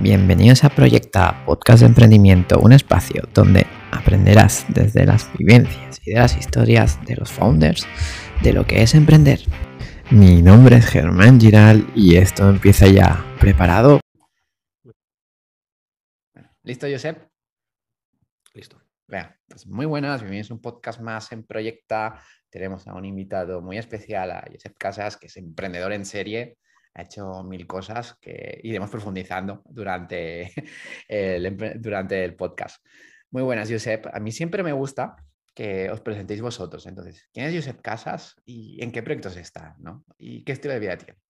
Bienvenidos 0.00 0.62
a 0.62 0.68
Proyecta, 0.68 1.44
podcast 1.44 1.80
de 1.80 1.86
emprendimiento, 1.86 2.60
un 2.60 2.72
espacio 2.72 3.24
donde 3.34 3.66
aprenderás 3.90 4.64
desde 4.68 5.04
las 5.04 5.28
vivencias 5.36 6.00
y 6.06 6.12
de 6.12 6.20
las 6.20 6.36
historias 6.36 7.04
de 7.04 7.16
los 7.16 7.32
founders 7.32 7.84
de 8.44 8.52
lo 8.52 8.64
que 8.64 8.82
es 8.82 8.94
emprender. 8.94 9.40
Mi 10.12 10.40
nombre 10.40 10.76
es 10.76 10.86
Germán 10.86 11.40
Giral 11.40 11.84
y 11.96 12.14
esto 12.14 12.48
empieza 12.48 12.86
ya. 12.86 13.24
¿Preparado? 13.40 13.98
¿Listo, 16.62 16.86
Josep? 16.88 17.28
Listo. 18.54 18.80
Venga, 19.08 19.36
pues 19.48 19.66
muy 19.66 19.86
buenas, 19.86 20.20
bienvenidos 20.20 20.52
a 20.52 20.54
un 20.54 20.60
podcast 20.60 21.00
más 21.00 21.32
en 21.32 21.42
Proyecta. 21.42 22.22
Tenemos 22.50 22.86
a 22.86 22.94
un 22.94 23.04
invitado 23.04 23.60
muy 23.62 23.78
especial, 23.78 24.30
a 24.30 24.44
Josep 24.48 24.78
Casas, 24.78 25.16
que 25.16 25.26
es 25.26 25.36
emprendedor 25.36 25.92
en 25.92 26.04
serie 26.04 26.56
ha 26.98 27.02
hecho 27.02 27.44
mil 27.44 27.66
cosas 27.66 28.16
que 28.20 28.60
iremos 28.64 28.90
profundizando 28.90 29.62
durante 29.66 30.52
el, 31.08 31.80
durante 31.80 32.24
el 32.24 32.34
podcast. 32.34 32.84
Muy 33.30 33.42
buenas, 33.42 33.70
Josep. 33.70 34.06
A 34.12 34.18
mí 34.18 34.32
siempre 34.32 34.62
me 34.64 34.72
gusta 34.72 35.14
que 35.54 35.90
os 35.90 36.00
presentéis 36.00 36.40
vosotros. 36.40 36.86
Entonces, 36.86 37.28
¿quién 37.32 37.46
es 37.46 37.54
Josep 37.54 37.80
Casas 37.80 38.34
y 38.44 38.82
en 38.82 38.90
qué 38.90 39.02
proyectos 39.02 39.36
está? 39.36 39.76
¿no? 39.78 40.04
¿Y 40.18 40.42
qué 40.42 40.52
estilo 40.52 40.74
de 40.74 40.80
vida 40.80 40.96
tiene? 40.96 41.20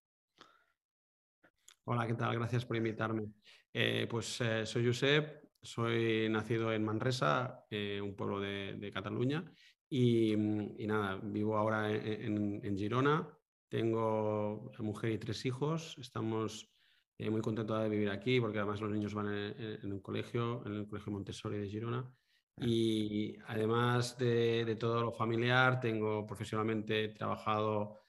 Hola, 1.85 2.07
¿qué 2.07 2.15
tal? 2.15 2.35
Gracias 2.37 2.65
por 2.65 2.77
invitarme. 2.77 3.27
Eh, 3.73 4.07
pues 4.09 4.41
eh, 4.41 4.65
soy 4.65 4.87
Josep, 4.87 5.45
soy 5.61 6.31
nacido 6.31 6.73
en 6.73 6.85
Manresa, 6.85 7.67
eh, 7.71 8.01
un 8.01 8.17
pueblo 8.17 8.41
de, 8.41 8.91
Cataluña, 8.93 9.45
y, 9.91 10.35
nada, 10.37 11.19
vivo 11.23 11.57
ahora 11.57 11.91
en 11.91 12.77
Girona, 12.77 13.38
tengo 13.69 14.71
mujer 14.79 15.13
y 15.13 15.19
tres 15.19 15.45
hijos. 15.47 15.97
Estamos 15.99 16.69
eh, 17.19 17.31
muy 17.31 17.41
contentos 17.41 17.83
de 17.83 17.89
vivir 17.89 18.11
aquí 18.11 18.41
porque 18.41 18.59
además 18.59 18.81
los 18.81 18.91
niños 18.91 19.15
van 19.15 19.29
en, 19.29 19.93
un 19.93 20.01
colegio, 20.01 20.65
en 20.67 20.75
el 20.75 20.89
Colegio 20.89 21.13
Montessori 21.13 21.59
de 21.59 21.69
Girona. 21.69 22.11
Y 22.57 23.37
además 23.47 24.19
de, 24.19 24.77
todo 24.81 25.03
lo 25.03 25.13
familiar, 25.13 25.79
tengo 25.81 26.27
profesionalmente 26.27 27.09
trabajado 27.11 28.01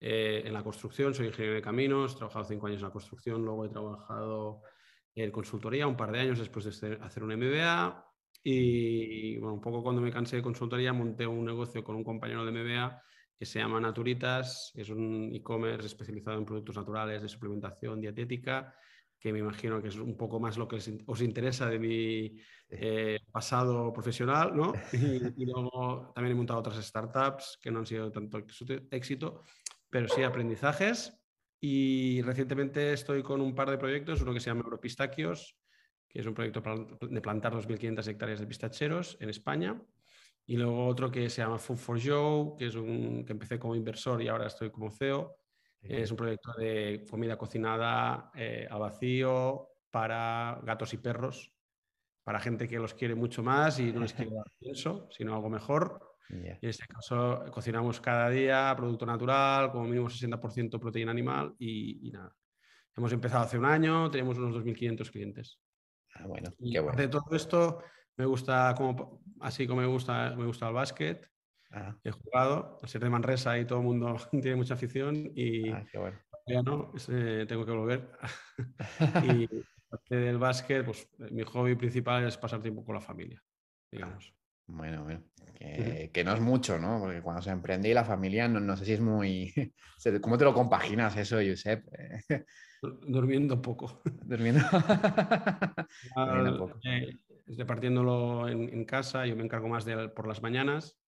eh, 0.00 0.42
en 0.44 0.52
la 0.52 0.64
construcción, 0.64 1.14
soy 1.14 1.28
ingeniero 1.28 1.54
de 1.54 1.62
caminos, 1.62 2.14
he 2.14 2.16
trabajado 2.16 2.44
cinco 2.46 2.66
años 2.66 2.80
en 2.80 2.88
la 2.88 2.92
construcción, 2.92 3.44
luego 3.44 3.64
he 3.64 3.68
trabajado 3.68 4.62
en 5.14 5.30
consultoría 5.30 5.86
un 5.86 5.96
par 5.96 6.10
de 6.10 6.18
años 6.18 6.40
después 6.40 6.80
de 6.80 6.98
hacer 7.00 7.22
un 7.22 7.36
MBA. 7.36 8.08
Y 8.44 9.38
bueno, 9.38 9.54
un 9.54 9.60
poco 9.60 9.84
cuando 9.84 10.02
me 10.02 10.10
cansé 10.10 10.36
de 10.36 10.42
consultoría, 10.42 10.92
monté 10.92 11.26
un 11.26 11.44
negocio 11.44 11.84
con 11.84 11.94
un 11.94 12.02
compañero 12.02 12.44
de 12.44 12.50
MBA 12.50 13.02
que 13.38 13.46
se 13.46 13.58
llama 13.58 13.80
Naturitas, 13.80 14.72
es 14.74 14.90
un 14.90 15.30
e-commerce 15.34 15.86
especializado 15.86 16.38
en 16.38 16.44
productos 16.44 16.76
naturales 16.76 17.22
de 17.22 17.28
suplementación 17.28 18.00
dietética, 18.00 18.74
que 19.18 19.32
me 19.32 19.38
imagino 19.38 19.80
que 19.80 19.88
es 19.88 19.96
un 19.96 20.16
poco 20.16 20.40
más 20.40 20.58
lo 20.58 20.66
que 20.66 20.76
os 21.06 21.20
interesa 21.22 21.68
de 21.68 21.78
mi 21.78 22.36
eh, 22.68 23.20
pasado 23.30 23.92
profesional, 23.92 24.56
¿no? 24.56 24.72
Y, 25.36 25.44
luego 25.44 26.12
también 26.14 26.32
he 26.32 26.36
montado 26.36 26.58
otras 26.58 26.84
startups 26.84 27.58
que 27.62 27.70
no 27.70 27.80
han 27.80 27.86
sido 27.86 28.10
tanto 28.10 28.38
éxito, 28.90 29.44
pero 29.88 30.08
sí 30.08 30.22
aprendizajes. 30.22 31.16
Y 31.60 32.20
recientemente 32.22 32.92
estoy 32.92 33.22
con 33.22 33.40
un 33.40 33.54
par 33.54 33.70
de 33.70 33.78
proyectos, 33.78 34.22
uno 34.22 34.34
que 34.34 34.40
se 34.40 34.50
llama 34.50 34.62
Europistaquios, 34.64 35.56
que 36.08 36.20
es 36.20 36.26
un 36.26 36.34
proyecto 36.34 36.60
de 37.00 37.20
plantar 37.20 37.54
2.500 37.54 38.08
hectáreas 38.08 38.40
de 38.40 38.46
pistacheros 38.46 39.16
en 39.20 39.30
España. 39.30 39.80
Y 40.46 40.56
luego 40.56 40.86
otro 40.86 41.10
que 41.10 41.30
se 41.30 41.42
llama 41.42 41.58
Food 41.58 41.76
for 41.76 42.00
Joe, 42.02 42.56
que 42.58 42.66
es 42.66 42.74
un 42.74 43.24
que 43.24 43.32
empecé 43.32 43.58
como 43.58 43.74
inversor 43.74 44.20
y 44.22 44.28
ahora 44.28 44.46
estoy 44.46 44.70
como 44.70 44.90
CEO. 44.90 45.36
Es 45.82 46.10
un 46.10 46.16
proyecto 46.16 46.52
de 46.52 47.04
comida 47.10 47.36
cocinada 47.36 48.30
eh, 48.36 48.68
al 48.70 48.78
vacío 48.78 49.68
para 49.90 50.60
gatos 50.62 50.94
y 50.94 50.98
perros, 50.98 51.52
para 52.22 52.38
gente 52.38 52.68
que 52.68 52.78
los 52.78 52.94
quiere 52.94 53.14
mucho 53.14 53.42
más 53.42 53.80
y 53.80 53.92
no 53.92 54.00
les 54.00 54.12
quiere 54.12 54.30
dar 54.32 54.44
pienso, 54.58 55.08
sino 55.10 55.34
algo 55.34 55.50
mejor. 55.50 56.12
Y 56.30 56.46
en 56.46 56.58
este 56.62 56.86
caso 56.86 57.44
cocinamos 57.50 58.00
cada 58.00 58.30
día 58.30 58.72
producto 58.76 59.04
natural, 59.04 59.70
como 59.70 59.84
mínimo 59.84 60.08
60% 60.08 60.78
proteína 60.80 61.10
animal 61.10 61.54
y, 61.58 62.10
nada. 62.10 62.34
Hemos 62.96 63.12
empezado 63.12 63.44
hace 63.44 63.58
un 63.58 63.64
año, 63.64 64.10
tenemos 64.10 64.38
unos 64.38 64.54
2.500 64.64 65.10
clientes. 65.10 65.58
Ah, 66.14 66.26
bueno, 66.26 66.52
y 66.58 66.72
qué 66.72 66.80
bueno. 66.80 66.96
De 66.96 67.08
todo 67.08 67.24
esto, 67.32 67.82
me 68.16 68.26
gusta, 68.26 68.74
como, 68.76 69.22
así 69.40 69.66
como 69.66 69.80
me 69.80 69.86
gusta, 69.86 70.34
me 70.36 70.46
gusta 70.46 70.68
el 70.68 70.74
básquet. 70.74 71.28
He 72.04 72.10
jugado, 72.10 72.78
al 72.82 72.88
ser 72.88 73.02
de 73.02 73.08
Manresa 73.08 73.58
y 73.58 73.64
todo 73.64 73.78
el 73.78 73.84
mundo 73.84 74.16
tiene 74.42 74.56
mucha 74.56 74.74
afición 74.74 75.32
y 75.34 75.70
ah, 75.70 75.84
ya 76.46 76.62
no, 76.62 76.92
tengo 77.48 77.64
que 77.64 77.72
volver. 77.72 78.10
y 79.24 79.48
aparte 79.88 80.16
del 80.16 80.38
básquet, 80.38 80.84
pues 80.84 81.08
mi 81.30 81.42
hobby 81.44 81.74
principal 81.74 82.26
es 82.26 82.36
pasar 82.36 82.60
tiempo 82.60 82.84
con 82.84 82.94
la 82.94 83.00
familia, 83.00 83.42
digamos. 83.90 84.34
Bueno, 84.66 85.04
bueno. 85.04 85.22
Que, 85.58 86.22
no 86.24 86.32
es 86.34 86.40
mucho, 86.40 86.78
¿no? 86.78 86.98
Porque 87.00 87.22
cuando 87.22 87.40
se 87.40 87.50
emprende 87.50 87.88
y 87.88 87.94
la 87.94 88.04
familia, 88.04 88.48
no, 88.48 88.58
no 88.58 88.76
sé 88.76 88.84
si 88.84 88.92
es 88.94 89.00
muy... 89.00 89.52
¿Cómo 90.20 90.36
te 90.36 90.44
lo 90.44 90.54
compaginas 90.54 91.16
eso, 91.16 91.36
Josep? 91.36 91.86
Durmiendo 92.82 93.62
poco. 93.62 94.02
Durmiendo, 94.24 94.64
Durmiendo 96.16 96.58
poco. 96.58 96.80
Eh, 96.84 97.16
repartiéndolo 97.46 98.48
en, 98.48 98.84
casa, 98.84 99.26
yo 99.26 99.36
me 99.36 99.44
encargo 99.44 99.68
más 99.68 99.84
de 99.84 100.08
por 100.08 100.26
las 100.26 100.42
mañanas 100.42 100.98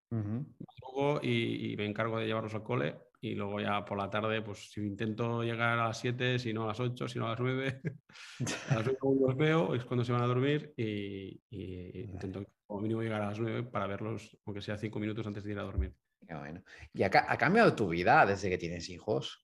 y, 1.23 1.75
me 1.77 1.87
encargo 1.87 2.19
de 2.19 2.27
llevarlos 2.27 2.55
al 2.55 2.63
cole 2.63 2.97
y 3.21 3.35
luego 3.35 3.59
ya 3.59 3.85
por 3.85 3.97
la 3.97 4.11
tarde, 4.11 4.43
pues 4.43 4.71
si 4.71 4.83
intento 4.83 5.43
llegar 5.43 5.79
a 5.79 5.87
las 5.87 5.99
7, 5.99 6.39
si 6.39 6.53
no 6.53 6.65
a 6.65 6.69
las 6.69 6.81
8, 6.81 7.09
si 7.09 7.19
no 7.19 7.27
a 7.27 7.31
las 7.31 7.41
9, 7.41 7.81
a 8.69 8.75
las 8.75 8.85
9 8.85 8.99
los 9.19 9.37
veo, 9.37 9.75
es 9.75 9.85
cuando 9.85 10.05
se 10.05 10.13
van 10.13 10.23
a 10.23 10.27
dormir 10.27 10.75
y, 10.77 11.41
intento 11.51 12.45
como 12.67 12.83
mínimo 12.83 13.03
llegar 13.03 13.23
a 13.23 13.29
las 13.29 13.41
9 13.41 13.63
para 13.63 13.87
verlos, 13.87 14.37
aunque 14.45 14.61
sea 14.61 14.77
5 14.77 14.99
minutos 14.99 15.27
antes 15.27 15.43
de 15.45 15.53
ir 15.53 15.59
a 15.59 15.63
dormir. 15.63 15.95
Bueno. 16.29 16.63
¿Y 16.93 17.03
ha, 17.03 17.11
cambiado 17.11 17.75
tu 17.75 17.89
vida 17.89 18.25
desde 18.25 18.49
que 18.49 18.59
tienes 18.59 18.89
hijos? 18.89 19.41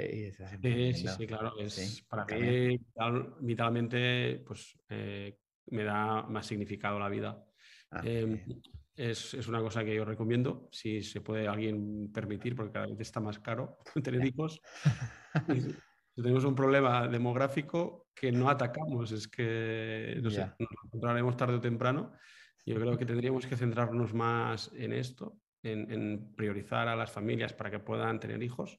sí, 0.00 0.94
sí, 0.94 1.08
sí, 1.08 1.26
claro. 1.26 1.52
Es, 1.58 2.06
Para 2.08 2.24
mí, 2.24 2.78
vitalmente, 3.40 4.42
pues 4.46 4.78
eh, 4.88 5.38
me 5.70 5.84
da 5.84 6.22
más 6.22 6.46
significado 6.46 6.96
a 6.96 7.00
la 7.00 7.08
vida. 7.08 7.44
Ah, 7.90 8.02
em, 8.04 8.40
es, 8.96 9.34
una 9.48 9.60
cosa 9.60 9.84
que 9.84 9.94
yo 9.94 10.04
recomiendo, 10.04 10.68
si 10.70 11.02
se 11.02 11.20
puede 11.20 11.48
alguien 11.48 12.12
permitir, 12.12 12.54
porque 12.54 12.72
cada 12.72 12.86
vez 12.86 13.00
está 13.00 13.20
más 13.20 13.38
caro 13.38 13.78
tener 14.04 14.24
hijos. 14.26 14.60
tenemos 16.14 16.44
un 16.44 16.54
problema 16.54 17.08
demográfico 17.08 18.08
que 18.14 18.30
no 18.30 18.50
atacamos, 18.50 19.12
es 19.12 19.26
que 19.28 20.18
no 20.22 20.30
sé, 20.30 20.40
nos 20.58 20.84
encontraremos 20.84 21.36
tarde 21.36 21.54
o 21.54 21.60
temprano. 21.60 22.12
Yo 22.66 22.76
creo 22.76 22.96
que 22.98 23.06
tendríamos 23.06 23.46
que 23.46 23.56
centrarnos 23.56 24.12
más 24.12 24.70
en 24.74 24.92
esto, 24.92 25.38
en, 25.62 26.34
priorizar 26.36 26.88
a 26.88 26.96
las 26.96 27.10
familias 27.10 27.52
para 27.52 27.70
que 27.70 27.78
puedan 27.78 28.20
tener 28.20 28.42
hijos, 28.42 28.78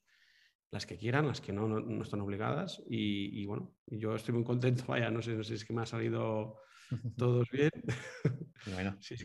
las 0.70 0.86
que 0.86 0.98
quieran, 0.98 1.28
las 1.28 1.42
que 1.42 1.52
no, 1.52 1.68
no, 1.68 2.04
están 2.04 2.22
obligadas. 2.22 2.82
Y, 2.88 3.46
bueno, 3.46 3.76
yo 3.88 4.16
estoy 4.16 4.36
muy 4.36 4.44
contento, 4.44 4.84
vaya, 4.88 5.10
no 5.10 5.22
sé, 5.22 5.36
no 5.36 5.44
sé 5.44 5.50
si 5.50 5.56
es 5.56 5.66
que 5.66 5.74
me 5.74 5.82
ha 5.82 5.86
salido 5.86 6.60
todos 7.18 7.50
bien. 7.52 7.72
Bueno. 8.74 8.96
si, 9.02 9.16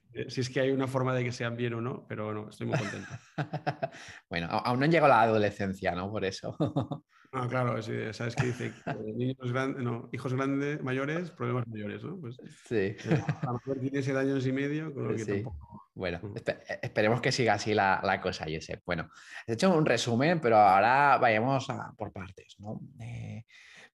es 0.41 0.50
que, 0.50 0.60
hay 0.60 0.71
una 0.71 0.87
forma 0.87 1.15
de 1.15 1.25
que 1.25 1.32
sean 1.32 1.56
bien 1.56 1.75
o 1.75 1.81
no, 1.81 2.06
pero 2.09 2.27
bueno, 2.27 2.49
estoy 2.50 2.66
muy 2.66 2.78
contento. 2.78 3.09
bueno, 4.31 4.49
aún 4.49 4.78
no 4.78 4.84
han 4.84 4.91
llegado 4.91 5.12
a 5.12 5.16
la 5.16 5.22
adolescencia, 5.22 5.94
¿no? 5.94 6.10
Por 6.10 6.25
eso. 6.25 6.56
no, 6.59 7.49
claro, 7.49 7.81
sabes 8.12 8.37
que 8.37 8.47
dice 8.47 8.72
niños 9.15 9.53
grandes, 9.53 9.82
no, 9.82 10.09
hijos 10.12 10.34
grandes, 10.34 10.82
mayores, 10.82 11.31
problemas 11.31 11.66
mayores, 11.69 12.03
¿no? 12.03 12.19
Pues, 12.21 12.37
sí. 12.66 12.75
Eh, 12.75 13.25
a 13.43 13.47
lo 13.47 13.53
mejor 13.55 13.81
tiene 13.81 14.03
7 14.03 14.19
años 14.19 14.47
y 14.47 14.53
medio, 14.53 14.93
con 14.93 15.09
lo 15.09 15.16
que 15.16 15.25
tampoco... 15.25 15.91
Bueno, 15.94 16.21
eh, 16.34 16.78
esperemos 16.82 17.21
que 17.21 17.32
siga 17.32 17.55
así 17.55 17.72
la, 17.72 18.00
la, 18.03 18.21
cosa, 18.21 18.44
Josep. 18.44 18.82
Bueno, 18.84 19.09
he 19.47 19.55
hecho 19.55 19.75
un 19.75 19.87
resumen, 19.87 20.41
pero 20.41 20.56
ahora 20.56 21.16
vayamos 21.19 21.71
a, 21.71 21.93
por 21.97 22.12
partes, 22.12 22.56
¿no? 22.59 22.81
Eh, 23.00 23.44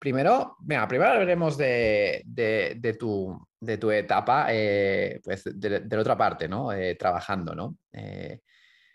Primero, 0.03 0.57
venga, 0.59 0.89
primero 0.89 1.13
hablaremos 1.13 1.57
de, 1.57 2.97
tu, 2.99 3.39
de 3.63 3.79
tu 3.79 3.93
etapa, 3.93 4.49
eh, 4.51 5.21
pues 5.23 5.45
de, 5.45 5.87
la 5.89 6.01
otra 6.01 6.17
parte, 6.17 6.49
¿no? 6.49 6.73
Eh, 6.73 6.97
trabajando, 6.97 7.55
¿no? 7.55 7.79
Eh, 7.93 8.41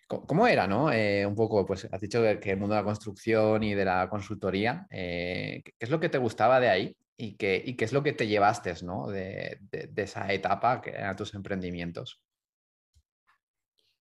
¿Cómo 0.08 0.48
era, 0.48 0.68
no? 0.68 0.86
un 0.86 1.36
poco, 1.36 1.66
pues 1.66 1.86
has 1.92 2.00
dicho 2.00 2.22
que, 2.40 2.52
el 2.52 2.58
mundo 2.58 2.75
de 2.75 2.81
la 2.81 2.86
construcción 2.86 3.62
y 3.62 3.75
de 3.75 3.84
la 3.84 4.08
consultoría, 4.10 4.88
¿qué 4.90 5.74
es 5.78 5.90
lo 5.90 6.00
que 6.00 6.08
te 6.08 6.18
gustaba 6.18 6.62
de 6.62 6.69
ahí 6.69 6.98
y 7.18 7.36
qué, 7.36 7.75
qué 7.78 7.84
es 7.84 7.92
lo 7.92 8.04
que 8.04 8.14
te 8.14 8.25
llevaste, 8.25 8.74
¿no? 8.84 9.08
De, 9.08 9.60
esa 9.98 10.31
etapa 10.31 10.80
que 10.80 10.92
eran 10.92 11.18
tus 11.18 11.34
emprendimientos. 11.34 12.22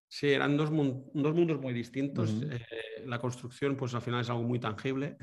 Sí, 0.07 0.31
eran 0.31 0.57
dos, 0.57 0.71
mundos 0.71 1.61
muy 1.61 1.73
distintos. 1.73 2.33
la 3.05 3.19
construcción, 3.19 3.77
pues 3.77 3.93
al 3.95 4.03
final 4.03 4.21
es 4.21 4.31
algo 4.31 4.45
muy 4.45 4.61
tangible. 4.61 5.17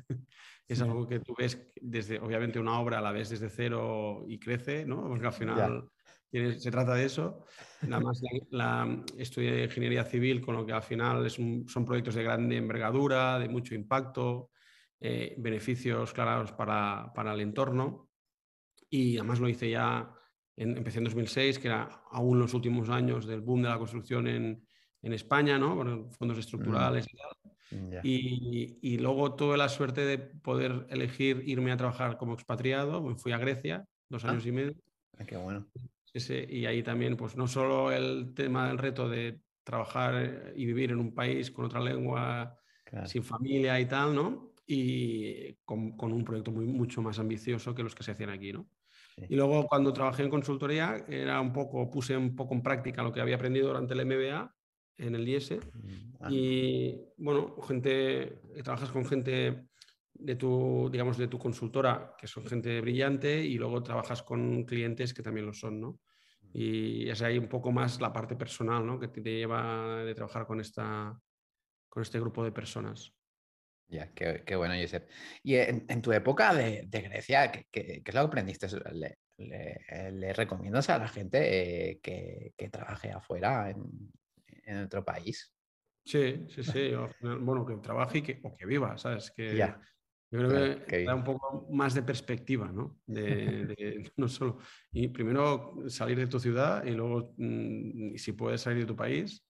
Es 0.67 0.81
algo 0.81 1.07
que 1.07 1.19
tú 1.19 1.35
ves 1.37 1.71
desde, 1.81 2.19
obviamente, 2.19 2.59
una 2.59 2.79
obra 2.79 2.99
a 2.99 3.01
la 3.01 3.11
vez 3.11 3.29
desde 3.29 3.49
cero 3.49 4.23
y 4.27 4.39
crece, 4.39 4.85
¿no? 4.85 5.07
Porque 5.07 5.27
al 5.27 5.33
final 5.33 5.89
se 6.31 6.71
trata 6.71 6.95
de 6.95 7.05
eso. 7.05 7.45
Nada 7.81 8.01
más 8.01 8.21
la, 8.49 9.03
estudié 9.17 9.65
ingeniería 9.65 10.03
civil, 10.03 10.41
con 10.41 10.55
lo 10.55 10.65
que 10.65 10.73
al 10.73 10.81
final 10.81 11.29
son 11.29 11.85
proyectos 11.85 12.15
de 12.15 12.23
grande 12.23 12.57
envergadura, 12.57 13.37
de 13.37 13.49
mucho 13.49 13.75
impacto, 13.75 14.49
eh, 14.99 15.35
beneficios 15.37 16.13
claros 16.13 16.53
para, 16.53 17.11
para, 17.13 17.33
el 17.33 17.41
entorno. 17.41 18.09
y 18.89 19.17
además 19.17 19.39
lo 19.39 19.49
hice 19.49 19.69
ya, 19.69 20.11
en, 20.55 20.77
empecé 20.77 20.99
en 20.99 21.03
2006, 21.05 21.59
que 21.59 21.67
era 21.67 22.03
aún 22.11 22.39
los 22.39 22.53
últimos 22.53 22.89
años 22.89 23.27
del 23.27 23.41
boom 23.41 23.63
de 23.63 23.69
la 23.69 23.77
construcción 23.77 24.27
en, 24.27 24.65
en 25.01 25.13
España, 25.13 25.59
¿no? 25.59 25.75
Con 25.75 26.09
fondos 26.11 26.37
estructurales 26.37 27.05
y 27.11 27.17
tal. 27.17 27.52
Y, 28.03 28.77
y, 28.81 28.97
luego 28.99 29.33
tuve 29.35 29.57
la 29.57 29.67
suerte 29.67 30.01
de 30.01 30.19
poder 30.19 30.85
elegir 30.89 31.43
irme 31.47 31.71
a 31.71 31.77
trabajar 31.77 32.17
como 32.17 32.33
expatriado. 32.33 33.15
Fui 33.15 33.31
a 33.31 33.37
Grecia 33.37 33.87
dos 34.09 34.25
ah. 34.25 34.29
años 34.29 34.45
y 34.45 34.51
medio. 34.51 34.75
Ah, 35.17 35.25
qué 35.25 35.37
bueno. 35.37 35.65
y 36.13 36.65
ahí 36.65 36.83
también, 36.83 37.17
pues 37.17 37.35
no 37.35 37.47
solo 37.47 37.91
el 37.91 38.33
tema 38.33 38.67
del 38.67 38.77
reto 38.77 39.09
de 39.09 39.39
trabajar 39.63 40.53
y 40.55 40.65
vivir 40.65 40.91
en 40.91 40.99
un 40.99 41.13
país 41.13 41.49
con 41.51 41.65
otra 41.65 41.79
lengua, 41.79 42.57
sin 43.05 43.23
familia 43.23 43.79
y 43.79 43.85
tal, 43.85 44.13
¿no? 44.13 44.53
Y 44.67 45.53
con, 45.65 45.97
con, 45.97 46.13
un 46.13 46.23
proyecto 46.23 46.51
muy, 46.51 46.65
mucho 46.65 47.01
más 47.01 47.19
ambicioso 47.19 47.73
que 47.73 47.83
los 47.83 47.95
que 47.95 48.03
se 48.03 48.11
hacían 48.11 48.29
aquí, 48.29 48.53
¿no? 48.53 48.67
Y 49.29 49.35
luego 49.35 49.67
cuando 49.67 49.93
trabajé 49.93 50.23
en 50.23 50.29
consultoría, 50.29 51.05
era 51.07 51.39
un 51.39 51.53
poco, 51.53 51.89
puse 51.89 52.17
un 52.17 52.35
poco 52.35 52.55
en 52.55 52.63
práctica 52.63 53.03
lo 53.03 53.11
que 53.11 53.21
había 53.21 53.35
aprendido 53.35 53.67
durante 53.67 53.93
el 53.93 54.05
MBA 54.05 54.53
en 54.97 55.15
el 55.15 55.27
IES. 55.27 55.51
Mm, 55.51 56.31
y 56.31 57.01
bueno, 57.17 57.55
gente, 57.61 58.41
trabajas 58.63 58.91
con 58.91 59.05
gente 59.05 59.67
de 60.13 60.35
tu, 60.35 60.89
digamos, 60.91 61.17
de 61.17 61.27
tu 61.27 61.37
consultora, 61.37 62.15
que 62.17 62.27
son 62.27 62.45
gente 62.45 62.79
brillante, 62.81 63.43
y 63.43 63.57
luego 63.57 63.83
trabajas 63.83 64.23
con 64.23 64.63
clientes 64.63 65.13
que 65.13 65.23
también 65.23 65.45
lo 65.45 65.53
son, 65.53 65.79
¿no? 65.79 65.99
Y 66.53 67.09
es 67.09 67.21
ahí 67.21 67.37
un 67.37 67.47
poco 67.47 67.71
más 67.71 67.99
la 67.99 68.13
parte 68.13 68.35
personal, 68.35 68.85
¿no? 68.85 68.99
Que 68.99 69.07
te 69.07 69.21
lleva 69.21 70.03
de 70.03 70.13
trabajar 70.13 70.45
con, 70.45 70.61
esta, 70.61 71.19
con 71.89 72.03
este 72.03 72.19
grupo 72.19 72.43
de 72.43 72.51
personas. 72.51 73.11
Ya, 73.87 74.13
qué, 74.13 74.55
bueno, 74.55 74.75
Josep. 74.79 75.09
Y 75.43 75.55
en, 75.55 76.01
tu 76.01 76.11
época 76.11 76.53
de, 76.53 76.87
Grecia, 76.89 77.51
¿qué, 77.51 77.67
¿qué, 77.71 78.03
es 78.05 78.13
lo 78.13 78.21
que 78.21 78.27
aprendiste? 78.27 78.67
¿Le, 78.91 79.17
le, 79.37 80.33
recomiendas 80.33 80.89
a 80.89 80.99
la 80.99 81.07
gente 81.07 81.89
eh, 81.89 81.99
que, 82.01 82.53
que, 82.55 82.69
trabaje 82.69 83.11
afuera 83.11 83.69
en, 83.69 84.11
en, 84.63 84.83
otro 84.83 85.03
país? 85.03 85.53
Sí, 86.05 86.45
sí, 86.49 86.63
sí. 86.63 86.91
bueno, 87.21 87.65
que 87.65 87.75
trabaje 87.77 88.17
y 88.19 88.21
que, 88.21 88.39
o 88.43 88.55
que 88.55 88.65
viva, 88.65 88.97
¿sabes? 88.97 89.31
Que, 89.31 89.57
yo 90.33 90.39
creo 90.39 90.85
que, 90.87 91.05
da 91.05 91.13
un 91.13 91.23
poco 91.23 91.67
más 91.69 91.93
de 91.93 92.01
perspectiva, 92.01 92.71
¿no? 92.71 92.97
De, 93.05 94.11
no 94.17 94.27
solo. 94.27 94.57
Y 94.91 95.07
primero 95.09 95.75
salir 95.87 96.17
de 96.17 96.25
tu 96.25 96.39
ciudad 96.39 96.83
y 96.83 96.91
luego, 96.91 97.35
mm, 97.37 98.15
si 98.15 98.31
puedes 98.31 98.61
salir 98.61 98.79
de 98.79 98.85
tu 98.87 98.95
país, 98.95 99.45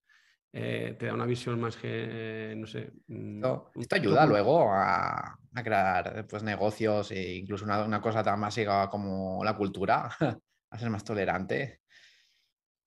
eh, 0.52 0.96
te 1.00 1.06
da 1.06 1.14
una 1.14 1.26
visión 1.26 1.60
más 1.62 1.78
que, 1.78 2.54
no 2.58 2.68
sé. 2.68 2.92
Mm, 3.08 3.44
esto, 3.76 3.96
ayuda 3.96 4.26
luego 4.26 4.74
a, 4.74 5.40
crear 5.64 6.28
pues, 6.28 6.44
negocios 6.44 7.12
e 7.12 7.36
incluso 7.38 7.64
una, 7.64 8.02
cosa 8.02 8.22
tan 8.22 8.40
masiva 8.40 8.90
como 8.90 9.42
la 9.44 9.56
cultura, 9.56 10.10
a 10.70 10.78
ser 10.78 10.90
más 10.90 11.06
tolerante. 11.06 11.83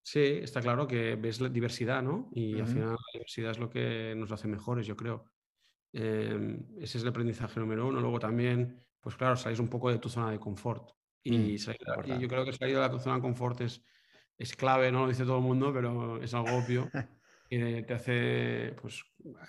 Sí, 0.07 0.39
está 0.41 0.61
claro 0.61 0.87
que 0.87 1.17
ves 1.17 1.41
la 1.41 1.49
diversidad, 1.49 2.01
¿no? 2.01 2.29
Y 2.31 2.57
al 2.61 2.67
final 2.67 2.91
la 2.91 3.11
diversidad 3.11 3.51
es 3.51 3.59
lo 3.59 3.69
que 3.69 4.15
nos 4.15 4.31
hace 4.31 4.47
mejores, 4.47 4.87
yo 4.87 4.95
creo. 4.95 5.25
Em, 5.91 6.65
ese 6.79 6.97
es 6.97 7.03
el 7.03 7.09
aprendizaje 7.09 7.59
número 7.59 7.85
uno. 7.85 7.99
Luego 7.99 8.17
también, 8.17 8.79
pues 9.01 9.17
claro, 9.17 9.35
salís 9.35 9.59
un 9.59 9.67
poco 9.67 9.91
de 9.91 9.99
tu 9.99 10.07
zona 10.07 10.31
de 10.31 10.39
confort. 10.39 10.91
Y, 11.23 11.37
mm, 11.37 12.21
yo 12.21 12.27
creo 12.29 12.45
que 12.45 12.53
salir 12.53 12.79
de 12.79 12.89
tu 12.89 12.99
zona 12.99 13.15
de 13.15 13.21
confort 13.21 13.59
es, 13.59 13.83
es 14.37 14.55
clave, 14.55 14.93
no 14.93 15.01
lo 15.01 15.09
dice 15.09 15.25
todo 15.25 15.39
el 15.39 15.43
mundo, 15.43 15.73
pero 15.73 16.23
es 16.23 16.33
algo 16.33 16.55
obvio. 16.55 16.89
que 17.49 17.83
te 17.85 17.93
hace 17.93 18.75
pues, 18.81 19.03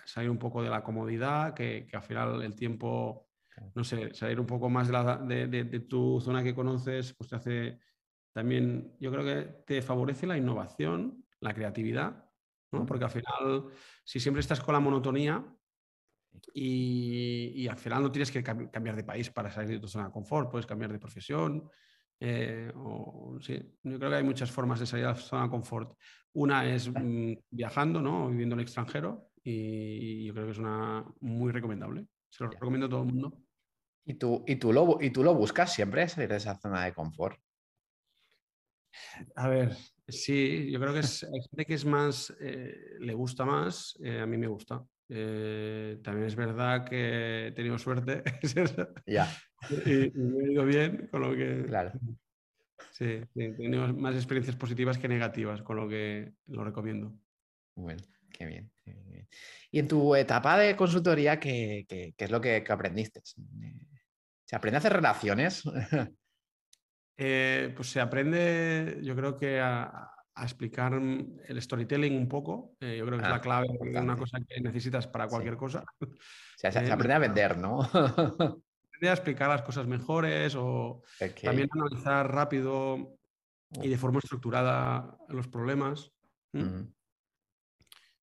salir 0.06 0.28
un 0.28 0.38
poco 0.38 0.60
de 0.60 0.70
la 0.70 0.82
comodidad, 0.82 1.54
que, 1.54 1.86
que 1.86 1.96
al 1.96 2.02
final 2.02 2.42
el 2.42 2.56
tiempo, 2.56 3.28
no 3.76 3.84
sé, 3.84 4.12
salir 4.12 4.40
un 4.40 4.46
poco 4.46 4.68
más 4.68 4.88
de, 4.88 4.92
la, 4.92 5.18
de, 5.18 5.46
de, 5.46 5.80
tu 5.80 6.20
zona 6.20 6.42
que 6.42 6.52
conoces, 6.52 7.14
pues 7.14 7.30
te 7.30 7.36
hace 7.36 7.78
también, 8.38 8.94
yo 9.00 9.10
creo 9.10 9.24
que 9.24 9.50
te 9.66 9.82
favorece 9.82 10.24
la 10.24 10.38
innovación, 10.38 11.24
la 11.40 11.52
creatividad, 11.52 12.24
¿no? 12.70 12.86
porque 12.86 13.04
al 13.04 13.10
final, 13.10 13.64
si 14.04 14.20
siempre 14.20 14.38
estás 14.38 14.60
con 14.60 14.74
la 14.74 14.78
monotonía, 14.78 15.44
y, 16.54 17.66
al 17.66 17.76
final 17.76 18.04
no 18.04 18.12
tienes 18.12 18.30
que 18.30 18.44
cambiar 18.44 18.94
de 18.94 19.02
país 19.02 19.28
para 19.30 19.50
salir 19.50 19.70
de 19.70 19.80
tu 19.80 19.88
zona 19.88 20.04
de 20.04 20.12
confort, 20.12 20.52
puedes 20.52 20.66
cambiar 20.66 20.92
de 20.92 21.00
profesión. 21.00 21.68
Eh, 22.20 22.70
o, 22.76 23.38
sí, 23.40 23.60
yo 23.82 23.98
creo 23.98 24.08
que 24.08 24.16
hay 24.18 24.22
muchas 24.22 24.52
formas 24.52 24.78
de 24.78 24.86
salir 24.86 25.06
de 25.06 25.12
la 25.14 25.18
zona 25.18 25.42
de 25.42 25.50
confort. 25.50 25.98
Una 26.34 26.64
es 26.64 26.88
mm, 26.88 27.32
viajando, 27.50 28.00
¿no? 28.00 28.28
viviendo 28.28 28.54
en 28.54 28.60
el 28.60 28.66
extranjero 28.66 29.32
y 29.42 30.26
yo 30.26 30.32
creo 30.32 30.46
que 30.46 30.52
es 30.52 30.58
una 30.58 31.04
muy 31.22 31.50
recomendable. 31.50 32.06
Se 32.28 32.44
lo 32.44 32.50
recomiendo 32.50 32.86
a 32.86 32.90
todo 32.90 33.02
el 33.02 33.08
mundo. 33.08 33.42
¿Y 34.04 34.14
tú, 34.14 34.44
y 34.46 34.54
tú, 34.56 34.72
lo, 34.72 34.98
y 35.00 35.10
tú 35.10 35.24
lo 35.24 35.34
buscas 35.34 35.74
siempre, 35.74 36.06
salir 36.08 36.28
de 36.28 36.36
esa 36.36 36.54
zona 36.54 36.84
de 36.84 36.94
confort? 36.94 37.40
A 39.34 39.48
ver, 39.48 39.76
sí, 40.06 40.70
yo 40.70 40.80
creo 40.80 40.92
que 40.92 41.00
es, 41.00 41.24
hay 41.24 41.40
gente 41.42 41.66
que 41.66 41.74
es 41.74 41.84
más, 41.84 42.34
eh, 42.40 42.96
le 43.00 43.14
gusta 43.14 43.44
más, 43.44 43.98
eh, 44.02 44.20
a 44.20 44.26
mí 44.26 44.36
me 44.36 44.46
gusta. 44.46 44.84
Eh, 45.08 45.98
también 46.02 46.26
es 46.26 46.36
verdad 46.36 46.84
que 46.84 47.48
he 47.48 47.52
tenido 47.52 47.78
suerte. 47.78 48.22
ya. 49.06 49.28
y, 49.70 50.10
me 50.14 50.44
he 50.44 50.52
ido 50.52 50.64
bien, 50.64 51.08
con 51.10 51.22
lo 51.22 51.34
que. 51.34 51.64
Claro. 51.66 51.92
Sí, 52.92 53.20
he 53.34 53.52
tenido 53.52 53.92
más 53.94 54.14
experiencias 54.14 54.56
positivas 54.56 54.98
que 54.98 55.08
negativas, 55.08 55.62
con 55.62 55.76
lo 55.76 55.88
que 55.88 56.32
lo 56.46 56.64
recomiendo. 56.64 57.14
Bueno, 57.74 58.02
qué 58.32 58.46
bien. 58.46 58.70
Y 59.70 59.78
en 59.78 59.88
tu 59.88 60.14
etapa 60.14 60.58
de 60.58 60.76
consultoría, 60.76 61.38
¿qué, 61.38 61.86
es 62.16 62.30
lo 62.30 62.40
que, 62.40 62.64
aprendiste? 62.68 63.20
¿Se 64.44 64.56
aprende 64.56 64.76
a 64.76 64.78
hacer 64.78 64.92
relaciones? 64.92 65.62
Eh, 67.20 67.72
pues 67.74 67.90
se 67.90 68.00
aprende, 68.00 69.00
yo 69.02 69.16
creo 69.16 69.36
que 69.36 69.58
a, 69.58 70.12
a 70.38 70.44
explicar 70.44 70.92
el 70.94 71.62
storytelling 71.62 72.16
un 72.16 72.28
poco. 72.28 72.76
Eh, 72.80 72.96
yo 72.96 73.04
creo 73.06 73.18
que 73.18 73.24
es 73.24 73.30
la 73.30 73.36
ah, 73.36 73.40
clave 73.40 73.66
de 73.80 73.98
una 73.98 74.16
cosa 74.16 74.38
que 74.48 74.60
necesitas 74.60 75.08
para 75.08 75.26
cualquier 75.26 75.56
cosa. 75.56 75.84
se, 76.56 76.70
se, 76.70 76.92
aprende 76.92 77.14
a 77.14 77.18
vender, 77.18 77.58
¿no? 77.58 77.80
aprende 78.98 79.08
a 79.08 79.12
explicar 79.12 79.48
las 79.48 79.62
cosas 79.62 79.88
mejores 79.88 80.54
o 80.56 81.02
también 81.42 81.68
analizar 81.72 82.32
rápido 82.32 83.18
y 83.82 83.88
de 83.88 83.98
forma 83.98 84.20
estructurada 84.20 85.18
los 85.28 85.48
problemas. 85.48 86.12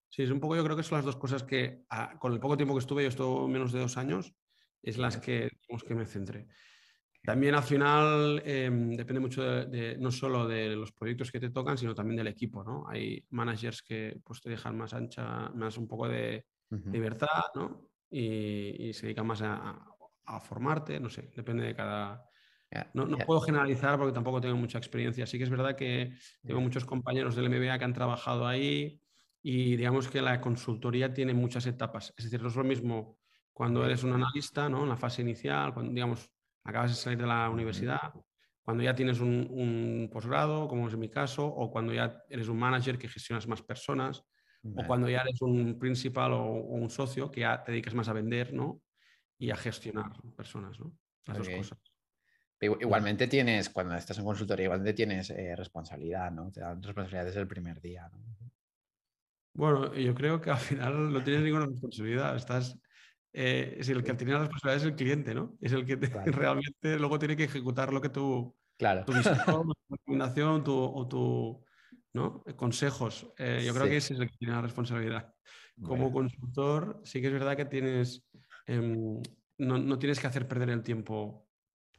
Sí, 0.09 0.23
es 0.23 0.31
un 0.31 0.39
poco, 0.39 0.55
yo 0.55 0.63
creo 0.63 0.77
que 0.77 0.83
son 0.83 0.97
las 0.99 1.05
dos 1.05 1.17
cosas 1.17 1.43
que 1.43 1.83
con 2.19 2.31
el 2.31 2.39
poco 2.39 2.55
tiempo 2.55 2.73
que 2.73 2.79
estuve, 2.79 3.03
yo 3.03 3.09
estuve 3.09 3.51
menos 3.51 3.73
de 3.73 3.81
dos 3.81 3.97
años, 3.97 4.33
es 4.81 4.97
las 4.97 5.17
que, 5.17 5.49
que 5.85 5.95
me 5.95 6.05
centré. 6.05 6.47
También 7.25 7.55
al 7.55 7.63
final 7.63 8.41
em, 8.45 8.91
depende 8.91 9.19
mucho 9.19 9.41
de, 9.41 9.97
no 9.97 10.11
solo 10.11 10.47
de 10.47 10.75
los 10.75 10.91
proyectos 10.91 11.31
que 11.31 11.39
te 11.39 11.49
tocan, 11.49 11.77
sino 11.77 11.95
también 11.95 12.17
del 12.17 12.27
equipo, 12.27 12.63
¿no? 12.63 12.87
Hay 12.87 13.25
managers 13.31 13.81
que 13.81 14.19
pues, 14.23 14.41
te 14.41 14.49
dejan 14.49 14.77
más 14.77 14.93
ancha, 14.93 15.49
más 15.49 15.77
un 15.77 15.87
poco 15.87 16.07
de 16.07 16.45
libertad, 16.69 17.45
¿no? 17.55 17.89
Y, 18.09 18.91
se 18.93 19.07
dedican 19.07 19.27
más 19.27 19.41
a, 19.41 19.91
formarte, 20.41 20.99
no 20.99 21.09
sé, 21.09 21.31
depende 21.35 21.65
de 21.65 21.75
cada... 21.75 22.29
no, 22.93 23.07
puedo 23.25 23.41
generalizar 23.41 23.97
porque 23.97 24.13
tampoco 24.13 24.41
tengo 24.41 24.55
mucha 24.55 24.77
experiencia. 24.77 25.25
Sí 25.25 25.37
que 25.37 25.43
es 25.45 25.49
verdad 25.49 25.75
que 25.75 26.13
tengo 26.45 26.61
muchos 26.61 26.85
compañeros 26.85 27.35
del 27.35 27.49
MBA 27.49 27.77
que 27.79 27.85
han 27.85 27.93
trabajado 27.93 28.47
ahí 28.47 28.99
y 29.41 29.75
digamos 29.75 30.07
que 30.07 30.21
la 30.21 30.41
consultoría 30.41 31.13
tiene 31.13 31.33
muchas 31.33 31.65
etapas. 31.67 32.13
Es 32.17 32.25
decir, 32.25 32.41
no 32.41 32.47
es 32.49 32.55
lo 32.55 32.63
mismo 32.63 33.19
cuando 33.53 33.85
eres 33.85 34.03
un 34.03 34.13
analista, 34.13 34.67
¿no? 34.67 34.83
En 34.83 34.89
la 34.89 34.97
fase 34.97 35.21
inicial, 35.21 35.73
cuando, 35.73 35.93
digamos, 35.93 36.29
acabas 36.65 36.91
de 36.91 36.95
salir 36.97 37.19
de 37.19 37.27
la 37.27 37.49
universidad, 37.49 38.13
cuando 38.63 38.83
ya 38.83 38.95
tienes 38.95 39.19
un, 39.19 40.09
posgrado, 40.11 40.67
como 40.67 40.87
es 40.87 40.93
en 40.93 40.99
mi 40.99 41.09
caso, 41.09 41.45
o 41.45 41.71
cuando 41.71 41.93
ya 41.93 42.23
eres 42.29 42.47
un 42.47 42.57
manager 42.57 42.97
que 42.97 43.07
gestionas 43.07 43.47
más 43.47 43.61
personas, 43.61 44.23
o 44.63 44.83
cuando 44.87 45.07
ya 45.07 45.21
eres 45.21 45.39
un 45.43 45.77
principal 45.77 46.33
o, 46.33 46.43
un 46.43 46.89
socio 46.89 47.29
que 47.29 47.41
ya 47.41 47.63
te 47.63 47.71
dedicas 47.71 47.93
más 47.93 48.09
a 48.09 48.13
vender, 48.13 48.51
¿no? 48.51 48.81
Y 49.37 49.51
a 49.51 49.55
gestionar 49.55 50.11
personas, 50.35 50.79
¿no? 50.79 50.97
Las 51.27 51.37
dos 51.37 51.49
cosas. 51.49 51.79
Igualmente 52.59 53.27
tienes, 53.27 53.69
cuando 53.69 53.95
estás 53.95 54.17
en 54.17 54.25
consultoría, 54.25 54.65
igualmente 54.65 54.93
tienes 54.93 55.29
eh, 55.29 55.55
responsabilidad, 55.55 56.31
¿no? 56.31 56.51
Te 56.51 56.61
dan 56.61 56.81
responsabilidad 56.81 57.25
desde 57.25 57.41
el 57.41 57.47
primer 57.47 57.79
día, 57.79 58.09
¿no? 58.11 58.19
Bueno, 59.53 59.93
yo 59.93 60.15
creo 60.15 60.41
que 60.41 60.49
al 60.49 60.57
final 60.57 61.13
no 61.13 61.23
tienes 61.23 61.43
ninguna 61.43 61.67
responsabilidad. 61.67 62.35
Estás 62.35 62.77
eh, 63.37 63.75
es 63.79 63.89
el 63.89 64.01
que 64.01 64.13
tiene 64.13 64.31
la 64.31 64.39
responsabilidad 64.39 64.81
es 64.81 64.89
el 64.89 64.95
cliente, 64.95 65.35
¿no? 65.35 65.57
Es 65.59 65.73
el 65.73 65.85
que 65.85 65.97
realmente 66.31 66.97
luego 66.97 67.19
tiene 67.19 67.35
que 67.35 67.43
ejecutar 67.43 67.91
lo 67.91 67.99
que 67.99 68.07
tú, 68.07 68.55
claro. 68.77 69.03
tu 69.03 69.11
visión, 69.11 69.35
tu 69.45 69.73
recomendación 69.89 70.63
tu, 70.63 70.73
o 70.73 71.05
tu 71.05 71.65
¿no? 72.13 72.45
consejos. 72.55 73.27
Eh, 73.37 73.61
yo 73.65 73.73
creo 73.73 73.87
que 73.87 73.97
ese 73.97 74.13
es 74.13 74.21
el 74.21 74.29
que 74.29 74.37
tiene 74.37 74.53
la 74.53 74.61
responsabilidad. 74.61 75.33
Como 75.81 76.13
consultor, 76.13 77.01
sí 77.03 77.19
que 77.19 77.27
es 77.27 77.33
verdad 77.33 77.57
que 77.57 77.65
tienes, 77.65 78.25
em, 78.67 79.21
no, 79.57 79.77
no, 79.79 79.99
tienes 79.99 80.21
que 80.21 80.27
hacer 80.27 80.47
perder 80.47 80.69
el 80.69 80.81
tiempo 80.81 81.49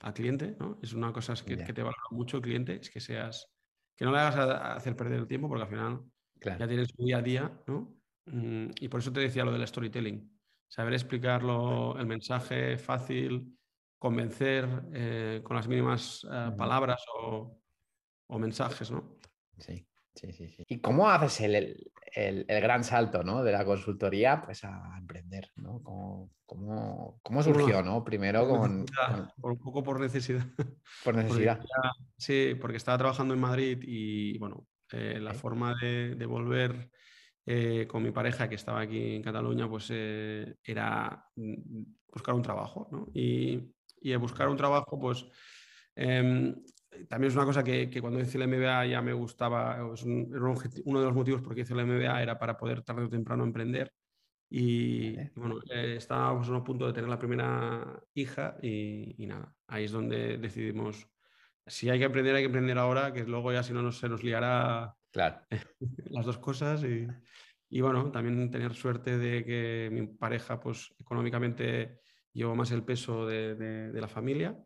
al 0.01 0.15
cliente, 0.15 0.57
¿no? 0.59 0.79
Es 0.83 0.95
una 0.95 1.13
cosa 1.13 1.35
que, 1.35 1.59
que 1.59 1.73
te 1.75 1.83
valora 1.83 2.03
mucho 2.13 2.39
el 2.39 2.43
cliente, 2.45 2.77
es 2.81 2.89
que 2.89 3.01
seas, 3.01 3.53
que 3.95 4.07
no 4.07 4.13
le 4.13 4.21
hagas 4.21 4.37
hacer 4.79 4.97
perder 4.97 5.19
el 5.19 5.27
tiempo 5.27 5.49
porque 5.49 5.65
al 5.65 5.69
final 5.69 6.01
ya 6.43 6.67
tienes 6.67 6.89
tu 6.95 7.05
día 7.05 7.19
a 7.19 7.23
día, 7.23 7.63
¿no? 7.67 7.95
Mm, 8.25 8.69
y 8.81 8.89
por 8.89 9.01
eso 9.01 9.13
te 9.13 9.21
decía 9.21 9.45
lo 9.45 9.53
del 9.53 9.67
storytelling 9.69 10.36
saber 10.69 10.95
explicarlo, 10.95 11.99
el 11.99 12.07
mensaje 12.07 12.79
fácil, 12.79 13.57
convencer 13.99 14.69
eh, 14.93 15.41
con 15.43 15.57
las 15.57 15.69
mínimas 15.69 16.27
eh, 16.31 16.51
palabras 16.57 17.03
o, 17.19 17.59
o, 18.29 18.39
mensajes, 18.39 18.91
¿no? 18.91 19.19
Sí. 19.59 19.87
Sí, 20.17 20.33
sí, 20.33 20.49
sí. 20.49 20.65
¿Y 20.67 20.79
cómo 20.79 21.11
haces 21.11 21.43
el, 21.43 21.55
el, 22.15 22.47
el, 22.49 22.61
gran 22.63 22.83
salto 22.85 23.23
¿no? 23.23 23.45
de 23.45 23.53
la 23.53 23.67
consultoría 23.67 24.41
pues, 24.43 24.65
a 24.65 24.97
emprender? 24.97 25.51
¿no? 25.57 25.83
¿Cómo, 25.83 26.31
cómo, 26.47 27.21
cómo 27.23 27.43
surgió? 27.43 27.83
¿no? 27.83 28.03
Primero 28.03 28.49
con, 28.49 28.87
con... 28.87 29.53
Un 29.53 29.59
poco 29.59 29.83
por 29.83 30.01
necesidad. 30.01 30.47
Por 31.05 31.15
necesidad. 31.17 31.59
Porque 31.59 31.89
sí, 32.17 32.57
porque 32.59 32.79
estaba 32.79 32.97
trabajando 32.97 33.35
en 33.35 33.41
Madrid 33.41 33.79
y 33.83 34.39
bueno, 34.39 34.67
eh, 34.93 35.19
la 35.21 35.35
forma 35.35 35.75
de, 35.83 36.15
de 36.15 36.25
volver 36.25 36.91
eh, 37.47 37.87
con 37.89 38.03
mi 38.03 38.11
pareja 38.11 38.49
que 38.49 38.57
estaba 38.57 38.81
aquí 38.81 39.15
en 39.15 39.23
Cataluña, 39.23 39.69
pues 39.69 39.89
eh, 39.91 40.57
era 40.63 41.25
mm, 41.37 41.83
buscar 42.13 42.35
un 42.35 42.43
trabajo. 42.43 42.89
¿no? 42.91 43.09
Y, 43.15 43.73
y 44.01 44.15
buscar 44.17 44.49
un 44.49 44.57
trabajo, 44.57 44.99
pues 44.99 45.27
eh, 45.95 46.55
también 47.09 47.31
es 47.31 47.37
una 47.37 47.45
cosa 47.45 47.63
que, 47.63 47.91
que, 47.91 48.01
cuando 48.01 48.21
hice 48.21 48.39
el 48.39 48.49
MBA 48.49 48.87
ya 48.87 49.03
me 49.03 49.13
gustaba, 49.13 49.85
un, 49.85 50.33
uno 50.85 51.01
de 51.01 51.07
los 51.07 51.15
motivos 51.15 51.43
por 51.43 51.55
qué 51.55 51.63
hice 51.63 51.75
el 51.75 51.87
MBA 51.87 52.23
era 52.23 52.39
para 52.39 52.57
poder 52.57 52.83
tarde 52.83 53.05
o 53.05 53.09
temprano 53.09 53.45
emprender. 53.45 53.93
Y, 54.49 55.19
y 55.19 55.31
bueno, 55.35 55.57
eh, 55.71 55.97
estábamos 55.97 56.49
a 56.49 56.63
punto 56.63 56.87
de 56.87 56.93
tener 56.93 57.11
la 57.11 57.19
primera 57.19 58.01
hija 58.15 58.57
y, 58.63 59.23
y, 59.23 59.27
nada, 59.27 59.53
ahí 59.67 59.85
es 59.85 59.93
donde 59.93 60.39
decidimos, 60.39 61.09
si 61.67 61.91
hay 61.91 61.99
que 61.99 62.05
emprender, 62.05 62.37
hay 62.37 62.43
que 62.43 62.47
emprender 62.47 62.79
ahora, 62.79 63.13
que 63.13 63.25
luego 63.25 63.53
ya 63.53 63.63
si 63.63 63.73
no 63.73 63.83
nos, 63.83 63.99
se 63.99 64.09
nos 64.09 64.23
liará 64.23 64.95
claro. 65.17 65.41
las 66.11 66.27
dos 66.27 66.39
cosas. 66.39 66.85
Y, 66.85 67.07
y, 67.71 67.81
bueno, 67.81 68.13
también 68.13 68.51
tener 68.51 68.75
suerte 68.75 69.17
de 69.17 69.45
que 69.45 69.89
mi 69.91 70.07
pareja, 70.07 70.61
pues 70.61 70.95
económicamente 71.01 72.01
llevó 72.33 72.55
más 72.55 72.71
el 72.71 72.85
peso 72.85 73.27
de, 73.27 73.55
de, 73.55 73.93
de 73.93 74.01
la 74.01 74.09
familia 74.09 74.57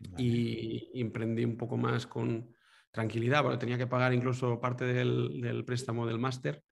Vale. 0.00 0.24
Y, 0.24 1.00
emprendí 1.00 1.44
un 1.44 1.56
poco 1.56 1.76
más 1.76 2.06
con 2.06 2.54
tranquilidad, 2.90 3.42
porque 3.42 3.58
tenía 3.58 3.78
que 3.78 3.86
pagar 3.86 4.12
incluso 4.12 4.60
parte 4.60 4.84
del, 4.84 5.40
del 5.40 5.64
préstamo 5.64 6.06
del 6.06 6.18
máster. 6.18 6.62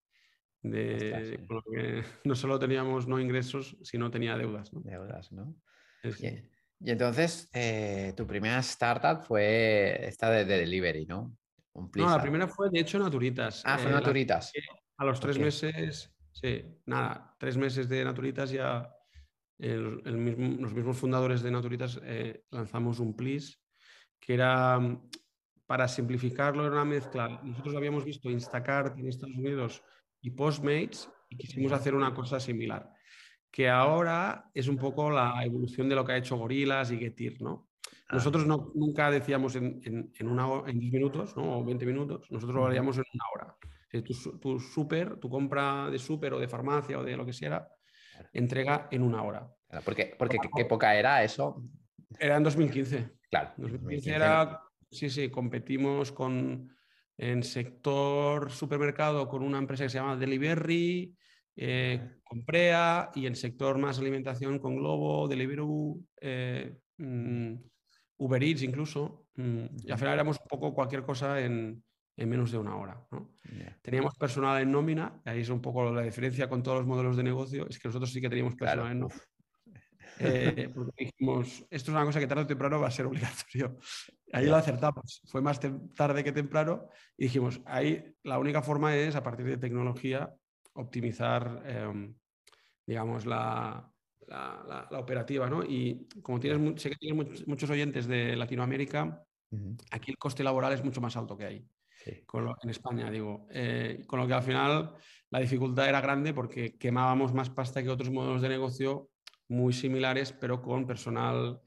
De, 0.63 1.39
que 1.73 2.05
no 2.25 2.35
solo 2.35 2.59
teníamos 2.59 3.07
no 3.07 3.21
ingresos, 3.21 3.77
sino 3.83 4.11
tenía 4.11 4.37
deudas. 4.37 4.73
¿no? 4.73 4.81
Deudas, 4.81 5.33
¿no? 5.33 5.57
Y, 6.05 6.27
y, 6.81 6.91
entonces, 6.91 7.49
eh, 7.53 8.13
tu 8.17 8.27
primera 8.27 8.59
startup 8.61 9.25
fue 9.25 10.07
esta 10.07 10.31
de, 10.31 10.45
de 10.45 10.59
delivery, 10.59 11.07
¿no? 11.07 11.37
Un 11.77 11.91
no, 11.95 12.09
la 12.09 12.23
primera 12.23 12.49
fue 12.49 12.71
de 12.71 12.81
hecho 12.81 12.99
Naturitas. 12.99 13.63
Ah, 13.65 13.77
fue 13.77 13.91
eh, 13.91 13.95
Naturitas. 13.95 14.53
A 14.97 15.05
los 15.05 15.21
tres 15.21 15.37
okay. 15.37 15.45
meses, 15.45 16.11
sí, 16.33 16.65
nada, 16.87 17.35
tres 17.39 17.57
meses 17.59 17.87
de 17.89 18.03
Naturitas 18.03 18.51
ya 18.51 18.91
el, 19.59 20.03
el 20.05 20.17
mismo, 20.17 20.63
los 20.63 20.73
mismos 20.73 20.97
fundadores 20.97 21.43
de 21.43 21.51
Naturitas 21.51 22.01
eh, 22.03 22.45
lanzamos 22.51 22.99
un 22.99 23.15
plis 23.15 23.61
que 24.19 24.35
era, 24.35 24.79
mm, 24.79 25.11
para 25.67 25.87
simplificarlo, 25.87 26.65
era 26.65 26.73
una 26.73 26.85
mezcla. 26.85 27.41
Nosotros 27.43 27.75
habíamos 27.77 28.05
visto 28.05 28.31
Instacart 28.31 28.99
en 28.99 29.09
Estados 29.09 29.37
Unidos 29.37 29.83
y 30.23 30.31
Postmates 30.31 31.11
y 31.29 31.37
quisimos 31.37 31.73
hacer 31.73 31.95
una 31.95 32.15
cosa 32.15 32.41
similar, 32.41 32.91
que 33.51 33.69
ahora 33.69 34.51
es 34.55 34.69
un 34.69 34.79
poco 34.79 35.11
la 35.11 35.45
evolución 35.45 35.89
de 35.89 35.95
lo 35.95 36.05
que 36.05 36.13
ha 36.13 36.17
hecho 36.17 36.37
Gorilas 36.37 36.91
y 36.91 36.99
Getir, 36.99 37.43
¿no? 37.43 37.69
Nosotros 38.11 38.47
no, 38.47 38.71
nunca 38.75 39.11
decíamos 39.11 39.57
en, 39.57 39.81
en, 39.85 40.13
en, 40.17 40.29
una, 40.29 40.69
en 40.69 40.79
10 40.79 40.93
minutos 40.93 41.37
¿no? 41.37 41.59
o 41.59 41.65
20 41.65 41.85
minutos, 41.87 42.31
nosotros 42.31 42.55
lo 42.57 42.67
haríamos 42.67 42.97
en 42.99 43.05
una 43.13 43.25
hora. 43.35 43.57
Tu, 43.91 44.39
tu 44.39 44.61
súper, 44.61 45.19
tu 45.19 45.29
compra 45.29 45.91
de 45.91 45.99
súper 45.99 46.35
o 46.35 46.39
de 46.39 46.49
farmacia 46.49 46.99
o 46.99 47.03
de 47.03 47.17
lo 47.17 47.25
que 47.25 47.33
sea, 47.33 47.67
entrega 48.33 48.89
en 48.91 49.03
una 49.03 49.23
hora. 49.23 49.51
Porque, 49.85 50.15
porque 50.19 50.39
¿qué, 50.39 50.49
¿qué 50.55 50.63
época 50.63 50.95
era 50.95 51.25
eso? 51.25 51.63
Era 52.19 52.37
en 52.37 52.45
2015. 52.45 53.11
Claro. 53.31 53.53
2015 53.57 54.11
era, 54.15 54.63
sí, 54.91 55.11
sí, 55.11 55.29
competimos 55.31 56.13
con, 56.13 56.71
en 57.19 57.43
sector 57.43 58.51
supermercado 58.51 59.29
con 59.29 59.43
una 59.43 59.59
empresa 59.59 59.85
que 59.85 59.91
se 59.91 59.99
llama 59.99 60.17
Delivery, 60.17 61.17
eh, 61.57 62.19
con 62.23 62.45
Prea, 62.45 63.11
y 63.15 63.27
en 63.27 63.35
sector 63.35 63.79
más 63.79 63.99
alimentación 63.99 64.59
con 64.59 64.77
Globo, 64.77 65.27
Deliveroo, 65.27 66.01
eh, 66.21 66.77
mm, 66.99 67.55
Uber 68.19 68.43
Eats 68.43 68.63
incluso. 68.63 69.27
Mm, 69.37 69.67
y 69.85 69.91
al 69.91 69.99
final 69.99 70.15
éramos 70.15 70.39
un 70.41 70.49
poco 70.49 70.75
cualquier 70.75 71.03
cosa 71.03 71.41
en, 71.41 71.83
en 72.17 72.29
menos 72.29 72.51
de 72.51 72.59
una 72.59 72.77
hora. 72.77 73.07
¿no? 73.11 73.35
Yeah. 73.55 73.79
Teníamos 73.83 74.17
personal 74.17 74.63
en 74.63 74.73
nómina, 74.73 75.21
ahí 75.25 75.41
es 75.41 75.49
un 75.49 75.61
poco 75.61 75.93
la 75.93 76.03
diferencia 76.03 76.49
con 76.49 76.63
todos 76.63 76.79
los 76.79 76.87
modelos 76.87 77.17
de 77.17 77.23
negocio, 77.23 77.67
es 77.69 77.79
que 77.79 77.89
nosotros 77.89 78.11
sí 78.11 78.21
que 78.21 78.29
teníamos 78.29 78.55
personal 78.55 78.85
claro. 78.85 78.93
en 78.93 79.01
nómina. 79.01 79.23
Eh, 80.19 80.71
porque 80.75 81.05
dijimos, 81.05 81.67
esto 81.69 81.91
es 81.91 81.95
una 81.95 82.07
cosa 82.07 82.19
que 82.19 82.27
tarde 82.27 82.45
o 82.45 82.47
temprano 82.47 82.81
va 82.81 82.89
a 82.89 82.91
ser 82.91 83.05
obligatorio. 83.05 83.77
Ahí 84.33 84.47
lo 84.47 84.57
acertamos, 84.57 85.21
fue 85.27 85.43
más 85.43 85.61
tarde 85.95 86.25
que 86.25 86.33
temprano 86.33 86.89
y 87.19 87.25
dijimos, 87.25 87.61
ahí 87.67 88.15
la 88.23 88.39
única 88.39 88.63
forma 88.63 88.97
es 88.97 89.15
a 89.15 89.23
partir 89.23 89.45
de 89.45 89.59
tecnología 89.59 90.35
optimizar, 90.73 91.63
eh, 91.67 92.15
digamos, 92.87 93.27
la, 93.27 93.93
la, 94.27 94.65
la, 94.67 94.89
la, 94.91 94.99
operativa. 94.99 95.49
¿no? 95.49 95.65
Y 95.65 96.07
como 96.23 96.41
tienes, 96.41 96.81
sé 96.81 96.91
que 96.91 96.97
tienes 96.97 97.47
muchos 97.47 97.71
oyentes 97.71 98.07
de 98.07 98.37
Latinoamérica, 98.37 99.23
uh 99.51 99.57
-huh. 99.57 99.77
aquí 99.91 100.11
el 100.11 100.19
coste 100.19 100.45
laboral 100.45 100.73
es 100.73 100.85
mucho 100.85 101.01
más 101.01 101.17
alto 101.17 101.37
que 101.37 101.45
ahí. 101.45 101.67
Sí. 102.05 102.23
Lo, 102.33 102.57
en 102.63 102.71
España, 102.71 103.11
digo. 103.11 103.47
Eh, 103.51 104.05
con 104.07 104.21
lo 104.21 104.27
que 104.27 104.35
al 104.35 104.43
final 104.43 104.93
la 105.31 105.41
dificultad 105.41 105.89
era 105.89 106.01
grande 106.01 106.33
porque 106.33 106.77
quemábamos 106.79 107.33
más 107.35 107.51
pasta 107.51 107.83
que 107.83 107.91
otros 107.91 108.11
modelos 108.11 108.43
de 108.43 108.49
negocio 108.49 109.11
muy 109.49 109.73
similares, 109.73 110.33
pero 110.33 110.61
con 110.61 110.87
personal 110.87 111.61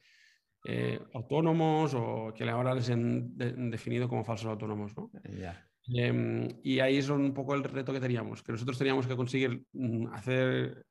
eh, 0.65 0.99
autónomos 1.13 1.93
o 1.95 2.33
que 2.35 2.49
ahora 2.49 2.75
les 2.75 2.89
han 2.89 3.37
de, 3.37 3.53
definido 3.53 4.07
como 4.07 4.23
falsos 4.23 4.47
autónomos. 4.47 4.95
¿no? 4.95 5.11
Yeah. 5.23 5.65
Eh, 5.95 6.47
y 6.63 6.79
ahí 6.79 6.97
es 6.97 7.09
un 7.09 7.33
poco 7.33 7.55
el 7.55 7.63
reto 7.63 7.93
que 7.93 7.99
teníamos, 7.99 8.43
que 8.43 8.51
nosotros 8.51 8.77
teníamos 8.77 9.07
que 9.07 9.15
conseguir 9.15 9.63
mm, 9.73 10.07
hacer 10.13 10.85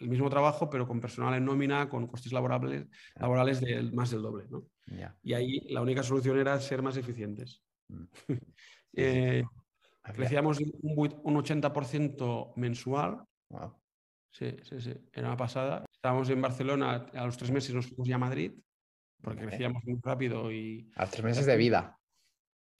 el 0.00 0.08
mismo 0.08 0.30
trabajo, 0.30 0.68
pero 0.70 0.86
con 0.86 1.00
personal 1.00 1.34
en 1.34 1.44
nómina, 1.44 1.88
con 1.88 2.06
costes 2.06 2.32
laborables, 2.32 2.86
laborales 3.16 3.60
de 3.60 3.82
más 3.92 4.10
del 4.10 4.22
doble. 4.22 4.46
¿no? 4.50 4.66
Yeah. 4.86 5.16
Y 5.22 5.34
ahí 5.34 5.60
la 5.72 5.82
única 5.82 6.02
solución 6.02 6.38
era 6.38 6.58
ser 6.60 6.82
más 6.82 6.96
eficientes. 6.96 7.62
Mm. 7.88 8.04
eh, 8.96 9.44
crecíamos 10.02 10.58
un, 10.60 11.20
un 11.22 11.34
80% 11.36 12.54
mensual. 12.56 13.22
Wow. 13.50 13.76
Sí, 14.32 14.56
sí, 14.62 14.80
sí, 14.80 14.94
era 15.12 15.28
una 15.28 15.36
pasada. 15.36 15.84
Estábamos 15.92 16.30
en 16.30 16.40
Barcelona, 16.40 17.06
a 17.12 17.26
los 17.26 17.36
tres 17.36 17.50
meses 17.50 17.74
nos 17.74 17.86
fuimos 17.86 18.08
ya 18.08 18.14
a 18.14 18.18
Madrid, 18.18 18.52
porque 19.20 19.44
crecíamos 19.44 19.84
muy 19.84 19.98
rápido 20.02 20.50
y... 20.52 20.90
A 20.94 21.02
los 21.02 21.10
tres 21.10 21.24
meses 21.24 21.46
de 21.46 21.56
vida. 21.56 21.98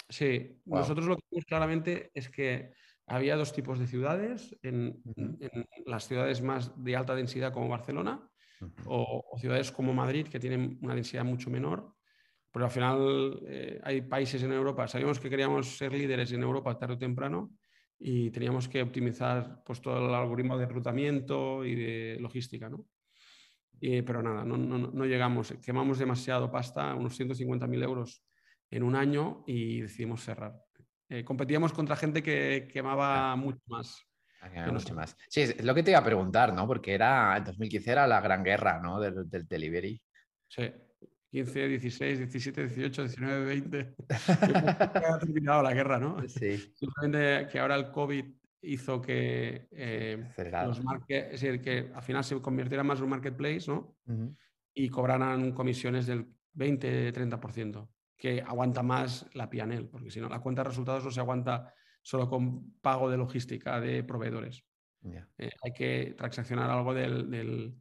Sí, 0.09 0.61
wow. 0.65 0.79
nosotros 0.79 1.07
lo 1.07 1.17
que 1.17 1.25
vimos 1.31 1.45
claramente 1.45 2.11
es 2.15 2.31
que 2.31 2.73
había 3.11 3.37
dos 3.37 3.53
tipos 3.53 3.79
de 3.79 3.87
ciudades, 3.87 4.57
en, 4.63 5.03
uh 5.05 5.13
-huh. 5.15 5.37
en 5.41 5.67
las 5.87 6.07
ciudades 6.07 6.41
más 6.43 6.73
de 6.83 6.97
alta 6.97 7.15
densidad 7.15 7.53
como 7.53 7.69
Barcelona 7.69 8.21
uh 8.61 8.65
-huh. 8.65 8.83
o, 8.87 9.25
o, 9.33 9.39
ciudades 9.39 9.73
como 9.73 9.93
Madrid 9.93 10.29
que 10.29 10.39
tienen 10.39 10.79
una 10.81 10.95
densidad 10.95 11.25
mucho 11.25 11.51
menor, 11.51 11.93
pero 12.53 12.65
al 12.65 12.71
final 12.71 13.41
eh, 13.47 13.81
hay 13.83 14.03
países 14.03 14.43
en 14.43 14.53
Europa, 14.53 14.87
sabíamos 14.87 15.19
que 15.19 15.29
queríamos 15.29 15.77
ser 15.77 15.93
líderes 15.93 16.33
en 16.33 16.43
Europa 16.43 16.79
tarde 16.79 16.95
o 16.95 16.99
temprano 16.99 17.51
y 17.99 18.31
teníamos 18.31 18.69
que 18.69 18.81
optimizar 18.81 19.63
pues, 19.65 19.81
todo 19.81 20.09
el 20.09 20.15
algoritmo 20.15 20.57
de 20.57 20.67
reclutamiento 20.67 21.65
y 21.65 21.75
de 21.75 22.17
logística, 22.21 22.69
¿no? 22.69 22.87
Eh, 23.81 24.03
pero 24.03 24.23
nada, 24.23 24.45
no, 24.45 24.57
no, 24.57 24.79
no, 24.79 25.05
llegamos, 25.07 25.55
quemamos 25.65 25.99
demasiado 25.99 26.51
pasta, 26.51 26.95
unos 26.95 27.19
150.000 27.19 27.83
euros 27.83 28.23
en 28.71 28.83
un 28.83 28.95
año 28.95 29.43
y 29.47 29.81
decidimos 29.81 30.23
cerrar. 30.23 30.55
Eh, 31.11 31.25
competíamos 31.25 31.73
contra 31.73 31.97
gente 31.97 32.23
que 32.23 32.69
quemaba 32.73 33.35
mucho 33.35 33.61
más. 33.67 34.07
Ah, 34.41 34.71
mucho 34.73 34.95
más. 34.95 35.17
Sí, 35.29 35.43
es 35.43 35.65
lo 35.65 35.75
que 35.75 35.83
te 35.83 35.91
iba 35.91 35.99
a 35.99 36.05
preguntar, 36.05 36.55
¿no? 36.55 36.67
Porque 36.67 36.95
era, 36.95 37.37
en 37.37 37.45
2015 37.45 37.91
era 37.91 38.07
la 38.07 38.21
gran 38.21 38.45
guerra, 38.45 38.81
¿no? 38.81 39.01
Del, 39.01 39.29
del 39.29 39.47
delivery. 39.47 40.01
Sí, 40.49 40.73
15, 41.31 41.69
16, 41.69 42.19
17, 42.19 42.67
18, 42.69 43.03
19, 43.03 43.45
20. 43.45 43.95
ha 44.09 45.19
terminado 45.19 45.63
la 45.63 45.75
guerra, 45.75 45.99
¿no? 45.99 46.17
Sí. 46.29 46.57
Simplemente 46.75 47.49
que 47.51 47.59
ahora 47.59 47.75
el 47.75 47.91
COVID 47.91 48.25
hizo 48.63 49.01
que 49.01 49.69
eh, 49.73 50.25
los 50.67 50.83
market, 50.85 51.33
es 51.33 51.41
decir, 51.41 51.61
que 51.61 51.91
al 51.95 52.03
final 52.03 52.25
se 52.25 52.41
convirtiera 52.41 52.85
más 52.85 52.99
en 52.99 53.05
un 53.05 53.11
marketplace, 53.11 53.65
¿no? 53.67 53.97
Uh 54.07 54.13
-huh. 54.13 54.37
Y 54.75 54.89
cobraran 54.89 55.53
comisiones 55.53 56.07
del 56.07 56.27
20-30%, 56.55 57.89
que 58.21 58.43
aguanta 58.43 58.83
más 58.83 59.27
la 59.33 59.49
Pianel, 59.49 59.89
porque 59.89 60.11
si 60.11 60.21
no, 60.21 60.29
la 60.29 60.41
cuenta 60.41 60.63
de 60.63 60.69
resultados 60.69 61.03
no 61.03 61.11
se 61.11 61.21
aguanta 61.21 61.73
solo 62.03 62.29
con 62.29 62.75
pago 62.81 63.11
de 63.11 63.17
logística 63.17 63.81
de 63.81 64.05
proveedores. 64.05 64.63
Yeah. 65.01 65.27
Eh, 65.39 65.51
hay 65.63 65.73
que 65.73 66.15
transaccionar 66.19 66.71
algo 66.71 66.93
del, 66.93 67.31
del 67.31 67.75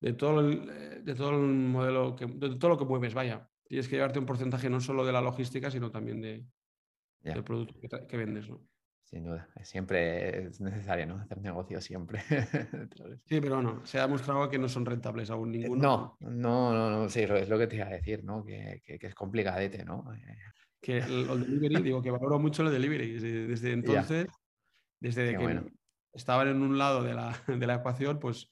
de 0.00 0.12
todo 0.14 0.40
el, 0.40 1.04
de 1.04 1.14
todo 1.14 1.30
el 1.30 1.42
modelo, 1.42 2.16
que, 2.16 2.24
de 2.26 2.56
todo 2.56 2.70
lo 2.70 2.78
que 2.78 2.86
mueves, 2.86 3.12
vaya. 3.12 3.50
Tienes 3.68 3.86
que 3.86 3.96
llevarte 3.96 4.18
un 4.18 4.24
porcentaje 4.24 4.70
no 4.70 4.80
solo 4.80 5.04
de 5.04 5.12
la 5.12 5.20
logística, 5.20 5.70
sino 5.70 5.90
también 5.90 6.22
de, 6.22 6.46
yeah. 7.22 7.34
del 7.34 7.44
producto 7.44 7.78
que, 7.78 8.06
que 8.06 8.16
vendes, 8.16 8.48
¿no? 8.48 8.66
Sin 9.06 9.24
duda. 9.24 9.48
Siempre 9.62 10.46
es 10.46 10.60
necesario, 10.60 11.06
¿no? 11.06 11.16
Hacer 11.16 11.40
negocio 11.40 11.80
siempre. 11.80 12.20
sí, 13.24 13.40
pero 13.40 13.62
no, 13.62 13.86
se 13.86 13.98
ha 13.98 14.02
demostrado 14.02 14.48
que 14.50 14.58
no 14.58 14.68
son 14.68 14.84
rentables 14.84 15.30
aún 15.30 15.54
eh, 15.54 15.58
ninguno. 15.58 16.16
No, 16.20 16.28
no, 16.28 16.72
no, 16.72 16.90
no, 16.90 17.08
sí, 17.08 17.20
es 17.20 17.48
lo 17.48 17.58
que 17.58 17.68
te 17.68 17.76
iba 17.76 17.86
a 17.86 17.90
decir, 17.90 18.24
¿no? 18.24 18.44
Que, 18.44 18.82
que, 18.84 18.98
es 19.00 19.14
complicadete, 19.14 19.84
¿no? 19.84 20.12
Eh, 20.12 20.38
que 20.80 20.98
el, 20.98 21.26
delivery, 21.26 21.82
digo 21.82 22.02
que 22.02 22.10
valoro 22.10 22.38
mucho 22.40 22.64
el 22.64 22.72
delivery. 22.72 23.12
Desde, 23.46 23.72
entonces, 23.72 24.26
desde 25.00 25.38
que 25.38 25.62
estaban 26.12 26.48
en 26.48 26.60
un 26.62 26.76
lado 26.76 27.04
de 27.04 27.14
la, 27.14 27.36
de 27.46 27.66
la, 27.66 27.76
ecuación, 27.76 28.18
pues 28.18 28.50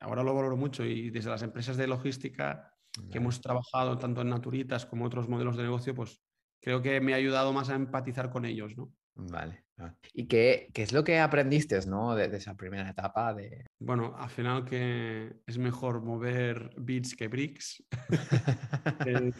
ahora 0.00 0.24
lo 0.24 0.34
valoro 0.34 0.56
mucho. 0.56 0.84
Y 0.84 1.10
desde 1.10 1.30
las 1.30 1.42
empresas 1.42 1.76
de 1.76 1.86
logística 1.86 2.74
que 3.10 3.18
hemos 3.18 3.40
trabajado 3.40 3.96
tanto 3.98 4.20
en 4.20 4.30
Naturitas 4.30 4.84
como 4.84 5.04
otros 5.04 5.28
modelos 5.28 5.56
de 5.56 5.62
negocio, 5.62 5.94
pues 5.94 6.20
creo 6.60 6.82
que 6.82 7.00
me 7.00 7.14
ha 7.14 7.16
ayudado 7.16 7.52
más 7.52 7.70
a 7.70 7.76
empatizar 7.76 8.30
con 8.30 8.44
ellos, 8.44 8.76
¿no? 8.76 8.92
Vale. 9.14 9.61
¿Y 10.14 10.26
qué, 10.26 10.68
qué, 10.72 10.82
es 10.82 10.92
lo 10.92 11.02
que 11.02 11.18
aprendiste 11.18 11.78
¿no? 11.86 12.14
de, 12.14 12.26
esa 12.36 12.56
primera 12.56 12.88
etapa? 12.88 13.34
De... 13.34 13.66
Bueno, 13.78 14.14
al 14.16 14.30
final 14.30 14.64
que 14.64 15.36
es 15.46 15.58
mejor 15.58 16.02
mover 16.02 16.70
bits 16.76 17.16
que 17.16 17.28
bricks. 17.28 17.82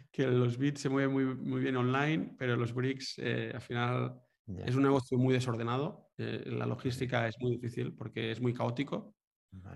que, 0.12 0.26
los 0.26 0.56
bits 0.56 0.80
se 0.80 0.88
mueven 0.88 1.12
muy, 1.12 1.24
muy 1.24 1.60
bien 1.60 1.76
online, 1.76 2.34
pero 2.38 2.56
los 2.56 2.72
bricks 2.72 3.18
eh, 3.18 3.52
al 3.54 3.60
final 3.60 4.20
es 4.64 4.74
un 4.74 4.82
negocio 4.82 5.18
muy 5.18 5.34
desordenado. 5.34 6.10
Eh, 6.18 6.44
la 6.46 6.66
logística 6.66 7.26
es 7.28 7.38
muy 7.40 7.52
difícil 7.52 7.94
porque 7.94 8.30
es 8.32 8.40
muy 8.40 8.52
caótico. 8.52 9.14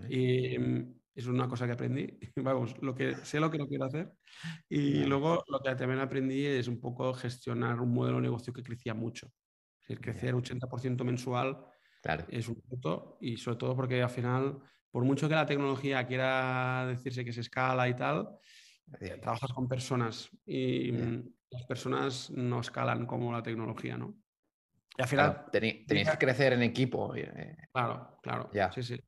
Y 0.08 0.58
mm, 0.58 0.94
es 1.14 1.26
una 1.26 1.49
cosa 1.49 1.66
que 1.66 1.73
aprendí. 1.73 2.06
Vamos, 2.37 2.80
lo 2.82 2.94
que, 2.94 3.16
sé 3.16 3.40
lo 3.40 3.50
que 3.50 3.58
no 3.58 3.66
quiero 3.66 3.85
hacer. 3.85 4.12
Y 4.68 5.04
luego 5.04 5.42
lo 5.49 5.61
que 5.61 5.75
también 5.75 6.00
aprendí 6.00 6.44
es 6.44 6.68
un 6.68 6.80
poco 6.80 7.12
gestionar 7.14 7.80
un 7.80 7.92
modelo 7.92 8.16
de 8.16 8.23
negocio 8.23 8.52
que 8.52 8.62
crecía 8.62 8.94
mucho. 8.94 9.30
Crecer 9.87 10.35
80% 10.35 11.05
mensual 11.05 11.64
es 12.28 12.49
un 12.49 12.62
reto 12.69 13.19
y 13.21 13.37
sobre 13.37 13.57
todo 13.57 13.76
porque 13.76 14.02
al 14.02 14.11
final, 14.11 14.59
por 14.90 15.05
mucho 15.05 15.28
que 15.28 15.35
la 15.35 15.47
tecnología 15.47 16.07
quiera 16.07 16.87
decirse 16.87 17.25
que 17.25 17.33
se 17.33 17.40
escala 17.40 17.88
y 17.88 17.95
tal, 17.95 18.28
eh, 19.00 19.19
trabajas 19.21 19.52
con 19.52 19.69
personas 19.69 20.31
y 20.45 20.93
las 21.50 21.64
personas 21.66 22.31
no 22.31 22.61
escalan 22.61 23.07
como 23.07 23.33
la 23.33 23.43
tecnología, 23.43 23.97
¿no? 23.97 24.16
Y 24.97 25.02
al 25.02 25.09
final... 25.09 25.45
tenéis 25.50 25.85
que 25.87 26.19
crecer 26.19 26.52
en 26.55 26.62
equipo. 26.62 27.14
Eh. 27.14 27.57
Claro, 27.73 28.19
claro. 28.23 28.50
Sí, 28.75 28.83
sí. 28.83 29.00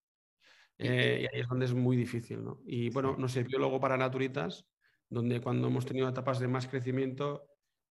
Eh, 0.78 1.22
y 1.22 1.34
ahí 1.34 1.40
es 1.40 1.48
donde 1.48 1.64
es 1.64 1.74
muy 1.74 1.96
difícil, 1.96 2.44
¿no? 2.44 2.60
Y 2.64 2.90
bueno, 2.90 3.16
nos 3.18 3.32
sirvió 3.32 3.58
luego 3.58 3.80
para 3.80 3.96
Naturitas, 3.96 4.64
donde 5.08 5.40
cuando 5.40 5.68
hemos 5.68 5.86
tenido 5.86 6.08
etapas 6.08 6.38
de 6.38 6.46
más 6.46 6.68
crecimiento, 6.68 7.48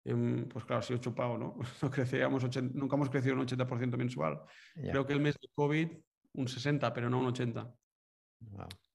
pues 0.04 0.66
claro, 0.66 0.80
ha 0.80 0.82
sido 0.82 1.00
chupado, 1.00 1.38
¿no? 1.38 1.56
no 1.82 1.90
creceríamos 1.90 2.44
nunca 2.74 2.96
hemos 2.96 3.10
crecido 3.10 3.36
un 3.36 3.46
80% 3.46 3.98
mensual. 3.98 4.42
Creo 4.74 5.06
que 5.06 5.14
el 5.14 5.20
mes 5.20 5.36
de 5.42 5.48
COVID 5.54 5.90
un 6.34 6.48
60, 6.48 6.94
pero 6.94 7.10
no 7.10 7.20
un 7.20 7.28
80. 7.28 7.74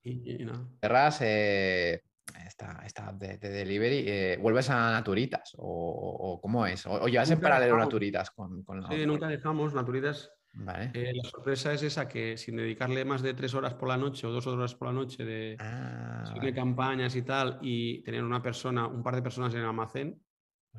Y, 0.03 0.45
nada. 0.45 0.67
Cerras 0.81 1.21
eh, 1.21 2.01
esta, 2.45 2.81
esta 2.85 3.13
de, 3.13 3.37
delivery, 3.37 4.03
eh, 4.07 4.37
¿vuelves 4.41 4.69
a 4.69 4.91
Naturitas? 4.91 5.53
¿O, 5.57 6.39
cómo 6.41 6.65
es? 6.65 6.85
¿O, 6.85 7.07
llevas 7.07 7.29
en 7.31 7.39
paralelo 7.39 7.77
Naturitas 7.77 8.31
con, 8.31 8.63
con 8.63 8.81
la 8.81 8.89
Sí, 8.89 9.05
nunca 9.05 9.27
dejamos. 9.27 9.73
Naturitas 9.73 10.31
eh, 10.93 11.13
la 11.13 11.29
sorpresa 11.29 11.73
es 11.73 11.83
esa 11.83 12.07
que 12.07 12.35
sin 12.37 12.55
dedicarle 12.55 13.05
más 13.05 13.21
de 13.21 13.33
tres 13.33 13.53
horas 13.53 13.73
por 13.75 13.89
la 13.89 13.97
noche 13.97 14.25
o 14.25 14.31
dos 14.31 14.47
horas 14.47 14.73
por 14.73 14.87
la 14.87 14.93
noche 14.93 15.23
de, 15.23 15.55
ah, 15.59 16.23
campañas 16.55 17.15
y 17.15 17.21
tal 17.21 17.59
y 17.61 18.01
tener 18.03 18.23
una 18.23 18.41
persona, 18.41 18.87
un 18.87 19.03
par 19.03 19.15
de 19.15 19.21
personas 19.21 19.53
en 19.53 19.61
el 19.61 19.67
almacén, 19.67 20.19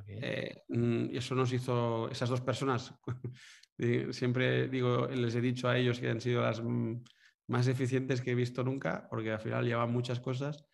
eh, 0.07 0.63
mm, 0.69 1.07
y 1.11 1.17
eso 1.17 1.35
nos 1.35 1.53
hizo, 1.53 2.09
esas 2.11 2.29
dos 2.29 2.41
personas, 2.41 2.95
siempre 4.11 4.69
digo, 4.69 5.07
les 5.07 5.35
he 5.35 5.41
dicho 5.41 5.69
a 5.69 5.77
ellos 5.77 6.01
que 6.01 6.11
han 6.11 6.21
sido 6.21 6.43
las 6.43 6.63
mm, 6.63 7.03
más 7.49 7.67
eficientes 7.69 8.21
que 8.21 8.33
he 8.33 8.35
visto 8.35 8.63
nunca, 8.63 9.07
porque 9.09 9.33
al 9.33 9.41
final 9.41 9.65
llevaban 9.65 9.93
muchas 9.93 10.21
cosas. 10.21 10.67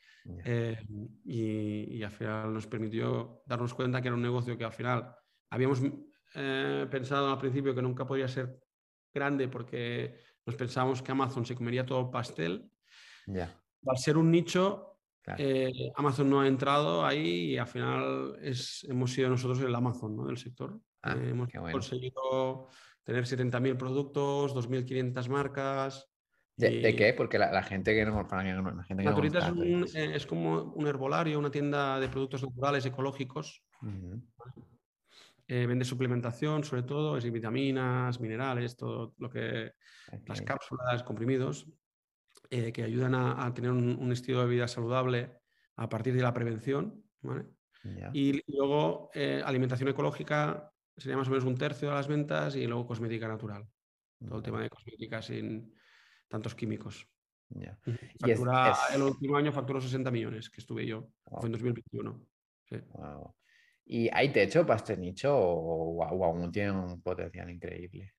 Eh, 0.43 0.79
y, 1.27 2.03
al 2.03 2.11
final 2.11 2.55
nos 2.55 2.67
permitió 2.67 3.43
darnos 3.45 3.75
cuenta 3.75 4.01
que 4.01 4.09
era 4.09 4.17
un 4.17 4.23
negocio 4.23 4.57
que 4.57 4.65
al 4.65 4.73
final 4.73 5.15
habíamos 5.51 5.83
pensado 6.91 7.31
al 7.31 7.39
principio 7.39 7.75
que 7.75 7.83
nunca 7.83 8.07
podía 8.07 8.27
ser 8.27 8.59
grande 9.13 9.49
porque 9.49 10.19
nos 10.47 10.57
pensábamos 10.57 11.03
que 11.03 11.13
Amazon 11.13 11.47
se 11.47 11.55
comería 11.55 11.87
todo 11.87 12.11
pastel. 12.11 12.71
Al 13.87 13.99
ser 13.99 14.17
un 14.17 14.31
nicho, 14.31 14.94
eh, 15.39 15.93
Amazon 15.97 16.29
no 16.29 16.41
ha 16.41 16.47
entrado 16.47 17.05
ahí 17.05 17.53
y 17.53 17.59
al 17.59 17.67
final 17.67 18.37
es, 18.43 18.85
hemos 18.89 19.13
sido 19.13 19.31
nosotros 19.31 19.61
el 19.61 19.75
Amazon 19.75 20.27
del 20.27 20.37
sector. 20.37 20.79
Ah, 21.03 21.17
eh, 21.19 21.31
hemos 21.31 21.49
conseguido 21.73 22.69
tener 23.03 23.25
70.000 23.25 23.77
productos, 23.77 24.55
2.500 24.55 25.29
marcas. 25.29 26.11
¿De, 26.57 26.95
qué? 26.95 27.15
Porque 27.15 27.39
la, 27.39 27.63
gente 27.63 27.95
que 27.95 28.05
no... 28.05 28.27
Para 28.29 28.49
eh, 28.49 30.13
es, 30.15 30.27
como 30.27 30.63
un 30.63 30.87
herbolario, 30.87 31.39
una 31.39 31.51
tienda 31.51 31.99
de 31.99 32.09
productos 32.09 32.45
naturales, 32.45 32.87
ecológicos. 32.87 33.65
Eh, 35.47 35.67
vende 35.67 35.85
suplementación, 35.85 36.65
sobre 36.65 36.85
todo, 36.85 37.19
es 37.19 37.31
vitaminas, 37.31 38.19
minerales, 38.21 38.77
todo 38.77 39.15
lo 39.19 39.29
que. 39.29 39.73
las 40.27 40.41
cápsulas, 40.41 41.03
comprimidos, 41.03 41.67
eh, 42.55 42.73
que 42.73 42.85
ayudan 42.85 43.17
a, 43.17 43.53
tener 43.53 43.73
un, 43.73 44.13
estilo 44.13 44.41
de 44.43 44.47
vida 44.47 44.69
saludable 44.69 45.33
a 45.75 45.89
partir 45.89 46.15
de 46.15 46.23
la 46.23 46.33
prevención. 46.33 47.03
Y 48.13 48.41
luego, 48.47 49.11
eh, 49.13 49.43
alimentación 49.45 49.89
ecológica 49.89 50.73
sería 50.97 51.17
más 51.17 51.27
o 51.27 51.31
menos 51.33 51.45
un 51.45 51.57
tercio 51.57 51.89
de 51.89 51.95
las 51.95 52.07
ventas 52.07 52.55
y 52.55 52.65
luego 52.69 52.87
cosmética 52.87 53.27
natural. 53.27 53.67
Todo 54.25 54.39
el 54.39 54.45
tema 54.45 54.63
de 54.63 54.71
cosmética 54.71 55.21
sin 55.21 55.75
tantos 56.29 56.55
químicos. 56.55 57.09
El 58.95 59.03
último 59.03 59.37
año 59.37 59.51
facturó 59.51 59.81
60 59.81 60.13
millones, 60.13 60.49
que 60.49 60.61
estuve 60.61 60.87
yo, 60.87 61.09
fue 61.25 61.47
en 61.47 61.53
2021. 61.53 62.25
Sí. 62.67 62.77
¿Y 63.87 64.09
hay 64.13 64.33
techo 64.33 64.65
para 64.65 64.77
este 64.77 64.97
nicho 64.97 65.37
o, 65.37 66.05
aún 66.05 66.53
tiene 66.53 66.71
un 66.71 67.03
potencial 67.03 67.51
increíble? 67.51 68.13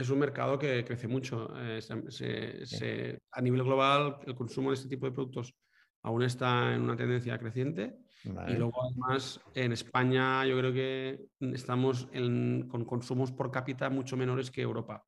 Es 0.00 0.08
un 0.08 0.18
mercado 0.18 0.58
que 0.58 0.82
crece 0.82 1.06
mucho. 1.06 1.52
Eh, 1.58 3.18
a 3.32 3.40
nivel 3.42 3.62
global, 3.62 4.16
el 4.26 4.34
consumo 4.34 4.70
de 4.70 4.76
este 4.76 4.88
tipo 4.88 5.04
de 5.04 5.12
productos 5.12 5.54
aún 6.02 6.22
está 6.22 6.74
en 6.74 6.80
una 6.80 6.96
tendencia 6.96 7.38
creciente. 7.38 7.98
Y 8.24 8.52
luego, 8.54 8.82
además, 8.82 9.40
en 9.54 9.72
España 9.72 10.46
yo 10.46 10.56
creo 10.56 10.72
que 10.72 11.20
estamos 11.52 12.06
con 12.06 12.84
consumos 12.86 13.30
por 13.30 13.50
cápita 13.50 13.90
mucho 13.90 14.16
menores 14.16 14.50
que 14.50 14.62
Europa. 14.62 15.04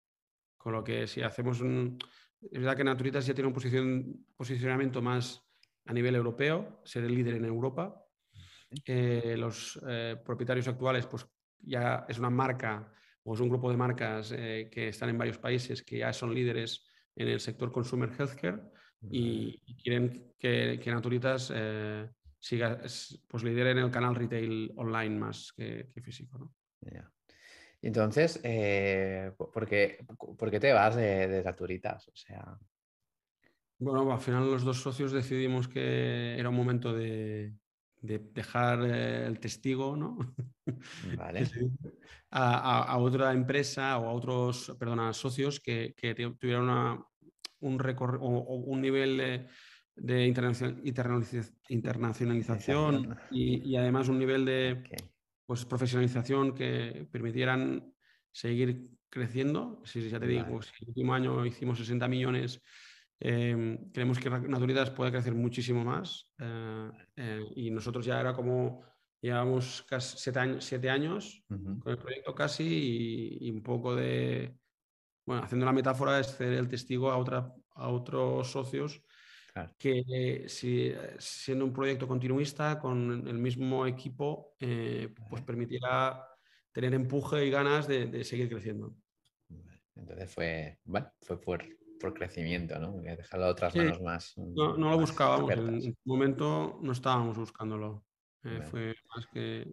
Con 0.59 0.75
lo 0.75 0.85
que 0.85 1.07
si 1.07 1.23
hacemos 1.23 1.63
un... 1.63 1.97
Es 2.43 2.61
verdad 2.61 2.77
que 2.77 2.85
Naturitas 2.85 3.25
ya 3.25 3.33
tiene 3.33 3.49
un 3.49 4.27
posicionamiento 4.37 5.01
más 5.01 5.43
a 5.87 5.95
nivel 5.95 6.17
europeo, 6.17 6.83
ser 6.85 7.05
el 7.05 7.15
líder 7.15 7.37
en 7.37 7.47
Europa, 7.47 8.05
eh, 8.85 9.37
los 9.39 9.81
eh, 9.89 10.17
propietarios 10.23 10.69
actuales, 10.69 11.07
pues 11.07 11.27
ya 11.61 12.05
es 12.07 12.19
una 12.19 12.31
marca 12.31 12.93
o 13.25 13.35
es 13.35 13.41
un 13.41 13.49
grupo 13.49 13.71
de 13.71 13.77
marcas 13.77 14.33
eh, 14.33 14.69
que 14.71 14.89
están 14.89 15.09
en 15.09 15.19
varios 15.19 15.39
países 15.39 15.83
que 15.83 15.99
ya 15.99 16.13
son 16.13 16.35
líderes 16.35 16.85
en 17.17 17.29
el 17.29 17.41
sector 17.41 17.71
consumer 17.71 18.11
healthcare 18.19 18.61
y, 19.11 19.61
quieren 19.83 20.33
que, 20.39 20.81
Naturitas 20.87 21.53
siga, 22.39 22.81
pues 23.29 23.43
lidere 23.43 23.73
en 23.73 23.79
el 23.79 23.91
canal 23.91 24.15
retail 24.15 24.73
online 24.77 25.19
más 25.19 25.53
que, 25.53 25.89
físico. 26.01 26.39
¿no? 26.39 26.53
Entonces, 27.83 28.41
¿por 29.37 29.67
qué, 29.67 30.61
te 30.61 30.73
vas 30.73 30.95
de, 30.95 31.27
de 31.29 31.43
Naturitas? 31.43 32.09
O 32.09 32.15
sea... 32.15 32.59
Bueno, 33.83 34.13
al 34.13 34.21
final 34.21 34.49
los 34.49 34.63
dos 34.63 34.81
socios 34.81 35.11
decidimos 35.11 35.67
que 35.67 36.39
era 36.39 36.49
un 36.49 36.55
momento 36.55 36.93
de, 36.93 37.53
de 38.03 38.19
dejar 38.19 38.85
eh, 38.85 39.25
el 39.27 39.39
testigo 39.39 39.97
¿no? 39.97 40.19
a, 42.31 42.97
otra 42.99 43.33
empresa 43.33 43.97
o 43.99 44.09
a 44.09 44.13
otros 44.13 44.75
perdona, 44.79 45.13
socios 45.13 45.61
que, 45.61 45.95
que 45.97 46.15
tuvieran 46.15 46.65
una, 46.65 47.05
un, 47.61 47.81
o, 48.21 48.57
un 48.57 48.83
nivel 48.83 49.47
de, 49.95 50.27
internacionalización 50.27 53.17
y, 53.31 53.77
además 53.77 54.09
un 54.09 54.19
nivel 54.19 54.45
de 54.45 54.83
pues, 55.47 55.65
profesionalización 55.65 56.53
que 56.55 57.07
permitieran 57.11 57.95
seguir 58.33 58.89
creciendo. 59.09 59.81
Si 59.85 60.09
ya 60.09 60.19
te 60.19 60.27
digo, 60.27 60.61
si 60.63 60.73
el 60.81 60.89
último 60.89 61.15
año 61.15 61.47
hicimos 61.47 61.79
60 61.79 62.09
millones 62.09 62.61
Em, 63.25 63.79
creemos 63.93 64.19
que 64.19 64.29
Naturitas 64.29 64.91
puede 64.91 65.13
crecer 65.13 65.33
muchísimo 65.33 65.85
más 65.85 66.29
eh, 66.41 66.91
eh, 67.15 67.45
y 67.55 67.71
nosotros 67.71 68.05
ya 68.05 68.19
era 68.19 68.35
como, 68.35 68.83
llevamos 69.21 69.85
casi 69.89 70.17
siete 70.19 70.91
años, 70.91 71.45
con 71.47 71.81
el 71.87 71.99
proyecto 71.99 72.35
casi 72.35 73.39
y, 73.41 73.51
un 73.53 73.63
poco 73.63 73.95
de, 73.95 74.57
bueno, 75.25 75.45
haciendo 75.45 75.65
la 75.65 75.73
metáfora 75.73 76.19
es 76.19 76.37
ceder 76.37 76.59
el 76.59 76.69
testigo 76.69 77.13
a, 77.13 77.17
otra, 77.17 77.55
a 77.77 77.89
otros 77.91 78.51
socios 78.51 79.01
que 79.79 80.47
si, 80.49 80.93
siendo 81.19 81.65
un 81.65 81.73
proyecto 81.73 82.09
continuista 82.09 82.81
con 82.81 83.29
el 83.29 83.39
mismo 83.39 83.87
equipo, 83.87 84.57
eh, 84.59 85.15
pues 85.31 85.43
permitiera 85.43 86.27
tener 86.73 86.93
empuje 86.95 87.47
y 87.47 87.51
ganas 87.51 87.87
de, 87.87 88.25
seguir 88.25 88.49
creciendo. 88.49 88.97
Entonces 89.95 90.29
fue, 90.35 90.81
bueno, 90.85 91.13
fue 91.21 91.41
por, 91.41 91.63
por 92.03 92.13
crecimiento, 92.13 92.79
¿no? 92.79 93.01
Dejarlo 93.01 93.47
a 93.47 93.51
otras 93.51 93.75
manos 93.77 94.03
más. 94.03 94.35
No, 94.37 94.77
no 94.77 94.91
lo 94.91 94.99
buscábamos, 94.99 95.53
en 95.53 95.75
ese 95.77 95.95
momento 96.05 96.81
no 96.83 96.93
estábamos 96.93 97.39
buscándolo. 97.39 98.05
Eh, 98.45 98.61
fue 98.69 98.95
más 99.15 99.27
que 99.29 99.65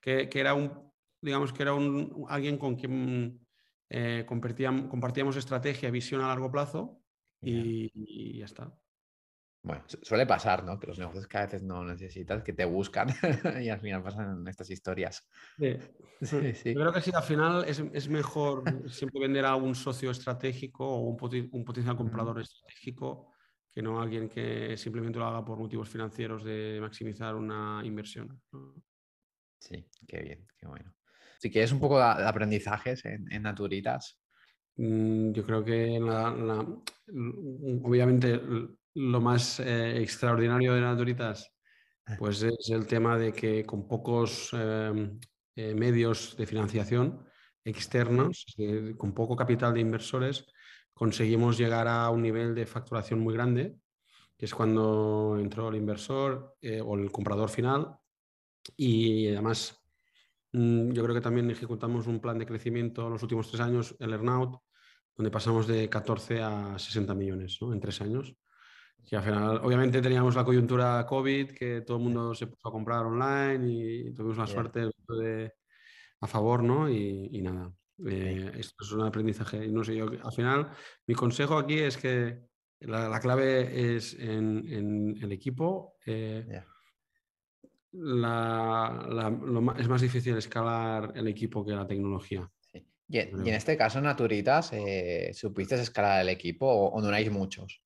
que, 0.00 0.28
que, 0.28 0.40
era 0.40 0.52
un, 0.52 0.92
digamos 1.22 1.52
que 1.54 1.62
era 1.62 1.72
un, 1.72 2.26
alguien 2.28 2.58
con 2.58 2.76
quien 2.76 3.40
eh, 3.88 4.24
compartíamos, 4.26 4.90
compartíamos, 4.90 5.36
estrategia, 5.36 5.90
visión 5.90 6.20
a 6.20 6.28
largo 6.28 6.50
plazo 6.50 7.00
y, 7.40 8.38
ya 8.38 8.44
está. 8.44 8.76
Bueno, 9.64 9.84
suele 9.86 10.26
pasar, 10.26 10.64
¿no? 10.64 10.78
Que 10.78 10.88
los 10.88 10.98
negocios 10.98 11.28
que 11.28 11.38
a 11.38 11.42
veces 11.42 11.62
no 11.62 11.84
necesitas, 11.84 12.42
que 12.42 12.52
te 12.52 12.64
buscan 12.64 13.08
y 13.62 13.68
al 13.68 13.80
final 13.80 14.02
pasan 14.02 14.46
estas 14.48 14.70
historias. 14.70 15.26
Sí. 15.58 15.76
Sí, 16.22 16.72
Yo 16.72 16.80
creo 16.80 16.92
que 16.92 17.00
sí, 17.00 17.10
al 17.12 17.24
final 17.24 17.64
es, 17.66 17.82
es, 17.92 18.08
mejor 18.08 18.62
siempre 18.88 19.18
vender 19.18 19.44
a 19.44 19.56
un 19.56 19.74
socio 19.74 20.12
estratégico 20.12 20.86
o 20.86 21.00
un, 21.00 21.16
un 21.50 21.64
potencial 21.64 21.96
comprador 21.96 22.40
estratégico 22.40 23.32
que 23.74 23.82
no 23.82 24.00
alguien 24.00 24.28
que 24.28 24.76
simplemente 24.76 25.18
lo 25.18 25.26
haga 25.26 25.44
por 25.44 25.58
motivos 25.58 25.88
financieros 25.88 26.44
de 26.44 26.78
maximizar 26.80 27.34
una 27.34 27.80
inversión. 27.84 28.40
Sí, 29.58 29.84
qué 30.06 30.22
bien, 30.22 30.46
qué 30.56 30.68
bueno. 30.68 30.94
Si 31.38 31.50
quieres 31.50 31.72
un 31.72 31.80
poco 31.80 31.98
de 31.98 32.04
aprendizajes 32.04 33.04
en, 33.04 33.42
Naturitas. 33.42 34.20
Mm, 34.76 35.32
yo 35.32 35.44
creo 35.44 35.64
que 35.64 35.98
obviamente 37.82 38.40
lo 38.94 39.20
más 39.20 39.60
eh, 39.60 40.00
extraordinario 40.00 40.74
de 40.74 40.80
Naturitas 40.80 41.52
pues 42.18 42.42
es 42.42 42.70
el 42.70 42.86
tema 42.86 43.16
de 43.16 43.32
que 43.32 43.64
con 43.64 43.86
pocos 43.86 44.50
em, 44.52 45.18
eh, 45.54 45.74
medios 45.74 46.36
de 46.36 46.46
financiación 46.46 47.24
externos, 47.64 48.44
con 48.96 49.14
poco 49.14 49.36
capital 49.36 49.72
de 49.74 49.80
inversores, 49.80 50.46
conseguimos 50.92 51.56
llegar 51.56 51.86
a 51.86 52.10
un 52.10 52.22
nivel 52.22 52.54
de 52.54 52.66
facturación 52.66 53.20
muy 53.20 53.34
grande, 53.34 53.78
que 54.36 54.46
es 54.46 54.54
cuando 54.54 55.36
entró 55.38 55.68
el 55.68 55.76
inversor 55.76 56.56
eh, 56.60 56.80
o 56.80 56.96
el 56.96 57.12
comprador 57.12 57.48
final. 57.48 57.96
Y 58.76 59.28
además, 59.28 59.80
mm, 60.52 60.90
yo 60.92 61.02
creo 61.04 61.14
que 61.14 61.20
también 61.20 61.50
ejecutamos 61.50 62.06
un 62.08 62.20
plan 62.20 62.38
de 62.38 62.46
crecimiento 62.46 63.06
en 63.06 63.12
los 63.12 63.22
últimos 63.22 63.48
tres 63.48 63.60
años, 63.60 63.96
el 64.00 64.12
Earnout, 64.12 64.60
donde 65.16 65.30
pasamos 65.30 65.66
de 65.66 65.88
14 65.88 66.42
a 66.42 66.78
60 66.78 67.14
millones 67.14 67.58
en 67.60 67.80
tres 67.80 68.00
años. 68.00 68.34
Que 69.08 69.16
al 69.16 69.22
final, 69.22 69.60
obviamente 69.62 70.00
teníamos 70.00 70.34
la 70.34 70.44
coyuntura 70.44 71.04
COVID, 71.06 71.50
que 71.50 71.82
todo 71.82 71.98
el 71.98 72.04
mundo 72.04 72.34
se 72.34 72.46
puso 72.46 72.68
a 72.68 72.72
comprar 72.72 73.04
online 73.04 73.70
y 73.70 74.14
tuvimos 74.14 74.38
la 74.38 74.46
suerte 74.46 74.90
de, 75.08 75.52
a 76.20 76.26
favor, 76.26 76.62
¿no? 76.62 76.88
y 76.88 77.42
nada, 77.42 77.72
eh, 78.06 78.52
esto 78.58 78.84
es 78.84 78.92
un 78.92 79.02
aprendizaje. 79.02 79.68
No 79.68 79.84
sé, 79.84 79.96
yo 79.96 80.06
al 80.06 80.32
final, 80.32 80.70
mi 81.06 81.14
consejo 81.14 81.56
aquí 81.56 81.78
es 81.78 81.96
que 81.96 82.40
la, 82.80 83.20
clave 83.20 83.96
es 83.96 84.14
en, 84.14 85.16
el 85.20 85.32
equipo. 85.32 85.96
Eh, 86.06 86.62
es 87.92 89.88
más 89.88 90.00
difícil 90.00 90.36
escalar 90.36 91.12
el 91.14 91.28
equipo 91.28 91.64
que 91.64 91.72
la 91.72 91.86
tecnología. 91.86 92.50
Y, 93.08 93.18
en 93.18 93.48
este 93.48 93.76
caso, 93.76 94.00
Naturitas, 94.00 94.72
eh, 94.72 95.32
¿supiste 95.34 95.74
escalar 95.74 96.22
el 96.22 96.30
equipo 96.30 96.66
o, 96.66 97.00
no 97.00 97.08
erais 97.08 97.30
muchos? 97.30 97.81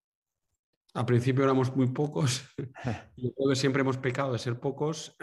Al 0.97 1.05
principio 1.05 1.45
éramos 1.45 1.77
muy 1.77 1.89
pocos. 1.89 2.43
siempre 3.55 3.83
hemos 3.83 3.99
pecado 3.99 4.33
de 4.33 4.39
ser 4.39 4.59
pocos 4.59 5.15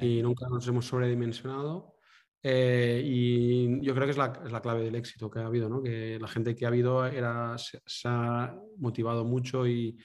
y 0.00 0.22
nunca 0.22 0.46
nos 0.48 0.68
hemos 0.68 0.86
sobredimensionado. 0.86 1.96
Eh, 2.40 3.02
y 3.04 3.84
yo 3.84 3.92
creo 3.92 4.06
que 4.06 4.12
es 4.12 4.16
la, 4.16 4.40
es 4.46 4.52
la, 4.52 4.62
clave 4.62 4.84
del 4.84 4.94
éxito 4.94 5.28
que 5.28 5.40
ha 5.40 5.46
habido, 5.46 5.68
¿no? 5.68 5.82
que 5.82 6.18
la 6.20 6.28
gente 6.28 6.54
que 6.54 6.64
ha 6.64 6.68
habido 6.68 7.04
era, 7.04 7.56
se, 7.58 7.80
ha 8.04 8.54
motivado 8.76 9.24
mucho 9.24 9.66
y 9.66 9.98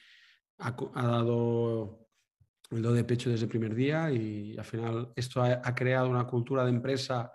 ha, 0.58 0.72
dado 0.72 2.08
el 2.72 2.82
do 2.82 2.92
de 2.92 3.04
pecho 3.04 3.30
desde 3.30 3.44
el 3.44 3.50
primer 3.50 3.76
día 3.76 4.10
y 4.10 4.56
al 4.58 4.64
final 4.64 5.12
esto 5.14 5.40
ha, 5.40 5.74
creado 5.76 6.08
una 6.10 6.26
cultura 6.26 6.64
de 6.64 6.70
empresa 6.70 7.30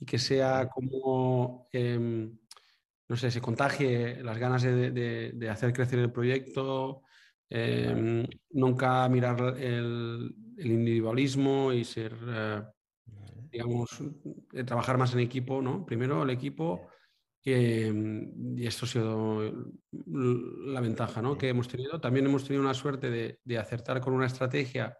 y 0.00 0.06
que 0.06 0.18
sea 0.18 0.70
como, 0.70 1.68
em, 1.70 2.38
no 3.08 3.16
sé, 3.16 3.30
se 3.30 3.40
contagie 3.40 4.22
las 4.22 4.38
ganas 4.38 4.62
de, 4.62 4.90
de, 5.32 5.50
hacer 5.50 5.72
crecer 5.72 5.98
el 5.98 6.12
proyecto, 6.12 7.02
em, 7.48 8.26
nunca 8.50 9.08
mirar 9.08 9.56
el, 9.58 10.34
el, 10.56 10.66
individualismo 10.66 11.72
y 11.72 11.84
ser... 11.84 12.14
Eh, 12.26 12.62
digamos, 13.50 14.02
de 14.52 14.62
trabajar 14.62 14.98
más 14.98 15.14
en 15.14 15.20
equipo, 15.20 15.62
¿no? 15.62 15.86
Primero 15.86 16.22
el 16.22 16.28
equipo, 16.28 16.86
y 17.44 18.66
esto 18.66 18.84
ha 18.84 18.88
sido 18.88 19.52
la 19.90 20.80
ventaja 20.80 21.22
¿no? 21.22 21.38
que 21.38 21.48
hemos 21.48 21.68
tenido. 21.68 22.00
También 22.00 22.26
hemos 22.26 22.44
tenido 22.44 22.62
una 22.62 22.74
suerte 22.74 23.10
de, 23.10 23.40
de 23.44 23.58
acertar 23.58 24.00
con 24.00 24.12
una 24.12 24.26
estrategia 24.26 24.96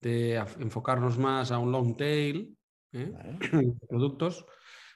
de 0.00 0.36
enfocarnos 0.58 1.18
más 1.18 1.50
a 1.50 1.58
un 1.58 1.72
long 1.72 1.96
tail 1.96 2.56
¿eh? 2.92 3.12
productos, 3.88 4.44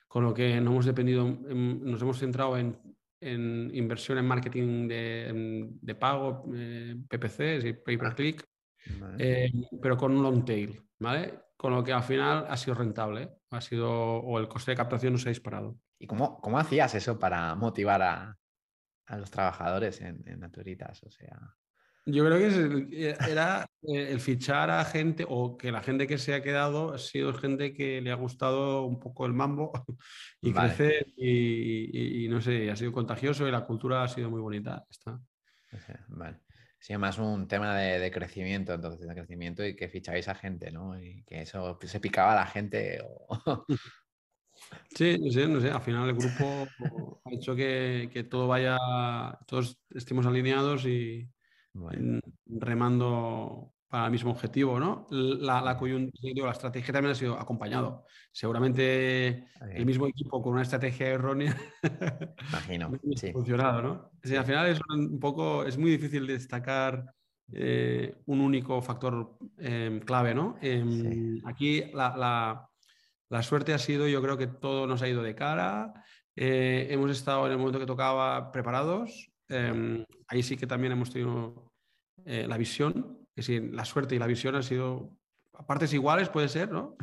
con 0.09 0.25
lo 0.25 0.35
que 0.35 0.61
no 0.61 0.73
hemos 0.73 0.87
dependido, 0.87 1.25
nos 1.29 2.03
hemos 2.03 2.19
centrado 2.19 2.57
en, 2.57 2.77
en 3.21 3.71
inversión 3.75 4.19
en 4.19 4.27
marketing 4.27 4.89
de, 4.89 5.69
de 5.81 5.95
pago, 5.95 6.45
eh, 6.55 6.97
PPCs 7.09 7.65
y 7.65 7.73
pay 7.75 7.97
per 7.97 8.15
click, 8.15 8.45
eh, 9.19 9.53
pero 9.81 9.97
con 9.97 10.17
un 10.17 10.23
long 10.23 10.45
tail, 10.45 10.81
¿vale? 10.99 11.49
con 11.59 11.75
lo 11.75 11.83
que 11.83 11.93
al 11.93 12.05
final 12.05 12.47
ha 12.49 12.57
sido 12.57 12.77
rentable, 12.77 13.41
ha 13.51 13.61
sido, 13.61 13.91
o 13.91 14.39
el 14.39 14.47
coste 14.47 14.71
de 14.71 14.77
captación 14.77 15.13
no 15.13 15.19
se 15.19 15.29
ha 15.29 15.31
disparado. 15.31 15.77
¿Y 15.99 16.07
cómo, 16.07 16.41
cómo 16.41 16.57
hacías 16.57 16.95
eso 16.95 17.19
para 17.19 17.55
motivar 17.57 18.01
a, 18.01 18.39
a 19.07 19.17
los 19.17 19.29
trabajadores 19.29 20.01
en, 20.01 20.23
en, 20.27 20.39
Naturitas? 20.39 21.03
O 21.03 21.11
sea... 21.11 21.57
Yo 22.11 22.25
creo 22.25 22.39
que 22.39 23.17
era 23.29 23.69
eh, 23.83 24.09
el 24.13 24.21
fichar 24.21 24.71
a 24.71 24.83
gente 24.87 25.27
o 25.29 25.59
que 25.59 25.71
la 25.71 25.83
gente 25.83 26.07
que 26.07 26.17
se 26.17 26.33
ha 26.33 26.43
quedado 26.43 26.95
ha 26.95 26.99
sido 26.99 27.35
gente 27.35 27.75
que 27.75 28.01
le 28.01 28.11
ha 28.11 28.15
gustado 28.15 28.85
un 28.85 28.99
poco 28.99 29.27
el 29.27 29.35
mambo 29.35 29.73
y 30.41 30.53
crecer 30.53 31.07
y, 31.17 32.25
y, 32.25 32.29
no 32.29 32.41
sé, 32.41 32.71
ha 32.71 32.77
sido 32.77 32.93
contagioso 32.93 33.47
y 33.47 33.51
la 33.51 33.67
cultura 33.67 34.03
ha 34.03 34.09
sido 34.09 34.31
muy 34.31 34.41
bonita. 34.41 34.87
Está. 34.91 35.21
Vale. 36.09 36.39
Sí, 36.81 36.97
más 36.97 37.19
un 37.19 37.47
tema 37.47 37.77
de, 37.77 38.11
crecimiento, 38.11 38.73
entonces, 38.73 39.07
de 39.07 39.15
crecimiento 39.15 39.67
y 39.67 39.77
que 39.77 39.91
ficháis 39.91 40.29
a 40.29 40.35
gente, 40.35 40.71
¿no? 40.71 40.99
Y 40.99 41.25
que 41.25 41.43
eso 41.43 41.79
se 41.83 42.01
picaba 42.01 42.33
a 42.33 42.37
la 42.37 42.47
gente. 42.47 43.03
Sí, 44.91 45.17
no 45.21 45.31
sé, 45.31 45.47
no 45.47 45.61
sé. 45.61 45.71
Al 45.71 45.81
final 45.81 46.09
el 46.09 46.17
grupo 46.17 46.67
ha 47.25 47.33
hecho 47.33 47.55
que, 47.55 48.11
que 48.13 48.25
todo 48.25 48.49
vaya, 48.49 48.77
todos 49.47 49.79
estemos 49.95 50.27
alineados 50.27 50.85
y 50.85 51.31
remando 52.47 53.73
para 53.89 54.07
el 54.07 54.13
mismo 54.13 54.31
objetivo, 54.31 54.79
¿no? 54.79 55.07
La, 55.11 55.63
la 55.63 55.79
la 55.81 56.51
estrategia 56.51 56.93
también 56.93 57.13
ha 57.13 57.15
sido 57.15 57.39
acompañado. 57.39 58.05
Seguramente 58.31 59.47
el 59.73 59.87
mismo 59.87 60.07
equipo 60.07 60.43
con 60.43 60.53
una 60.53 60.63
estrategia 60.63 61.09
errónea 61.09 61.57
Imagino, 62.51 62.93
sí. 63.17 63.33
funcionado, 63.33 63.83
¿no? 63.83 64.11
al 64.23 64.45
final 64.45 64.69
es 64.69 64.81
un 64.91 65.19
poco, 65.19 65.65
es 65.65 65.79
muy 65.79 65.91
difícil 65.91 66.27
destacar 66.27 67.15
eh, 67.53 68.15
un 68.27 68.41
único 68.41 68.83
factor 68.83 69.39
em, 69.57 70.01
clave, 70.01 70.35
¿no? 70.35 70.57
Em, 70.61 71.41
aquí 71.47 71.85
la, 71.95 72.69
la, 73.31 73.43
suerte 73.43 73.73
ha 73.73 73.79
sido, 73.79 74.07
yo 74.07 74.21
creo 74.21 74.37
que 74.37 74.49
todo 74.49 74.87
nos 74.87 75.01
ha 75.01 75.09
ido 75.09 75.23
de 75.23 75.35
cara, 75.35 75.95
eh, 76.37 76.89
hemos 76.91 77.11
estado 77.11 77.47
en 77.47 77.53
el 77.53 77.59
momento 77.59 77.79
que 77.79 77.87
tocaba 77.87 78.53
preparados, 78.53 79.31
em, 79.49 80.05
ahí 80.27 80.43
sí 80.43 80.59
que 80.59 80.67
también 80.67 80.93
hemos 80.93 81.11
tenido 81.11 81.68
eh, 82.31 82.47
la 82.47 82.59
visión 82.59 83.27
que 83.35 83.43
sí, 83.43 83.61
la 83.71 83.87
suerte 83.87 84.15
y 84.15 84.19
la 84.19 84.27
visión 84.27 84.55
han 84.55 84.63
sido 84.63 85.17
a 85.55 85.65
partes 85.67 85.95
iguales, 85.95 86.29
puede 86.29 86.49
ser, 86.49 86.71
¿no? 86.71 86.97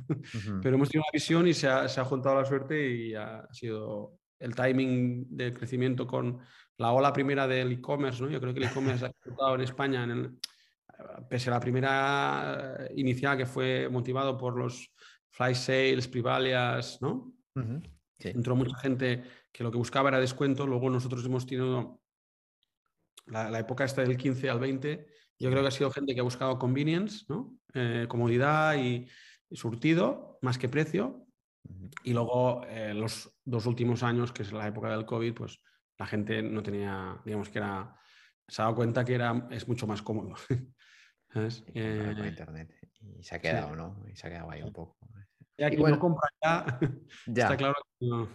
Pero 0.62 0.76
hemos 0.76 0.90
tenido 0.90 1.04
una 1.04 1.14
visión 1.14 1.48
y 1.48 1.54
se 1.54 1.68
ha, 1.68 1.88
se 1.88 2.00
ha, 2.00 2.06
juntado 2.06 2.36
la 2.36 2.46
suerte 2.46 2.90
y 2.90 3.16
ha 3.16 3.48
sido 3.52 4.20
el 4.38 4.54
timing 4.54 5.26
del 5.30 5.54
crecimiento 5.54 6.06
con 6.06 6.40
la 6.78 6.92
ola 6.92 7.12
primera 7.12 7.48
del 7.48 7.72
e-commerce, 7.72 8.22
¿no? 8.22 8.30
Yo 8.30 8.40
creo 8.40 8.54
que 8.54 8.60
el 8.60 8.70
e-commerce 8.70 9.06
ha 9.06 9.08
explotado 9.08 9.56
en 9.56 9.62
España, 9.62 10.04
en 10.04 10.12
el, 10.12 10.38
pese 11.28 11.50
a 11.50 11.54
la 11.54 11.60
primera 11.60 12.88
inicial 12.96 13.36
que 13.36 13.48
fue 13.48 13.90
motivado 13.90 14.38
por 14.38 14.58
los 14.58 14.92
fly 15.32 15.56
sales, 15.56 16.08
privalias, 16.08 17.02
¿no? 17.02 17.34
Entró 18.20 18.56
mucha 18.56 18.78
gente 18.78 19.24
que 19.52 19.64
lo 19.64 19.72
que 19.72 19.78
buscaba 19.78 20.10
era 20.10 20.20
descuento, 20.20 20.68
luego 20.68 20.90
nosotros 20.90 21.26
hemos 21.26 21.48
tenido 21.48 22.00
la, 23.26 23.50
la 23.50 23.60
época 23.60 23.86
esta 23.86 24.04
del 24.04 24.18
15 24.18 24.50
al 24.50 24.60
20 24.60 25.14
yo 25.39 25.50
creo 25.50 25.62
que 25.62 25.67
ha 25.67 25.71
sido 25.71 25.91
gente 25.91 26.13
que 26.13 26.21
ha 26.21 26.24
buscado 26.24 26.58
convenience, 26.58 27.26
¿no? 27.28 27.58
Eh, 27.74 28.06
comodidad 28.08 28.76
y, 28.76 29.08
surtido 29.52 30.39
más 30.41 30.58
que 30.58 30.67
precio. 30.67 31.28
Y 32.04 32.13
luego 32.13 32.63
eh, 32.67 32.93
los 32.93 33.32
dos 33.43 33.65
últimos 33.65 34.04
años, 34.04 34.32
que 34.32 34.43
es 34.43 34.52
la 34.52 34.67
época 34.67 34.89
del 34.89 35.06
COVID, 35.06 35.34
pues 35.34 35.62
la 35.98 36.06
gente 36.06 36.41
no 36.41 36.62
tenía, 36.62 37.21
digamos 37.24 37.50
que 37.50 37.60
era, 37.60 37.95
se 38.48 38.62
ha 38.62 38.65
dado 38.65 38.76
cuenta 38.76 39.06
que 39.06 39.15
era, 39.15 39.48
es 39.52 39.67
mucho 39.67 39.88
más 39.88 40.02
cómodo. 40.02 40.36
¿sabes? 41.34 41.63
Eh, 41.74 42.13
internet. 42.26 42.74
Y 43.02 43.24
se 43.24 43.36
ha 43.36 43.39
quedado, 43.39 43.76
¿no? 43.76 44.04
Y 44.12 44.15
se 44.15 44.28
ha 44.28 44.30
quedado 44.30 44.52
ahí 44.52 44.62
un 44.62 44.74
poco. 44.74 44.98
Ya 45.58 45.69
que 45.69 45.78
no 45.78 46.00
compra 46.00 46.30
ya, 46.43 46.80
ya, 47.28 47.43
está 47.43 47.58
claro 47.58 47.76
que 48.00 48.08
no. 48.08 48.30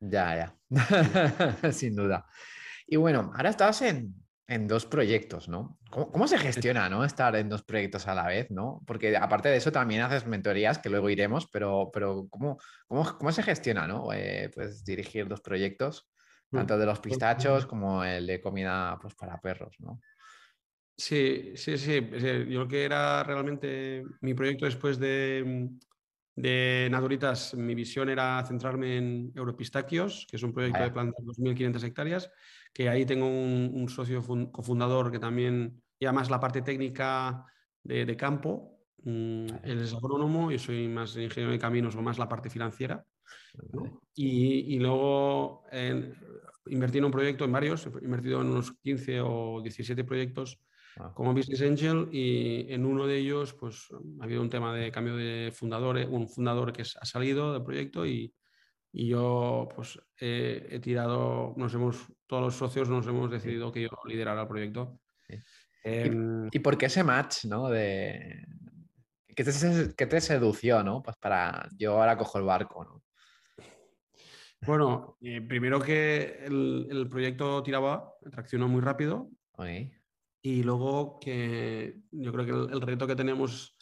Ya, 0.00 0.54
ya, 0.70 1.72
sin 1.72 1.96
duda. 1.96 2.26
Y 2.86 2.96
bueno, 2.96 3.32
ahora 3.34 3.50
estás 3.50 3.82
en, 3.82 4.14
en 4.48 4.68
dos 4.68 4.86
proyectos, 4.86 5.48
¿no? 5.48 5.78
¿Cómo, 5.90 6.28
se 6.28 6.38
gestiona, 6.38 6.88
¿no? 6.88 7.04
Estar 7.04 7.34
en 7.34 7.48
dos 7.48 7.64
proyectos 7.64 8.06
a 8.06 8.14
la 8.14 8.26
vez, 8.26 8.50
¿no? 8.50 8.82
Porque 8.86 9.16
aparte 9.16 9.48
de 9.48 9.56
eso 9.56 9.72
también 9.72 10.02
haces 10.02 10.26
mentorías, 10.26 10.78
que 10.78 10.88
luego 10.88 11.10
iremos, 11.10 11.48
pero, 11.48 11.90
pero 11.92 12.28
¿cómo, 12.30 12.58
cómo, 12.86 13.18
cómo 13.18 13.32
se 13.32 13.42
gestiona, 13.42 13.88
¿no? 13.88 14.12
Eh, 14.12 14.50
pues 14.54 14.84
dirigir 14.84 15.26
dos 15.26 15.40
proyectos, 15.40 16.08
mm, 16.52 16.58
tanto 16.58 16.78
de 16.78 16.86
los 16.86 17.00
pues, 17.00 17.14
pistachos 17.14 17.66
mm. 17.66 17.68
como 17.68 18.04
el 18.04 18.26
de 18.26 18.40
comida 18.40 18.96
pues, 19.00 19.14
para 19.16 19.40
perros, 19.40 19.74
¿no? 19.80 20.00
Sí, 20.96 21.52
sí, 21.56 21.76
sí. 21.76 22.08
Yo 22.48 22.60
lo 22.60 22.68
que 22.68 22.84
era 22.84 23.22
realmente 23.22 24.02
mi 24.20 24.32
proyecto 24.32 24.64
después 24.64 24.98
de, 24.98 25.68
de 26.36 26.88
Naturitas, 26.90 27.54
mi 27.54 27.74
visión 27.74 28.08
era 28.08 28.42
centrarme 28.46 28.96
en 28.96 29.32
Europistaquios, 29.34 30.26
que 30.30 30.36
es 30.36 30.42
un 30.42 30.54
proyecto 30.54 30.82
de 30.82 30.90
plantas 30.90 31.24
de 31.24 31.32
2.500 31.32 31.82
hectáreas, 31.82 32.30
que 32.76 32.90
ahí 32.90 33.06
tengo 33.06 33.26
un, 33.26 33.88
socio 33.88 34.22
cofundador 34.52 35.10
que 35.10 35.18
también, 35.18 35.82
y 35.98 36.04
además 36.04 36.28
la 36.28 36.38
parte 36.38 36.60
técnica 36.60 37.46
de, 37.82 38.16
campo, 38.18 38.80
mm, 39.02 39.46
él 39.62 39.80
es 39.80 39.94
agrónomo, 39.94 40.50
yo 40.50 40.58
soy 40.58 40.86
más 40.86 41.16
ingeniero 41.16 41.52
de 41.52 41.58
caminos 41.58 41.96
o 41.96 42.02
más 42.02 42.18
la 42.18 42.28
parte 42.28 42.50
financiera. 42.50 43.02
Y, 44.14 44.78
luego 44.78 45.62
invertí 46.66 46.98
en 46.98 47.06
un 47.06 47.10
proyecto, 47.10 47.46
en 47.46 47.52
varios, 47.52 47.86
he 47.86 48.04
invertido 48.04 48.42
en 48.42 48.48
unos 48.48 48.72
15 48.82 49.22
o 49.22 49.62
17 49.62 50.04
proyectos 50.04 50.60
Ah. 50.98 51.12
como 51.14 51.34
Business 51.34 51.60
Angel 51.60 52.08
y 52.10 52.72
en 52.72 52.86
uno 52.86 53.06
de 53.06 53.18
ellos 53.18 53.52
pues 53.52 53.88
ha 54.20 54.24
habido 54.24 54.40
un 54.40 54.48
tema 54.48 54.74
de 54.74 54.90
cambio 54.90 55.14
de 55.16 55.52
fundadores, 55.54 56.08
un 56.10 56.26
fundador 56.26 56.72
que 56.72 56.82
ha 56.82 57.04
salido 57.04 57.52
del 57.52 57.62
proyecto 57.62 58.06
y, 58.06 58.32
y 58.98 59.08
yo 59.08 59.68
pues 59.76 60.00
he, 60.18 60.80
tirado, 60.82 61.52
nos 61.58 61.74
hemos, 61.74 62.10
todos 62.26 62.44
los 62.44 62.54
socios 62.54 62.88
nos 62.88 63.06
hemos 63.06 63.30
decidido 63.30 63.70
que 63.70 63.82
yo 63.82 63.90
liderara 64.06 64.40
el 64.40 64.48
proyecto. 64.48 65.00
Em, 65.84 66.48
¿Y, 66.50 66.58
por 66.60 66.78
qué 66.78 66.86
ese 66.86 67.04
match, 67.04 67.44
no? 67.44 67.68
De... 67.68 68.46
¿Qué 69.26 69.44
te, 69.44 69.52
qué 69.94 70.06
te 70.06 70.20
sedució, 70.22 70.82
no? 70.82 71.02
Pues 71.02 71.14
para, 71.18 71.68
yo 71.76 71.92
ahora 72.00 72.16
cojo 72.16 72.38
el 72.38 72.44
barco, 72.44 72.84
¿no? 72.84 73.02
Bueno, 74.62 75.18
eh, 75.20 75.42
primero 75.42 75.78
que 75.78 76.46
el, 76.46 76.88
el, 76.90 77.06
proyecto 77.06 77.62
tiraba, 77.62 78.14
traccionó 78.30 78.66
muy 78.66 78.80
rápido. 78.80 79.28
Y 80.40 80.62
luego 80.62 81.20
que 81.20 81.98
yo 82.12 82.32
creo 82.32 82.46
que 82.46 82.74
el, 82.74 82.80
reto 82.80 83.06
que 83.06 83.14
tenemos 83.14 83.76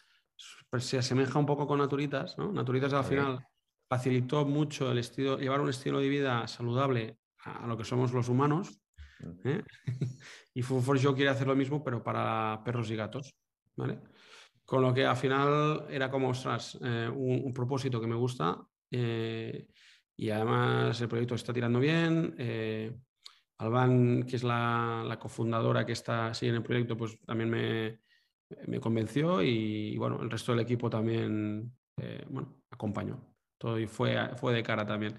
pues, 0.69 0.85
se 0.85 0.99
asemeja 0.99 1.39
un 1.39 1.47
poco 1.47 1.69
con 1.69 1.79
Naturitas, 1.79 2.37
¿no? 2.37 2.51
Naturitas 2.51 2.93
al 2.93 3.05
final 3.05 3.47
facilitó 3.95 4.45
mucho 4.45 4.91
el 4.91 4.99
estilo, 4.99 5.39
llevar 5.39 5.61
un 5.61 5.69
estilo 5.69 6.01
de 6.01 6.09
vida 6.09 6.49
saludable 6.49 7.17
a, 7.45 7.65
lo 7.69 7.77
que 7.77 7.85
somos 7.85 8.13
los 8.13 8.29
humanos. 8.29 8.81
¿eh? 9.45 9.63
y 10.55 10.63
Food 10.63 10.83
for 10.83 10.99
Show 10.99 11.15
quiere 11.15 11.31
hacer 11.31 11.47
lo 11.47 11.55
mismo, 11.55 11.85
pero 11.85 12.03
para 12.03 12.61
perros 12.65 12.91
y 12.91 12.97
gatos. 12.97 13.33
¿vale? 13.77 14.01
Con 14.65 14.83
lo 14.83 14.93
que 14.93 15.07
al 15.07 15.17
final 15.17 15.87
era 15.89 16.11
como, 16.11 16.31
ostras, 16.31 16.77
eh, 16.83 17.09
un, 17.09 17.55
propósito 17.55 18.01
que 18.01 18.09
me 18.09 18.17
gusta. 18.17 18.67
Eh, 18.91 19.69
y 20.17 20.31
además 20.31 21.01
el 21.01 21.09
proyecto 21.09 21.37
está 21.37 21.53
tirando 21.53 21.79
bien. 21.79 22.35
Alban, 23.59 24.25
que 24.25 24.35
es 24.35 24.43
la, 24.43 25.17
cofundadora 25.21 25.87
que 25.87 25.93
está 25.93 26.29
así 26.29 26.49
en 26.49 26.57
el 26.57 26.63
proyecto, 26.65 26.97
pues 26.97 27.17
también 27.21 27.51
me, 28.67 28.81
convenció 28.81 29.41
y, 29.41 29.97
bueno, 29.99 30.21
el 30.21 30.31
resto 30.31 30.51
del 30.51 30.63
equipo 30.63 30.91
también, 30.91 31.73
eh, 31.97 32.25
bueno, 32.29 32.57
acompañó. 32.71 33.34
Y 33.79 33.87
fue, 33.87 34.17
fue 34.37 34.53
de 34.53 34.63
cara 34.63 34.87
también. 34.87 35.19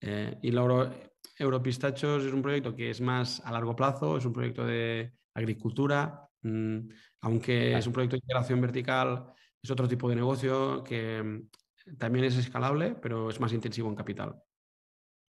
Eh, 0.00 0.38
y 0.42 0.54
Euro, 0.54 0.90
Europistachos 1.38 2.24
es 2.24 2.32
un 2.32 2.42
proyecto 2.42 2.74
que 2.74 2.90
es 2.90 3.00
más 3.00 3.40
a 3.44 3.52
largo 3.52 3.74
plazo, 3.74 4.16
es 4.16 4.24
un 4.24 4.32
proyecto 4.32 4.64
de 4.64 5.12
agricultura, 5.34 6.28
mm, 6.42 6.78
aunque 7.22 7.76
es 7.76 7.86
un 7.86 7.92
proyecto 7.92 8.16
de 8.16 8.20
integración 8.22 8.60
vertical, 8.60 9.32
es 9.62 9.70
otro 9.70 9.88
tipo 9.88 10.08
de 10.08 10.16
negocio 10.16 10.84
que 10.84 11.22
mm, 11.22 11.96
también 11.96 12.26
es 12.26 12.36
escalable, 12.36 12.94
pero 13.00 13.30
es 13.30 13.40
más 13.40 13.52
intensivo 13.52 13.88
en 13.88 13.94
capital. 13.94 14.36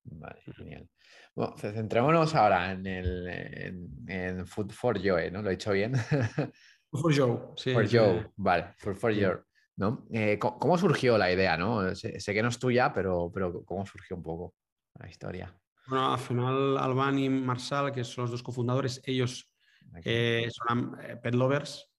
Vale, 0.03 0.41
genial. 0.55 0.89
Bueno, 1.35 1.55
centrémonos 1.57 2.35
ahora 2.35 2.71
en 2.71 2.85
el 2.85 3.87
en, 4.07 4.45
Food 4.45 4.71
for 4.71 4.99
Joe, 5.01 5.29
¿no? 5.31 5.41
¿Lo 5.41 5.49
he 5.49 5.53
dicho 5.53 5.71
bien? 5.71 5.93
Food 6.91 7.01
for 7.01 7.15
Joe, 7.15 7.39
sí. 7.55 7.73
For 7.73 7.87
Joe, 7.89 8.31
vale, 8.35 8.73
Food 8.77 8.95
for 8.95 9.13
Joe. 9.13 9.48
¿No? 9.79 10.05
Eh, 10.11 10.37
¿Cómo 10.37 10.77
surgió 10.77 11.17
la 11.17 11.31
idea, 11.31 11.55
no? 11.55 11.95
Sé, 11.95 12.19
que 12.21 12.43
no 12.43 12.49
es 12.49 12.59
tuya, 12.59 12.91
pero, 12.93 13.31
pero 13.33 13.63
¿cómo 13.63 13.85
surgió 13.85 14.17
un 14.17 14.23
poco 14.23 14.55
la 14.99 15.09
historia? 15.09 15.55
Bueno, 15.87 16.13
al 16.13 16.19
final 16.19 16.77
Alban 16.77 17.17
y 17.17 17.29
Marsal, 17.29 17.93
que 17.93 18.03
son 18.03 18.23
los 18.23 18.31
dos 18.31 18.43
cofundadores, 18.43 19.01
ellos 19.05 19.49
eh, 20.03 20.49
son 20.51 20.97
eh, 21.01 21.15
pet 21.15 21.33
lovers, 21.33 21.89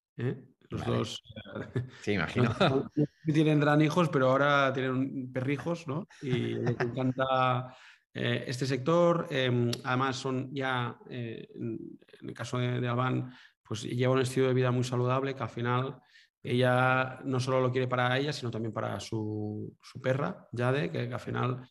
los 0.68 0.84
dos. 0.84 1.22
Sí, 2.02 2.12
imagino. 2.12 2.54
No, 2.60 3.32
tienen 3.32 3.80
hijos, 3.80 4.10
pero 4.10 4.30
ahora 4.30 4.72
tienen 4.74 5.32
perrijos, 5.32 5.86
¿no? 5.88 6.06
Y 6.20 6.54
les 6.56 6.78
encanta 6.78 7.74
eh, 8.12 8.44
este 8.46 8.66
sector, 8.66 9.26
em, 9.30 9.70
además, 9.84 10.16
son 10.16 10.54
ya, 10.54 10.98
eh, 11.08 11.48
en 11.54 12.28
el 12.28 12.34
caso 12.34 12.58
de, 12.58 12.86
Albán, 12.86 13.32
pues 13.62 13.84
lleva 13.84 14.12
un 14.12 14.20
estilo 14.20 14.48
de 14.48 14.54
vida 14.54 14.70
muy 14.70 14.84
saludable 14.84 15.34
que 15.34 15.42
al 15.42 15.48
final 15.48 15.96
ella 16.42 17.20
no 17.24 17.40
solo 17.40 17.60
lo 17.60 17.70
quiere 17.70 17.86
para 17.88 18.16
ella, 18.18 18.32
sino 18.32 18.50
también 18.50 18.72
para 18.72 18.98
su, 19.00 19.76
perra, 20.02 20.48
Jade, 20.52 20.90
que, 20.90 21.12
al 21.12 21.20
final 21.20 21.68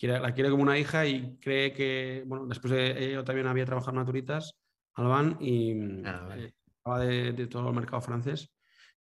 la 0.00 0.32
quiere 0.32 0.50
como 0.50 0.62
una 0.62 0.78
hija 0.78 1.06
y 1.06 1.38
cree 1.38 1.72
que, 1.72 2.22
bueno, 2.26 2.46
después 2.46 2.72
de 2.72 3.04
ella 3.04 3.24
también 3.24 3.46
había 3.46 3.64
trabajado 3.64 3.92
en 3.92 3.96
Naturitas, 3.98 4.54
Albán, 4.94 5.36
y 5.40 6.02
ah, 6.04 6.36
eh, 6.36 6.52
de, 7.06 7.32
de, 7.32 7.46
todo 7.46 7.68
el 7.68 7.74
mercado 7.74 8.00
francés. 8.00 8.50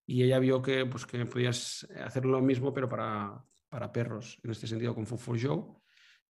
Y 0.05 0.23
ella 0.23 0.39
vio 0.39 0.61
que, 0.61 0.85
pues, 0.85 1.05
que 1.05 1.25
podías 1.25 1.87
hacer 2.03 2.25
lo 2.25 2.41
mismo, 2.41 2.73
pero 2.73 2.87
para, 2.87 3.43
para 3.69 3.91
perros, 3.91 4.39
en 4.43 4.51
este 4.51 4.67
sentido 4.67 4.95
con 4.95 5.05
Food 5.05 5.19
for 5.19 5.41
Joe. 5.41 5.63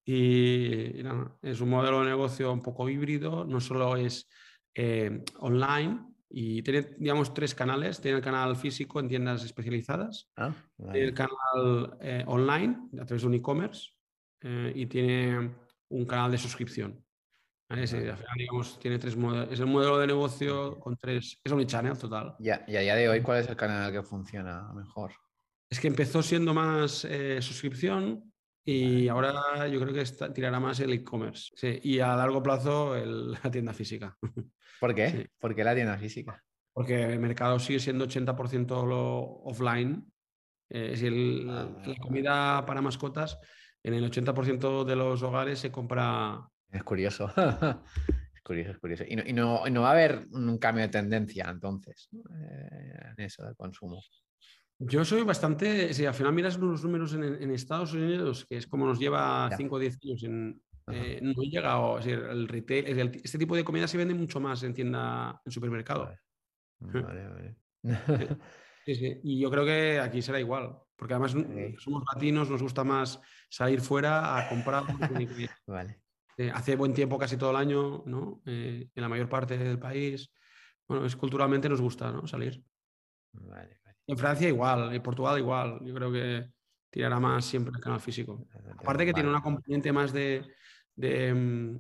Y, 0.03 1.01
es 1.41 1.61
un 1.61 1.69
modelo 1.69 1.99
de 1.99 2.09
negocio 2.09 2.51
un 2.51 2.61
poco 2.61 2.89
híbrido, 2.89 3.45
no 3.45 3.59
solo 3.59 3.95
es 3.97 4.27
eh, 4.73 5.23
online, 5.39 5.99
y 6.29 6.61
tiene, 6.61 6.95
digamos, 6.97 7.33
tres 7.33 7.55
canales. 7.55 8.01
Tiene 8.01 8.17
el 8.17 8.23
canal 8.23 8.55
físico 8.55 8.99
en 8.99 9.07
tiendas 9.07 9.43
especializadas, 9.43 10.29
ah, 10.37 10.53
tiene 10.91 11.07
el 11.07 11.13
canal 11.13 11.97
eh, 12.01 12.23
online 12.27 12.77
a 13.01 13.05
través 13.05 13.21
de 13.21 13.27
un 13.27 13.33
e-commerce 13.35 13.91
eh, 14.41 14.71
y 14.75 14.85
tiene 14.87 15.55
un 15.89 16.05
canal 16.05 16.31
de 16.31 16.37
suscripción. 16.37 17.03
al 17.69 17.87
final, 17.87 18.17
digamos, 18.37 18.79
tiene 18.79 18.99
tres 18.99 19.15
es 19.51 19.59
el 19.59 19.65
modelo 19.67 19.97
de 19.97 20.07
negocio 20.07 20.79
con 20.79 20.97
tres, 20.97 21.39
es 21.43 21.51
omnichannel 21.51 21.97
total. 21.97 22.35
y 22.39 22.49
a 22.49 22.65
día 22.65 22.95
de 22.95 23.09
hoy, 23.09 23.21
¿cuál 23.21 23.39
es 23.39 23.49
el 23.49 23.55
canal 23.55 23.91
que 23.91 24.03
funciona 24.03 24.71
mejor? 24.73 25.11
Es 25.69 25.79
que 25.79 25.87
empezó 25.87 26.21
siendo 26.23 26.53
más 26.53 27.05
suscripción, 27.41 28.31
y 28.69 29.07
ahora 29.07 29.65
yo 29.69 29.79
creo 29.79 29.93
que 29.93 30.03
tirará 30.33 30.59
más 30.59 30.77
el 30.81 30.91
e-commerce. 30.91 31.53
Sí, 31.55 31.79
y 31.83 31.99
a 32.01 32.17
largo 32.17 32.43
plazo 32.43 32.97
la 32.97 33.49
tienda 33.49 33.71
física. 33.71 34.17
¿Por 34.81 34.93
qué? 34.93 35.29
¿Por 35.39 35.55
qué 35.55 35.63
la 35.63 35.73
tienda 35.73 35.97
física? 35.97 36.43
Porque 36.73 37.01
el 37.13 37.19
mercado 37.19 37.59
sigue 37.59 37.79
siendo 37.79 38.05
80% 38.05 38.85
lo 38.85 39.19
offline. 39.45 40.11
Eh, 40.69 40.89
es 40.91 40.99
decir, 40.99 41.47
ah, 41.49 41.69
la 41.85 41.95
comida 41.95 42.65
para 42.65 42.81
mascotas, 42.81 43.39
en 43.83 43.93
el 43.93 44.11
80% 44.11 44.83
de 44.83 44.95
los 44.97 45.23
hogares 45.23 45.59
se 45.59 45.71
compra. 45.71 46.45
Es 46.69 46.83
curioso. 46.83 47.31
es 48.35 48.41
curioso, 48.43 48.71
es 48.71 48.79
curioso. 48.79 49.05
Y 49.07 49.31
no, 49.31 49.65
no, 49.65 49.81
va 49.81 49.87
a 49.87 49.93
haber 49.93 50.27
un 50.31 50.57
cambio 50.57 50.83
de 50.83 50.89
tendencia 50.89 51.47
entonces 51.49 52.09
eh, 52.13 53.13
en 53.17 53.23
eso 53.23 53.45
del 53.45 53.55
consumo. 53.55 54.01
Yo 54.79 55.03
soy 55.03 55.23
bastante, 55.23 55.93
si 55.93 56.05
al 56.05 56.13
final 56.13 56.33
miras 56.33 56.57
los 56.59 56.83
números 56.83 57.13
en, 57.13 57.51
Estados 57.51 57.93
Unidos, 57.93 58.45
que 58.45 58.57
es 58.57 58.67
como 58.67 58.85
nos 58.85 58.99
lleva 58.99 59.49
5 59.55 59.75
o 59.75 59.79
10 59.79 59.97
años, 60.03 60.23
en, 60.23 60.61
eh, 60.91 61.19
no 61.21 61.41
he 61.41 61.47
llegado, 61.47 61.97
el 61.99 62.47
retail, 62.47 63.11
este 63.23 63.39
tipo 63.39 63.55
de 63.55 63.63
comida 63.63 63.87
se 63.87 63.97
vende 63.97 64.13
mucho 64.13 64.39
más 64.39 64.61
en 64.63 64.73
tienda, 64.73 65.41
en 65.43 65.51
supermercado. 65.51 66.15
Vale, 66.79 67.27
vale. 67.27 67.55
Y 68.89 69.37
yo 69.37 69.51
creo 69.51 69.65
que 69.65 69.99
aquí 69.99 70.21
será 70.21 70.39
igual, 70.39 70.73
porque 70.95 71.13
además 71.13 71.35
somos 71.77 72.03
latinos, 72.13 72.49
nos 72.49 72.63
gusta 72.63 72.85
más 72.85 73.19
salir 73.49 73.81
fuera 73.81 74.37
a 74.37 74.47
comprar. 74.47 74.83
vale. 75.67 75.99
hace 76.53 76.77
buen 76.77 76.93
tiempo 76.93 77.17
casi 77.17 77.35
todo 77.35 77.49
el 77.49 77.57
año, 77.57 78.03
¿no? 78.05 78.41
Eh, 78.45 78.87
en 78.95 79.01
la 79.01 79.09
mayor 79.09 79.27
parte 79.27 79.57
del 79.57 79.77
país. 79.77 80.31
Bueno, 80.87 81.05
es 81.05 81.17
culturalmente 81.17 81.67
nos 81.67 81.81
gusta, 81.81 82.13
¿no? 82.13 82.25
Salir. 82.27 82.63
Vale. 83.33 83.81
En 84.07 84.17
Francia 84.17 84.47
igual, 84.47 84.93
en 84.93 85.03
Portugal 85.03 85.37
igual. 85.37 85.79
Yo 85.83 85.93
creo 85.93 86.11
que 86.11 86.49
tirará 86.89 87.19
más 87.19 87.45
siempre 87.45 87.73
el 87.75 87.81
canal 87.81 87.99
físico. 87.99 88.47
Aparte 88.77 89.05
que 89.05 89.13
tiene 89.13 89.29
una 89.29 89.41
componente 89.41 89.91
más 89.91 90.13
de, 90.13 90.45
mm, 90.95 91.75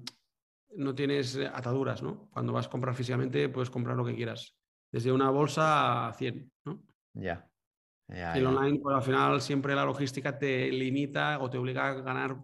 no 0.75 0.93
tienes 0.93 1.37
ataduras, 1.37 2.03
¿no? 2.03 2.29
Cuando 2.31 2.53
vas 2.53 2.67
a 2.67 2.69
comprar 2.69 2.93
físicamente 2.95 3.49
puedes 3.49 3.69
comprar 3.69 3.95
lo 3.95 4.05
que 4.05 4.15
quieras. 4.15 4.55
Desde 4.91 5.11
una 5.11 5.29
bolsa 5.29 6.09
a 6.09 6.13
100, 6.13 6.51
¿no? 6.65 6.83
Ya. 7.13 7.49
el 8.09 8.45
online, 8.45 8.79
pues, 8.79 8.95
al 8.95 9.01
final 9.01 9.41
siempre 9.41 9.75
la 9.75 9.85
logística 9.85 10.37
te 10.37 10.71
limita 10.71 11.39
o 11.39 11.49
te 11.49 11.57
obliga 11.57 11.87
a 11.87 11.93
ganar, 11.93 12.37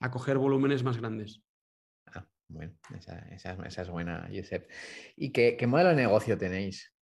a 0.00 0.10
coger 0.10 0.38
volúmenes 0.38 0.82
más 0.82 0.96
grandes. 0.96 1.42
Ah, 2.06 2.26
bueno, 2.48 2.72
esa, 2.96 3.82
es 3.82 3.90
buena, 3.90 4.28
Josep. 4.32 4.70
¿Y 5.16 5.30
qué, 5.30 5.58
modelo 5.66 5.90
de 5.90 5.96
negocio 5.96 6.38
tenéis? 6.38 6.93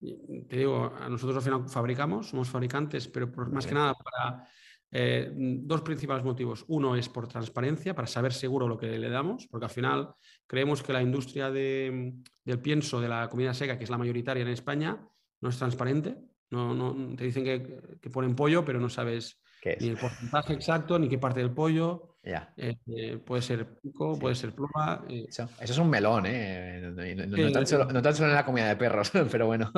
Te 0.00 0.56
digo, 0.56 0.92
nosotros 1.08 1.36
al 1.36 1.42
final 1.42 1.68
fabricamos, 1.68 2.28
somos 2.28 2.48
fabricantes, 2.48 3.08
pero 3.08 3.28
más 3.50 3.66
que 3.66 3.74
nada 3.74 3.94
para 3.94 4.46
eh, 4.90 5.30
dos 5.34 5.82
principales 5.82 6.24
motivos. 6.24 6.64
Uno 6.68 6.96
es 6.96 7.08
por 7.08 7.28
transparencia, 7.28 7.94
para 7.94 8.06
saber 8.06 8.32
seguro 8.32 8.68
lo 8.68 8.78
que 8.78 8.98
le 8.98 9.08
damos, 9.08 9.46
porque 9.46 9.66
al 9.66 9.70
final 9.70 10.14
creemos 10.46 10.82
que 10.82 10.92
la 10.92 11.02
industria 11.02 11.50
del 11.50 12.22
pienso, 12.62 13.00
de 13.00 13.08
la 13.08 13.28
comida 13.28 13.54
seca, 13.54 13.78
que 13.78 13.84
es 13.84 13.90
la 13.90 13.98
mayoritaria 13.98 14.42
en 14.42 14.48
España, 14.48 15.06
no 15.40 15.48
es 15.48 15.58
transparente. 15.58 16.16
No, 16.50 16.74
no, 16.74 17.16
te 17.16 17.24
dicen 17.24 17.44
que, 17.44 18.10
ponen 18.10 18.36
pollo, 18.36 18.64
pero 18.64 18.78
no 18.78 18.88
sabes 18.88 19.40
ni 19.80 19.88
el 19.88 19.96
porcentaje 19.96 20.52
exacto, 20.52 20.98
ni 20.98 21.08
qué 21.08 21.18
parte 21.18 21.40
del 21.40 21.52
pollo. 21.52 22.15
Eh, 22.26 22.76
eh, 22.88 23.18
puede 23.18 23.40
ser 23.40 23.78
pico, 23.80 24.18
puede 24.18 24.34
ser 24.34 24.52
pluma. 24.52 25.04
Eh. 25.08 25.26
Eso, 25.28 25.48
es 25.60 25.78
un 25.78 25.88
melón, 25.88 26.24
¿eh? 26.26 26.80
No, 26.82 27.52
tan 27.52 27.66
solo, 27.66 27.88
en 27.88 28.34
la 28.34 28.44
comida 28.44 28.68
de 28.68 28.76
perros, 28.76 29.12
pero 29.30 29.46
bueno. 29.46 29.70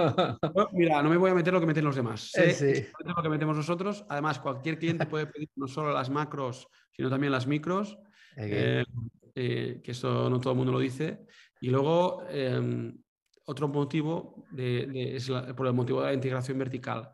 Mira, 0.73 1.03
no 1.03 1.11
me 1.11 1.19
voy 1.19 1.31
a 1.31 1.35
meter 1.35 1.53
lo 1.53 1.61
que 1.61 1.67
meten 1.67 1.85
los 1.85 1.97
demás. 1.97 2.31
Sé 2.33 2.91
lo 3.05 3.23
que 3.23 3.29
metemos 3.29 3.57
nosotros. 3.57 4.05
Además, 4.09 4.39
cualquier 4.39 4.79
cliente 4.79 5.05
puede 5.05 5.27
pedir 5.27 5.51
no 5.57 5.69
solo 5.69 5.93
las 5.93 6.09
macros, 6.09 6.69
sino 6.93 7.11
también 7.11 7.33
las 7.33 7.47
micros. 7.47 7.99
que 8.35 9.83
eso 9.85 10.31
no 10.31 10.41
todo 10.41 10.53
el 10.53 10.57
mundo 10.57 10.73
lo 10.73 10.79
dice. 10.79 11.27
Y 11.61 11.69
luego, 11.69 12.25
em, 12.31 12.97
otro 13.45 13.69
motivo 13.69 14.47
es 14.57 15.31
por 15.55 15.67
el 15.67 15.75
motivo 15.75 16.01
de 16.01 16.07
la 16.07 16.15
integración 16.15 16.57
vertical. 16.59 17.11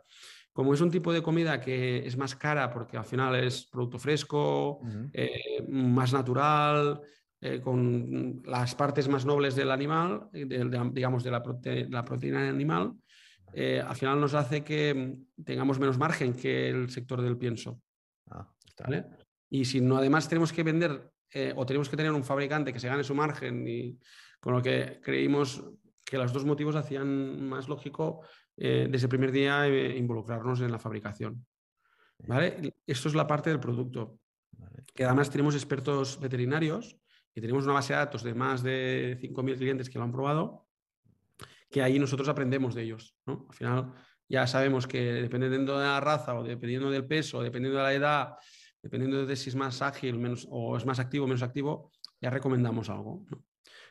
Como 0.55 0.73
es 0.73 0.81
un 0.81 0.91
tipo 0.91 1.13
de 1.13 1.21
comida 1.21 1.61
que 1.61 2.07
es 2.07 2.17
más 2.17 2.37
cara 2.37 2.71
porque 2.71 2.97
al 2.97 3.05
final 3.05 3.35
es 3.35 3.67
producto 3.67 3.99
fresco, 3.99 4.81
eh, 5.13 5.67
más 5.69 6.13
natural, 6.13 7.01
eh, 7.41 7.61
con 7.61 8.41
las 8.47 8.77
partes 8.77 9.09
más 9.09 9.27
nobles 9.27 9.57
del 9.57 9.73
animal, 9.73 10.29
digamos 10.33 11.25
de 11.25 11.31
la, 11.33 11.43
proteína 12.05 12.49
animal, 12.49 12.93
eh, 13.53 13.83
al 13.85 13.97
final 13.97 14.21
nos 14.21 14.35
hace 14.35 14.63
que 14.63 15.19
tengamos 15.45 15.81
menos 15.81 15.99
margen 15.99 16.35
que 16.35 16.69
el 16.69 16.89
sector 16.89 17.21
del 17.21 17.37
pienso. 17.37 17.81
Ah, 18.31 18.49
y 19.51 19.65
si 19.65 19.81
no, 19.81 19.97
además 19.97 20.29
tenemos 20.29 20.53
que 20.53 20.63
vender 20.63 21.11
o 21.57 21.67
tenemos 21.67 21.89
que 21.89 21.97
tener 21.97 22.13
un 22.13 22.23
fabricante 22.23 22.73
que 22.73 22.79
se 22.79 22.87
gane 22.87 23.03
su 23.03 23.13
margen 23.13 23.67
y 23.67 23.99
con 24.39 24.55
lo 24.55 24.63
que 24.63 25.01
creímos 25.03 25.65
que 26.05 26.17
los 26.17 26.33
dos 26.33 26.45
motivos 26.45 26.77
hacían 26.77 27.43
más 27.49 27.69
lógico 27.69 28.21
eh, 28.57 28.89
desde 28.91 29.07
el 29.07 29.11
primer 29.11 29.33
día 29.33 29.67
eh, 29.67 29.97
involucrarnos 29.97 30.61
en 30.61 30.71
la 30.71 30.79
fabricación. 30.79 31.45
¿vale? 32.19 32.75
Esto 32.87 33.09
es 33.09 33.15
la 33.15 33.27
parte 33.27 33.51
del 33.51 33.61
producto. 33.61 34.19
Que 34.95 35.05
además 35.05 35.31
tenemos 35.31 35.55
expertos 35.55 36.21
veterinarios 36.21 36.97
y 37.35 37.41
tenemos 37.41 37.65
una 37.65 37.75
base 37.75 37.93
de 37.93 37.99
datos 37.99 38.23
de 38.23 38.35
más 38.35 38.63
de 38.63 39.19
5.000 39.21 39.57
clientes 39.57 39.91
que 39.91 39.99
lo 39.99 40.05
han 40.05 40.13
probado, 40.13 40.69
que 41.69 41.83
ahí 41.83 41.99
nosotros 41.99 42.29
aprendemos 42.29 42.75
de 42.75 42.83
ellos. 42.83 43.17
¿no? 43.27 43.47
Al 43.51 43.57
final 43.57 43.93
ya 44.29 44.47
sabemos 44.47 44.87
que 44.87 45.01
dependiendo 45.15 45.79
de 45.79 45.87
la 45.87 46.01
raza 46.01 46.35
o 46.39 46.45
dependiendo 46.45 46.91
del 46.91 47.07
peso, 47.07 47.43
dependiendo 47.43 47.79
de 47.79 47.85
la 47.85 47.93
edad, 47.93 48.35
dependiendo 48.81 49.27
de 49.27 49.37
si 49.37 49.51
es 49.51 49.57
más 49.57 49.83
ágil 49.83 50.19
menos, 50.19 50.47
o 50.49 50.77
es 50.77 50.87
más 50.87 51.01
activo 51.01 51.25
o 51.25 51.29
menos 51.29 51.43
activo, 51.43 51.91
ya 52.21 52.31
recomendamos 52.31 52.89
algo. 52.89 53.25
¿no? 53.31 53.43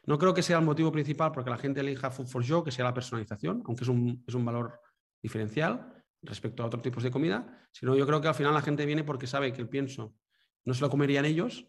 No 0.06 0.18
creo 0.18 0.34
que 0.34 0.42
sea 0.42 0.58
el 0.58 0.66
motivo 0.66 0.92
principal 0.92 1.32
porque 1.32 1.50
la 1.50 1.58
gente 1.58 1.80
elija 1.80 2.12
Food 2.12 2.28
for 2.28 2.44
Show, 2.44 2.64
que 2.64 2.72
sea 2.72 2.86
la 2.86 2.94
personalización, 2.94 3.64
aunque 3.66 3.84
es 3.84 3.90
un, 3.90 4.24
es 4.28 4.34
un 4.34 4.44
valor 4.44 4.80
diferencial 5.22 6.04
respecto 6.22 6.64
a 6.64 6.66
otros 6.66 6.82
tipos 6.82 7.04
de 7.04 7.12
comida, 7.12 7.68
sino 7.72 7.96
yo 7.96 8.06
creo 8.06 8.22
que 8.22 8.28
al 8.28 8.36
final 8.36 8.54
la 8.54 8.62
gente 8.62 8.86
viene 8.86 9.04
porque 9.04 9.28
sabe 9.28 9.52
que 9.54 9.62
el 9.62 9.70
pienso 9.70 10.16
no 10.66 10.74
se 10.74 10.82
lo 10.82 10.90
comerían 10.90 11.26
ellos 11.26 11.66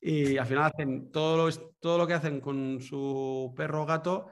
y 0.00 0.36
al 0.36 0.46
final 0.46 0.64
hacen 0.64 1.10
todo 1.10 1.36
lo, 1.36 1.52
todo 1.80 1.98
lo 1.98 2.06
que 2.06 2.14
hacen 2.14 2.40
con 2.40 2.80
su 2.80 3.52
perro 3.56 3.82
o 3.82 3.86
gato 3.86 4.30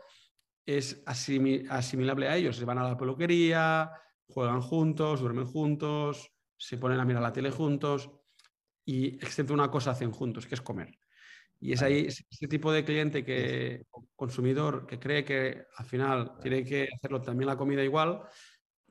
es 0.65 1.03
asimilable 1.07 2.29
a 2.29 2.37
ellos. 2.37 2.57
Se 2.57 2.65
van 2.65 2.79
a 2.79 2.89
la 2.89 2.97
peluquería, 2.97 3.91
juegan 4.29 4.61
juntos, 4.61 5.21
duermen 5.21 5.47
juntos, 5.47 6.33
se 6.57 6.77
ponen 6.77 7.01
a 7.01 7.05
mirar 7.05 7.23
la 7.23 7.33
tele 7.33 7.51
juntos 7.51 8.11
y 8.85 9.17
excepto 9.17 9.55
una 9.55 9.71
cosa 9.71 9.93
hacen 9.93 10.11
juntos, 10.11 10.47
que 10.47 10.55
es 10.55 10.61
comer. 10.61 10.99
Y 11.61 11.73
es 11.73 11.83
ahí 11.83 12.07
ese 12.07 12.49
tipo 12.49 12.71
de 12.71 12.85
cliente 12.85 13.25
que, 13.25 13.87
consumidor, 14.15 14.87
que 14.87 14.99
cree 14.99 15.25
que 15.25 15.65
al 15.77 15.87
final 15.87 16.39
tiene 16.41 16.65
que 16.65 16.89
hacerlo 16.95 17.21
también 17.23 17.47
la 17.47 17.57
comida 17.57 17.83
igual, 17.83 18.23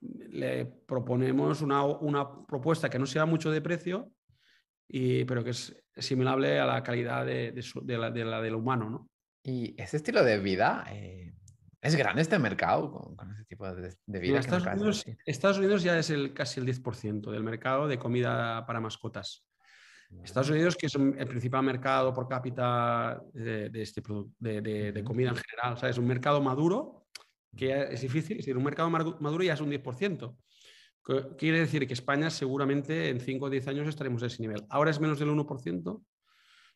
le 0.01 0.65
proponemos 0.65 1.61
una, 1.61 1.83
una 1.83 2.45
propuesta 2.45 2.89
que 2.89 2.99
no 2.99 3.05
sea 3.05 3.25
mucho 3.25 3.51
de 3.51 3.61
precio, 3.61 4.11
y, 4.87 5.25
pero 5.25 5.43
que 5.43 5.51
es 5.51 5.75
asimilable 5.95 6.59
a 6.59 6.65
la 6.65 6.83
calidad 6.83 7.25
de, 7.25 7.51
de, 7.51 7.97
la, 7.97 8.11
de 8.11 8.25
la, 8.25 8.41
del 8.41 8.55
humano. 8.55 8.89
¿no? 8.89 9.09
Y 9.43 9.79
ese 9.81 9.97
estilo 9.97 10.23
de 10.23 10.39
vida, 10.39 10.85
eh, 10.89 11.33
¿es 11.81 11.95
grande 11.95 12.21
este 12.21 12.39
mercado 12.39 12.91
con, 12.91 13.15
con 13.15 13.31
ese 13.31 13.45
tipo 13.45 13.65
de, 13.73 14.19
vida? 14.19 14.39
Estados, 14.39 14.65
Unidos, 14.65 15.05
Estados, 15.25 15.57
Unidos, 15.57 15.83
ya 15.83 15.97
es 15.97 16.09
el, 16.09 16.33
casi 16.33 16.59
el 16.59 16.65
10% 16.65 17.31
del 17.31 17.43
mercado 17.43 17.87
de 17.87 17.97
comida 17.97 18.65
para 18.65 18.79
mascotas. 18.79 19.45
Estados 20.23 20.49
Unidos, 20.49 20.75
que 20.75 20.87
es 20.87 20.95
el 20.95 21.27
principal 21.27 21.63
mercado 21.63 22.13
por 22.13 22.27
cápita 22.27 23.21
de, 23.33 23.69
este 23.75 24.01
de, 24.39 25.03
comida 25.03 25.29
en 25.29 25.35
general, 25.35 25.77
es 25.89 25.97
un 25.97 26.07
mercado 26.07 26.41
maduro, 26.41 27.07
que 27.55 27.87
es 27.91 28.01
difícil, 28.01 28.37
es 28.37 28.45
decir, 28.45 28.57
un 28.57 28.63
mercado 28.63 28.89
maduro 28.89 29.43
ya 29.43 29.53
es 29.53 29.61
un 29.61 29.71
10%. 29.71 30.35
Quiere 31.37 31.59
decir 31.59 31.87
que 31.87 31.93
España 31.93 32.31
seguramente 32.31 33.09
en 33.09 33.19
5 33.19 33.45
o 33.45 33.49
10 33.49 33.67
años 33.67 33.87
estaremos 33.87 34.23
a 34.23 34.25
ese 34.25 34.41
nivel. 34.41 34.65
Ahora 34.69 34.89
es 34.89 34.99
menos 34.99 35.19
del 35.19 35.29
1% 35.29 36.01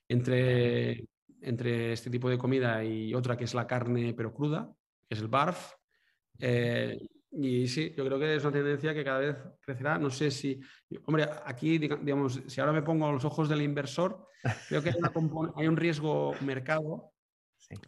entre, 0.08 1.08
entre 1.42 1.94
este 1.94 2.12
tipo 2.12 2.30
de 2.30 2.38
comida 2.38 2.84
y 2.84 3.14
otra 3.16 3.36
que 3.36 3.46
es 3.46 3.56
la 3.56 3.66
carne 3.66 4.14
pero 4.14 4.34
cruda, 4.34 4.72
que 5.08 5.16
es 5.16 5.22
el 5.22 5.28
BARF. 5.28 5.74
Eh, 6.38 7.00
y 7.32 7.68
sí, 7.68 7.94
yo 7.96 8.06
creo 8.06 8.18
que 8.18 8.36
es 8.36 8.44
una 8.44 8.54
tendencia 8.54 8.94
que 8.94 9.04
cada 9.04 9.20
vez 9.20 9.38
crecerá. 9.62 9.98
No 10.00 10.10
sé 10.10 10.32
si, 10.32 10.60
hombre, 11.06 11.28
aquí, 11.46 11.78
digamos, 11.78 12.42
si 12.48 12.60
ahora 12.60 12.74
me 12.74 12.82
pongo 12.82 13.08
a 13.08 13.12
los 13.12 13.24
ojos 13.24 13.48
del 13.48 13.62
inversor, 13.62 14.28
creo 14.70 14.82
que 14.82 14.94
hay, 15.56 15.68
un 15.68 15.78
riesgo 15.78 16.34
mercado 16.42 17.14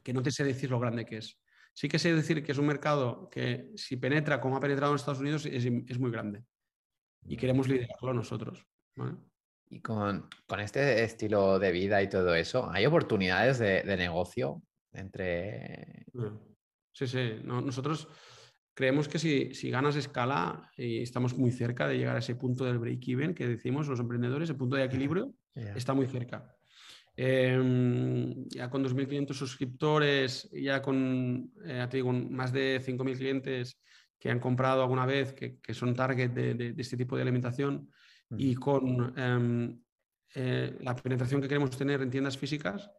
que 0.03 0.13
no 0.13 0.21
te 0.21 0.31
sé 0.31 0.43
decir 0.43 0.69
lo 0.69 0.79
grande 0.79 1.05
que 1.05 1.17
es. 1.17 1.39
Sí 1.73 1.87
que 1.87 1.97
sé 1.97 2.13
decir 2.13 2.43
que 2.43 2.51
es 2.51 2.57
un 2.57 2.67
mercado 2.67 3.29
que 3.29 3.71
si 3.75 3.97
penetra 3.97 4.39
como 4.41 4.57
ha 4.57 4.59
penetrado 4.59 4.91
en 4.91 4.97
Estados 4.97 5.21
Unidos 5.21 5.45
es, 5.45 5.99
muy 5.99 6.11
grande 6.11 6.43
y 7.25 7.37
queremos 7.37 7.67
liderarlo 7.67 8.13
nosotros. 8.13 8.67
Y 9.69 9.79
con, 9.79 10.27
este 10.59 11.03
estilo 11.03 11.57
de 11.57 11.71
vida 11.71 12.03
y 12.03 12.09
todo 12.09 12.35
eso, 12.35 12.69
¿hay 12.69 12.85
oportunidades 12.85 13.57
de, 13.57 13.83
negocio 13.97 14.61
entre... 14.91 16.05
Sí, 16.91 17.07
sí. 17.07 17.39
nosotros 17.43 18.09
creemos 18.73 19.07
que 19.07 19.19
si, 19.19 19.69
ganas 19.69 19.95
escala 19.95 20.69
y 20.77 21.01
estamos 21.01 21.37
muy 21.37 21.51
cerca 21.51 21.87
de 21.87 21.97
llegar 21.97 22.15
a 22.15 22.19
ese 22.19 22.35
punto 22.35 22.65
del 22.65 22.79
break-even 22.79 23.33
que 23.33 23.47
decimos 23.47 23.87
los 23.87 23.99
emprendedores, 23.99 24.49
el 24.49 24.55
punto 24.55 24.75
de 24.75 24.85
equilibrio, 24.85 25.33
está 25.53 25.93
muy 25.93 26.07
cerca. 26.07 26.55
Em, 27.15 28.47
ya 28.47 28.69
con 28.69 28.83
2.500 28.83 29.33
suscriptores, 29.33 30.49
ya 30.53 30.81
con, 30.81 31.51
eh, 31.65 32.03
más 32.29 32.53
de 32.53 32.79
5.000 32.81 33.17
clientes 33.17 33.79
que 34.17 34.29
han 34.29 34.39
comprado 34.39 34.81
alguna 34.81 35.05
vez, 35.05 35.33
que, 35.33 35.73
son 35.73 35.93
target 35.93 36.31
de, 36.31 36.73
este 36.77 36.95
tipo 36.95 37.15
de 37.15 37.23
alimentación, 37.23 37.89
y 38.37 38.55
con 38.55 39.13
em, 39.17 39.81
eh, 40.35 40.77
la 40.79 40.95
penetración 40.95 41.41
que 41.41 41.49
queremos 41.49 41.77
tener 41.77 42.01
en 42.01 42.09
tiendas 42.09 42.37
físicas, 42.37 42.89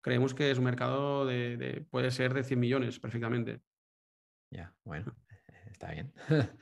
creemos 0.00 0.34
que 0.34 0.50
es 0.50 0.58
un 0.58 0.64
mercado 0.64 1.26
de, 1.26 1.86
puede 1.90 2.10
ser 2.10 2.34
de 2.34 2.42
100 2.42 2.58
millones 2.58 2.98
perfectamente. 2.98 3.60
Ya, 4.50 4.74
bueno, 4.84 5.14
está 5.70 5.92
bien. 5.92 6.12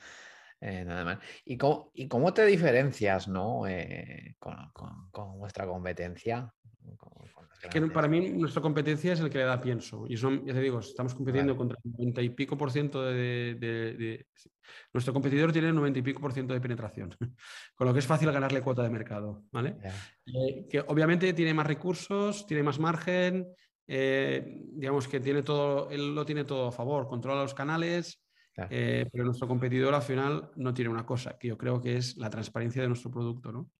Eh, 0.60 0.84
nada 0.84 1.04
más. 1.04 1.18
¿Y 1.44 1.56
cómo, 1.56 1.92
¿Y 1.94 2.08
cómo, 2.08 2.34
te 2.34 2.44
diferencias 2.44 3.28
¿no? 3.28 3.68
Eh, 3.68 4.34
con, 4.40 4.72
con, 5.12 5.38
vuestra 5.38 5.68
competencia? 5.68 6.52
que 7.70 7.80
para 7.82 8.08
mí 8.08 8.30
nuestra 8.30 8.62
competencia 8.62 9.12
es 9.12 9.20
el 9.20 9.30
que 9.30 9.38
le 9.38 9.44
da 9.44 9.60
pienso. 9.60 10.06
Y 10.08 10.16
son, 10.16 10.44
ya 10.44 10.54
te 10.54 10.60
digo, 10.60 10.78
estamos 10.78 11.14
compitiendo 11.14 11.56
contra 11.56 11.78
el 11.84 11.92
90 11.92 12.22
y 12.22 12.30
pico 12.30 12.56
por 12.56 12.70
ciento 12.70 13.02
de, 13.02 14.26
Nuestro 14.92 15.12
competidor 15.12 15.52
tiene 15.52 15.68
el 15.68 15.74
90 15.74 15.98
y 15.98 16.02
pico 16.02 16.20
por 16.20 16.32
ciento 16.32 16.54
de 16.54 16.60
penetración, 16.60 17.14
con 17.74 17.86
lo 17.86 17.92
que 17.92 17.98
es 17.98 18.06
fácil 18.06 18.30
ganarle 18.30 18.62
cuota 18.62 18.82
de 18.82 18.90
mercado. 18.90 19.44
¿vale? 19.50 19.76
Eh, 20.26 20.66
que 20.70 20.80
obviamente 20.80 21.32
tiene 21.32 21.54
más 21.54 21.66
recursos, 21.66 22.46
tiene 22.46 22.62
más 22.62 22.78
margen, 22.78 23.48
eh, 23.90 24.66
digamos 24.72 25.08
que 25.08 25.18
tiene 25.18 25.42
todo, 25.42 25.88
él 25.90 26.14
lo 26.14 26.26
tiene 26.26 26.44
todo 26.44 26.68
a 26.68 26.72
favor, 26.72 27.08
controla 27.08 27.42
los 27.42 27.54
canales, 27.54 28.22
eh, 28.70 29.08
pero 29.10 29.24
nuestro 29.24 29.48
competidor 29.48 29.94
al 29.94 30.02
final 30.02 30.50
no 30.56 30.74
tiene 30.74 30.90
una 30.90 31.06
cosa, 31.06 31.38
que 31.38 31.48
yo 31.48 31.56
creo 31.56 31.80
que 31.80 31.96
es 31.96 32.16
la 32.18 32.28
transparencia 32.28 32.82
de 32.82 32.88
nuestro 32.88 33.10
producto, 33.10 33.50
¿no? 33.50 33.70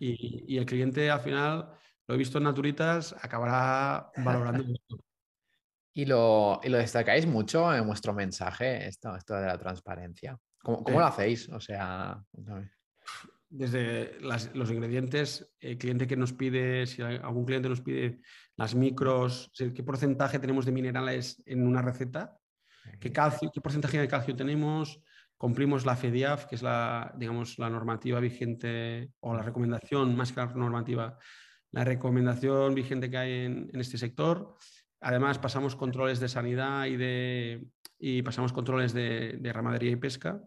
Y, 0.00 0.56
el 0.56 0.66
cliente 0.66 1.10
al 1.10 1.20
final, 1.20 1.70
lo 2.06 2.14
he 2.14 2.18
visto 2.18 2.38
en 2.38 2.44
Naturitas, 2.44 3.14
acabará 3.20 4.10
valorando 4.16 4.64
esto. 4.74 4.98
¿Y 5.94 6.04
lo, 6.04 6.60
¿Y 6.62 6.68
lo, 6.68 6.78
destacáis 6.78 7.26
mucho 7.26 7.74
en 7.74 7.86
vuestro 7.86 8.12
mensaje, 8.12 8.86
esto, 8.86 9.14
esto 9.16 9.34
de 9.34 9.46
la 9.46 9.58
transparencia? 9.58 10.38
¿Cómo, 10.62 10.82
cómo 10.82 11.00
lo 11.00 11.06
hacéis? 11.06 11.48
O 11.48 11.60
sea. 11.60 12.22
Desde 13.50 14.18
los 14.20 14.70
ingredientes, 14.70 15.50
el 15.60 15.78
cliente 15.78 16.06
que 16.06 16.16
nos 16.16 16.32
pide, 16.32 16.86
si 16.86 17.02
algún 17.02 17.46
cliente 17.46 17.68
nos 17.68 17.80
pide 17.80 18.20
las 18.56 18.74
micros, 18.74 19.50
qué 19.56 19.82
porcentaje 19.82 20.38
tenemos 20.38 20.66
de 20.66 20.72
minerales 20.72 21.42
en 21.46 21.66
una 21.66 21.80
receta, 21.80 22.36
qué, 23.00 23.10
calcio, 23.10 23.50
qué 23.52 23.60
porcentaje 23.60 23.98
de 23.98 24.08
calcio 24.08 24.36
tenemos, 24.36 25.00
cumplimos 25.38 25.86
la 25.86 25.96
FEDIAF, 25.96 26.46
que 26.46 26.56
es 26.56 26.62
la, 26.62 27.14
digamos, 27.16 27.58
la 27.58 27.70
normativa 27.70 28.20
vigente 28.20 29.12
o 29.20 29.34
la 29.34 29.42
recomendación, 29.42 30.14
más 30.14 30.32
que 30.32 30.40
la 30.40 30.46
normativa, 30.46 31.18
la 31.70 31.84
recomendación 31.84 32.74
vigente 32.74 33.10
que 33.10 33.16
hay 33.16 33.32
en, 33.46 33.70
este 33.74 33.96
sector. 33.96 34.56
Además, 35.00 35.38
pasamos 35.38 35.76
controles 35.76 36.20
de 36.20 36.28
sanidad 36.28 36.86
y, 36.86 36.96
de, 36.96 37.66
y 37.98 38.22
pasamos 38.22 38.52
controles 38.52 38.92
de, 38.92 39.38
de 39.38 39.52
ramadería 39.52 39.92
y 39.92 39.96
pesca. 39.96 40.42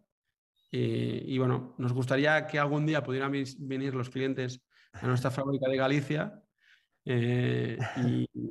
Eh, 0.72 1.24
y 1.28 1.38
bueno, 1.38 1.76
nos 1.78 1.93
gustaría 1.93 2.47
que 2.47 2.57
algún 2.57 2.86
día 2.86 3.03
pudieran 3.03 3.32
venir 3.59 3.93
los 3.93 4.09
clientes 4.09 4.61
a 4.93 5.05
nuestra 5.07 5.32
fábrica 5.32 5.69
de 5.69 5.78
Galicia 5.78 6.41
eh, 7.05 7.78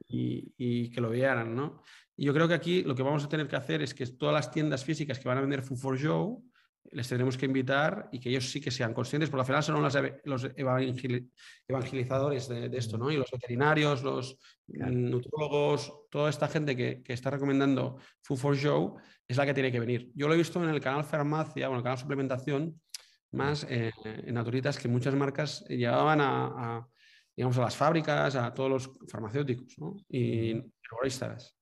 y, 0.08 0.90
que 0.90 1.00
lo 1.00 1.10
vieran, 1.10 1.54
¿no? 1.54 1.82
Y 2.16 2.26
yo 2.26 2.34
creo 2.34 2.48
que 2.48 2.54
aquí 2.54 2.82
lo 2.82 2.94
que 2.94 3.02
vamos 3.02 3.24
a 3.24 3.28
tener 3.28 3.48
que 3.48 3.56
hacer 3.56 3.80
es 3.80 3.94
que 3.94 4.06
todas 4.06 4.34
las 4.34 4.50
tiendas 4.50 4.84
físicas 4.84 5.18
que 5.18 5.28
van 5.28 5.38
a 5.38 5.40
vender 5.40 5.62
Food 5.62 5.78
for 5.78 5.98
Show 5.98 6.44
les 6.92 7.08
tenemos 7.08 7.36
que 7.36 7.46
invitar 7.46 8.08
y 8.10 8.18
que 8.18 8.30
ellos 8.30 8.50
sí 8.50 8.60
que 8.60 8.70
sean 8.70 8.92
conscientes, 8.92 9.30
porque 9.30 9.42
al 9.42 9.46
final 9.46 9.62
son 9.62 9.82
los, 10.24 10.48
evangelizadores 11.66 12.48
de, 12.48 12.70
esto, 12.76 12.98
¿no? 12.98 13.10
Y 13.10 13.16
los 13.16 13.30
veterinarios, 13.30 14.02
los 14.02 14.38
nutrólogos, 14.66 15.92
toda 16.10 16.30
esta 16.30 16.48
gente 16.48 16.76
que, 16.76 17.02
está 17.06 17.30
recomendando 17.30 17.98
Food 18.22 18.38
for 18.38 18.56
Show 18.56 18.96
es 19.26 19.36
la 19.36 19.46
que 19.46 19.54
tiene 19.54 19.70
que 19.70 19.80
venir. 19.80 20.10
Yo 20.14 20.26
lo 20.26 20.34
he 20.34 20.38
visto 20.38 20.62
en 20.62 20.70
el 20.70 20.80
canal 20.80 21.04
Farmacia, 21.04 21.68
o 21.68 21.72
en 21.72 21.78
el 21.78 21.82
canal 21.82 21.98
Suplementación, 21.98 22.80
más 23.32 23.64
eh, 23.70 23.92
en 24.04 24.34
Naturitas, 24.34 24.78
que 24.78 24.88
muchas 24.88 25.14
marcas 25.14 25.64
llevaban 25.68 26.20
a, 26.20 26.88
digamos, 27.36 27.56
a 27.58 27.62
las 27.62 27.76
fábricas, 27.76 28.34
a 28.34 28.52
todos 28.52 28.70
los 28.70 28.90
farmacéuticos 29.08 29.78
¿no? 29.78 29.96
y 30.08 30.50
herboristas. 30.82 31.56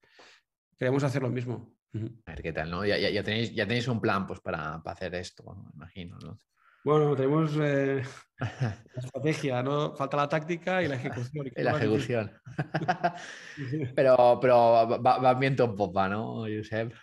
Queremos 0.77 1.03
hacer 1.03 1.21
lo 1.21 1.29
mismo. 1.29 1.78
A 1.93 2.31
ver 2.31 2.41
qué 2.41 2.53
tal, 2.53 2.69
¿no? 2.69 2.85
Ya, 2.85 2.97
ya, 2.97 3.23
tenéis, 3.23 3.53
ya 3.53 3.67
tenéis 3.67 3.87
un 3.87 3.99
plan 3.99 4.27
pues, 4.27 4.39
para, 4.39 4.75
hacer 4.75 5.15
esto, 5.15 5.43
me 5.55 5.71
imagino, 5.73 6.17
¿no? 6.19 6.37
Bueno, 6.83 7.15
tenemos 7.15 7.51
eh, 7.61 8.01
la 8.39 9.01
estrategia, 9.03 9.61
¿no? 9.63 9.95
Falta 9.95 10.17
la 10.17 10.29
táctica 10.29 10.81
y 10.81 10.87
la 10.87 10.95
ejecución. 10.95 11.47
Y, 11.55 11.61
la 11.61 11.71
ejecución. 11.71 12.31
pero 13.95 14.39
pero 14.41 14.99
va, 15.01 15.17
va 15.17 15.33
viento 15.33 15.65
en 15.65 15.75
popa, 15.75 16.07
¿no, 16.07 16.41
Josep? 16.43 16.93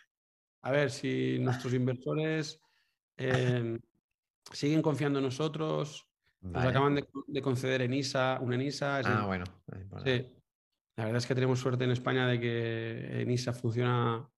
A 0.63 0.71
ver, 0.71 0.91
si 0.91 1.39
nuestros 1.39 1.75
inversores 1.75 2.61
em, 3.17 3.79
siguen 4.53 4.83
confiando 4.83 5.21
en 5.21 5.27
nosotros, 5.27 6.09
nos 6.41 6.65
acaban 6.65 6.95
de, 6.95 7.43
conceder 7.43 7.83
ENISA, 7.83 8.39
una 8.41 8.57
ENISA. 8.57 8.99
ah, 9.05 9.27
bueno. 9.27 9.45
Sí. 10.05 10.27
La 10.97 11.05
verdad 11.05 11.19
es 11.19 11.27
que 11.27 11.35
tenemos 11.35 11.61
suerte 11.61 11.85
en 11.85 11.91
España 11.91 12.27
de 12.27 12.41
que 12.41 13.23
ENISA 13.23 13.53
funciona 13.53 14.29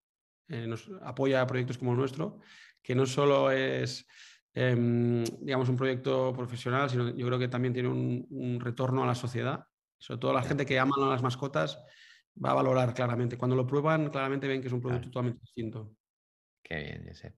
eh, 0.49 0.67
nos 0.67 0.91
apoya 1.03 1.43
a 1.43 1.47
proyectos 1.47 1.79
como 1.79 1.93
el 1.93 1.99
nuestro, 1.99 2.41
que 2.83 2.95
no 2.95 3.07
solo 3.07 3.51
es, 3.51 4.07
em, 4.55 5.25
digamos, 5.41 5.69
un 5.69 5.77
proyecto 5.77 6.33
profesional, 6.35 6.89
sino 6.89 7.15
yo 7.15 7.27
creo 7.27 7.39
que 7.39 7.49
también 7.49 7.75
tiene 7.75 7.89
un, 7.89 8.59
retorno 8.61 9.05
a 9.05 9.07
la 9.07 9.15
sociedad. 9.15 9.65
Sobre 9.99 10.21
todo 10.21 10.33
la 10.33 10.43
gente 10.43 10.65
que 10.65 10.79
ama 10.79 10.95
a 10.97 11.11
las 11.11 11.23
mascotas 11.23 11.79
va 12.43 12.53
a 12.53 12.55
valorar 12.55 12.95
claramente. 12.95 13.37
Cuando 13.37 13.57
lo 13.57 13.67
prueban, 13.67 14.11
claramente 14.11 14.49
ven 14.49 14.61
que 14.61 14.69
es 14.69 14.73
un 14.73 14.81
producto 14.81 15.09
totalmente 15.09 15.41
distinto. 15.41 15.93
Qué 16.63 16.77
bien, 16.77 17.05
Josep. 17.07 17.35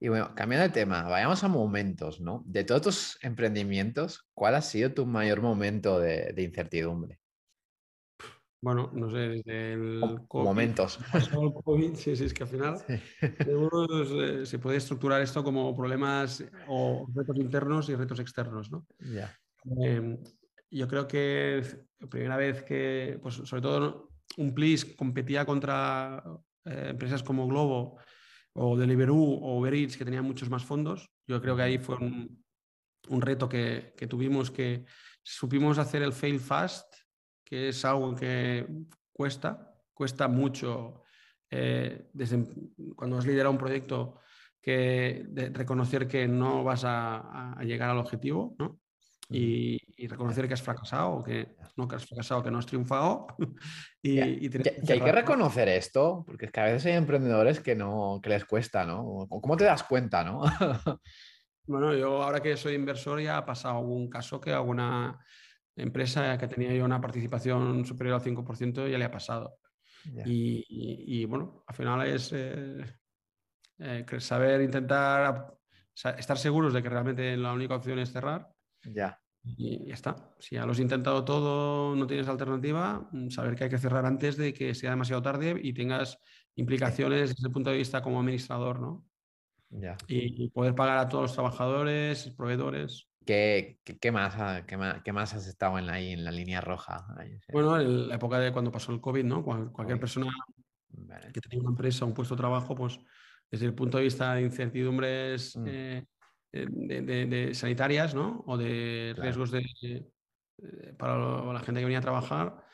Y 0.00 0.08
bueno, 0.08 0.34
cambiando 0.34 0.66
de 0.66 0.74
tema, 0.74 1.04
vayamos 1.04 1.44
a 1.44 1.48
momentos, 1.48 2.20
¿no? 2.20 2.42
De 2.44 2.64
todos 2.64 2.82
tus 2.82 3.18
emprendimientos, 3.22 4.28
¿cuál 4.34 4.56
ha 4.56 4.62
sido 4.62 4.92
tu 4.92 5.06
mayor 5.06 5.40
momento 5.40 6.00
de 6.00 6.42
incertidumbre? 6.42 7.20
Bueno, 8.64 8.90
no 8.94 9.10
sé, 9.10 9.18
desde 9.18 9.74
el 9.74 10.00
momentos. 10.32 10.98
sí, 11.96 12.16
sí, 12.16 12.24
es 12.24 12.32
que 12.32 12.44
al 12.44 12.48
final 12.48 12.78
eh, 12.88 14.46
se 14.46 14.58
puede 14.58 14.78
estructurar 14.78 15.20
esto 15.20 15.44
como 15.44 15.76
problemas 15.76 16.42
o 16.66 17.06
retos 17.14 17.36
internos 17.36 17.90
y 17.90 17.94
retos 17.94 18.20
externos, 18.20 18.70
¿no? 18.70 18.86
Em, 19.82 20.16
yo 20.70 20.88
creo 20.88 21.06
que 21.06 21.62
la 21.98 22.08
primera 22.08 22.38
vez 22.38 22.62
que, 22.62 23.18
pues 23.22 23.34
sobre 23.34 23.60
todo 23.60 24.08
un 24.38 24.54
Plis 24.54 24.86
competía 24.96 25.44
contra 25.44 26.24
eh, 26.64 26.86
empresas 26.88 27.22
como 27.22 27.46
Globo 27.46 27.98
o 28.54 28.78
Deliveroo 28.78 29.40
o 29.42 29.58
Uber 29.58 29.74
Eats 29.74 29.98
que 29.98 30.06
tenían 30.06 30.24
muchos 30.24 30.48
más 30.48 30.64
fondos, 30.64 31.10
yo 31.26 31.38
creo 31.42 31.54
que 31.54 31.62
ahí 31.62 31.76
fue 31.76 31.96
un, 31.96 32.42
un 33.10 33.20
reto 33.20 33.46
que, 33.46 33.92
que 33.94 34.06
tuvimos 34.06 34.50
que 34.50 34.86
supimos 35.22 35.76
hacer 35.76 36.02
el 36.02 36.14
fail 36.14 36.40
fast 36.40 37.03
que 37.44 37.68
es 37.68 37.84
algo 37.84 38.14
que 38.14 38.66
cuesta, 39.12 39.74
cuesta 39.92 40.26
mucho 40.28 41.02
eh, 41.50 42.10
desde 42.12 42.44
cuando 42.96 43.18
has 43.18 43.26
liderado 43.26 43.52
un 43.52 43.58
proyecto 43.58 44.20
que 44.60 45.26
reconocer 45.52 46.08
que 46.08 46.26
no 46.26 46.64
vas 46.64 46.84
a, 46.86 47.56
llegar 47.62 47.90
al 47.90 47.98
objetivo, 47.98 48.56
¿no? 48.58 48.80
Y, 49.28 49.78
reconocer 50.08 50.48
que 50.48 50.54
has 50.54 50.62
fracasado, 50.62 51.22
que 51.22 51.54
no 51.76 51.86
que 51.86 51.96
has 51.96 52.06
fracasado, 52.06 52.42
que 52.42 52.50
no 52.50 52.58
has 52.58 52.66
triunfado. 52.66 53.26
y, 54.02 54.18
hay 54.20 54.48
que 55.00 55.12
reconocer 55.12 55.68
esto, 55.68 56.24
porque 56.26 56.46
es 56.46 56.52
que 56.52 56.60
a 56.60 56.64
veces 56.64 56.86
hay 56.86 56.92
emprendedores 56.92 57.60
que 57.60 57.74
no 57.76 58.20
que 58.22 58.30
les 58.30 58.44
cuesta, 58.46 58.84
¿no? 58.84 59.26
¿Cómo 59.28 59.56
te 59.56 59.64
das 59.64 59.82
cuenta, 59.82 60.24
no? 60.24 60.42
bueno, 61.66 61.94
yo 61.94 62.22
ahora 62.22 62.40
que 62.40 62.56
soy 62.56 62.74
inversor 62.74 63.20
ya 63.20 63.36
ha 63.36 63.46
pasado 63.46 63.78
algún 63.78 64.08
caso 64.08 64.40
que 64.40 64.52
alguna 64.52 65.18
empresa 65.76 66.38
que 66.38 66.48
tenía 66.48 66.74
yo 66.74 66.84
una 66.84 67.00
participación 67.00 67.84
superior 67.84 68.16
al 68.16 68.22
5% 68.22 68.88
ya 68.88 68.98
le 68.98 69.04
ha 69.04 69.10
pasado. 69.10 69.58
Y, 70.26 71.24
bueno, 71.24 71.64
al 71.66 71.74
final 71.74 72.06
es 72.06 72.30
eh, 72.32 72.84
eh, 73.78 74.04
saber 74.18 74.60
intentar 74.60 75.54
estar 76.18 76.38
seguros 76.38 76.72
de 76.74 76.82
que 76.82 76.88
realmente 76.88 77.36
la 77.36 77.52
única 77.52 77.76
opción 77.76 77.98
es 77.98 78.12
cerrar. 78.12 78.48
Ya. 78.82 79.18
Y 79.42 79.88
ya 79.88 79.94
está. 79.94 80.34
Si 80.38 80.56
ya 80.56 80.64
lo 80.64 80.72
has 80.72 80.78
intentado 80.78 81.24
todo, 81.24 81.94
no 81.94 82.06
tienes 82.06 82.28
alternativa, 82.28 83.08
mm, 83.12 83.28
saber 83.30 83.54
que 83.54 83.64
hay 83.64 83.70
que 83.70 83.78
cerrar 83.78 84.06
antes 84.06 84.36
de 84.36 84.54
que 84.54 84.74
sea 84.74 84.90
demasiado 84.90 85.22
tarde 85.22 85.58
y 85.62 85.72
tengas 85.72 86.18
implicaciones 86.54 87.30
desde 87.30 87.48
el 87.48 87.52
punto 87.52 87.70
de 87.70 87.76
vista 87.76 88.02
como 88.02 88.20
administrador, 88.20 88.80
¿no? 88.80 89.04
Ya. 89.70 89.96
Y, 90.06 90.44
y 90.44 90.50
poder 90.50 90.74
pagar 90.74 90.98
a 90.98 91.08
todos 91.08 91.24
los 91.24 91.32
trabajadores, 91.34 92.30
proveedores. 92.30 93.08
¿Qué, 93.24 93.78
más, 94.12 94.64
qué, 94.66 94.76
más, 94.76 95.02
qué, 95.02 95.12
más, 95.12 95.34
has 95.34 95.46
estado 95.46 95.78
en 95.78 95.86
la, 95.86 95.94
ahí, 95.94 96.12
en 96.12 96.24
la 96.24 96.30
línea 96.30 96.60
roja? 96.60 97.06
Bueno, 97.52 97.80
en 97.80 98.08
la 98.08 98.16
época 98.16 98.38
de 98.38 98.52
cuando 98.52 98.70
pasó 98.70 98.92
el 98.92 99.00
COVID, 99.00 99.24
¿no? 99.24 99.42
cualquier 99.42 99.98
persona 99.98 100.30
que 101.32 101.40
tenía 101.40 101.60
una 101.60 101.70
empresa, 101.70 102.04
un 102.04 102.14
puesto 102.14 102.34
de 102.34 102.40
trabajo, 102.40 102.74
pues 102.74 102.98
desde 103.50 103.66
el 103.66 103.74
punto 103.74 103.98
de 103.98 104.04
vista 104.04 104.34
de 104.34 104.42
incertidumbres 104.42 105.56
mm. 105.56 105.66
eh, 105.66 106.04
de, 106.52 107.54
sanitarias, 107.54 108.14
¿no? 108.14 108.42
O 108.46 108.56
de 108.56 109.14
riesgos 109.16 109.50
de, 109.50 110.06
para 110.98 111.52
la 111.52 111.60
gente 111.60 111.80
que 111.80 111.86
venía 111.86 111.98
a 111.98 112.02
trabajar, 112.02 112.64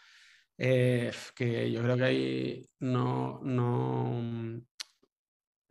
eh, 0.58 1.10
que 1.34 1.70
yo 1.70 1.82
creo 1.82 1.96
que 1.96 2.04
ahí 2.04 2.66
no, 2.80 3.40
no, 3.42 4.60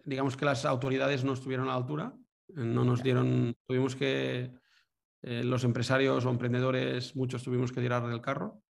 digamos 0.03 0.35
que 0.35 0.45
las 0.45 0.65
autoridades 0.65 1.23
no 1.23 1.33
estuvieron 1.33 1.67
a 1.67 1.71
la 1.71 1.77
altura, 1.77 2.13
no 2.49 2.83
nos 2.83 3.03
dieron, 3.03 3.55
tuvimos 3.67 3.95
que 3.95 4.51
eh, 5.21 5.43
los 5.43 5.63
empresarios 5.63 6.25
o 6.25 6.29
emprendedores, 6.29 7.15
muchos 7.15 7.43
tuvimos 7.43 7.71
que 7.71 7.81
tirar 7.81 8.07
del 8.07 8.21
carro. 8.21 8.61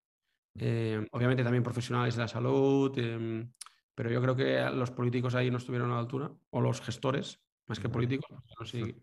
Eh, 0.57 1.05
obviamente 1.11 1.43
también 1.43 1.63
profesionales 1.63 2.15
de 2.15 2.21
la 2.21 2.27
salud, 2.27 2.97
em, 2.97 3.51
pero 3.93 4.09
yo 4.09 4.21
creo 4.21 4.35
que 4.35 4.75
los 4.75 4.91
políticos 4.91 5.35
ahí 5.35 5.51
no 5.51 5.57
estuvieron 5.57 5.91
a 5.91 5.95
la 5.95 5.99
altura, 5.99 6.31
o 6.49 6.61
los 6.61 6.81
gestores, 6.81 7.39
más 7.67 7.79
que 7.79 7.89
políticos, 7.89 8.29
no 8.59 8.65
sé 8.65 8.95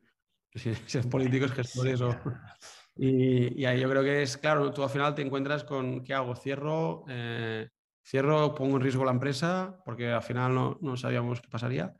si, 0.54 1.00
son 1.00 1.10
políticos, 1.10 1.52
gestores 1.52 2.00
o... 2.00 2.16
Y, 2.98 3.64
ahí 3.66 3.78
yo 3.80 3.90
creo 3.90 4.02
que 4.02 4.22
es, 4.22 4.38
claro, 4.38 4.72
tú 4.72 4.82
al 4.82 4.88
final 4.88 5.14
te 5.14 5.20
encuentras 5.22 5.64
con, 5.64 6.02
¿qué 6.02 6.14
hago? 6.14 6.34
Cierro, 6.34 7.04
eh, 7.08 7.68
cierro, 8.02 8.54
pongo 8.54 8.76
en 8.76 8.82
riesgo 8.82 9.04
la 9.04 9.10
empresa, 9.12 9.82
porque 9.84 10.08
al 10.08 10.22
final 10.22 10.54
no, 10.54 10.78
no 10.80 10.96
sabíamos 10.96 11.42
qué 11.42 11.48
pasaría. 11.48 11.94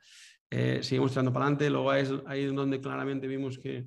seguimos 0.50 1.12
tirando 1.12 1.32
para 1.34 1.44
adelante, 1.44 1.68
luego 1.68 1.90
ahí 1.90 2.02
es 2.02 2.12
ahí 2.26 2.46
donde 2.46 2.80
claramente 2.80 3.26
vimos 3.26 3.58
que 3.58 3.86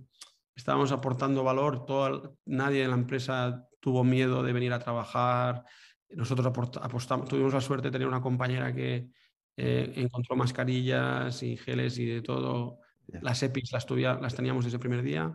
estábamos 0.59 0.91
aportando 0.91 1.43
valor, 1.43 1.85
todo, 1.85 2.37
nadie 2.45 2.83
en 2.83 2.89
la 2.89 2.97
empresa 2.97 3.65
tuvo 3.79 4.03
miedo 4.03 4.43
de 4.43 4.53
venir 4.53 4.73
a 4.73 4.79
trabajar. 4.79 5.63
Nosotros 6.09 6.47
apostamos, 6.81 7.29
tuvimos 7.29 7.53
la 7.53 7.61
suerte 7.61 7.87
de 7.87 7.91
tener 7.93 8.07
una 8.07 8.21
compañera 8.21 8.73
que 8.73 9.09
eh, 9.55 9.93
encontró 9.95 10.35
mascarillas 10.35 11.41
y 11.43 11.55
geles 11.55 11.97
y 11.97 12.05
de 12.05 12.21
todo. 12.21 12.79
Las 13.21 13.41
EPIs 13.41 13.71
las, 13.71 13.89
las 14.21 14.35
teníamos 14.35 14.65
el 14.65 14.79
primer 14.79 15.01
día. 15.01 15.33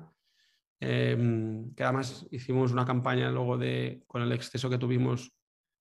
Em, 0.80 1.74
que 1.74 1.84
además 1.84 2.26
hicimos 2.30 2.72
una 2.72 2.84
campaña 2.84 3.30
luego 3.30 3.56
de, 3.56 4.02
con 4.06 4.20
el 4.20 4.32
exceso 4.32 4.68
que 4.68 4.76
tuvimos, 4.76 5.32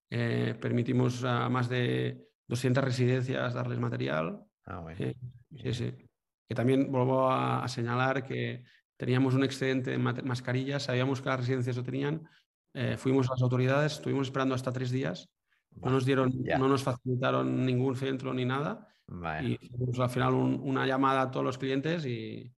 eh, 0.10 0.56
permitimos 0.60 1.24
a 1.26 1.50
más 1.50 1.68
de 1.68 2.30
200 2.48 2.82
residencias 2.82 3.54
darles 3.54 3.80
material. 3.80 4.42
Ah, 4.66 4.80
bueno. 4.80 4.98
sí, 4.98 5.74
sí. 5.74 5.94
que 6.48 6.56
también 6.56 6.90
vuelvo 6.90 7.30
a, 7.30 7.68
señalar 7.68 8.24
que 8.24 8.64
teníamos 8.98 9.34
un 9.34 9.44
excedente 9.44 9.92
de 9.92 9.98
mascarillas, 9.98 10.84
sabíamos 10.84 11.22
que 11.22 11.30
las 11.30 11.40
residencias 11.40 11.78
lo 11.78 11.84
tenían, 11.84 12.28
eh, 12.74 12.98
fuimos 12.98 13.30
a 13.30 13.34
las 13.34 13.42
autoridades, 13.42 13.94
estuvimos 13.94 14.28
esperando 14.28 14.56
hasta 14.56 14.72
tres 14.72 14.92
días, 14.92 15.30
no 15.82 15.92
nos 15.92 16.06
dieron, 16.06 16.32
no 16.58 16.68
nos 16.68 16.84
facilitaron 16.84 17.66
ningún 17.66 17.96
centro 17.96 18.34
ni 18.34 18.46
nada. 18.46 18.88
Y 19.42 19.58
hicimos 19.62 20.00
al 20.00 20.10
final 20.10 20.34
una 20.34 20.86
llamada 20.86 21.24
a 21.24 21.32
todos 21.32 21.46
los 21.46 21.58
clientes 21.58 22.06
y, 22.06 22.52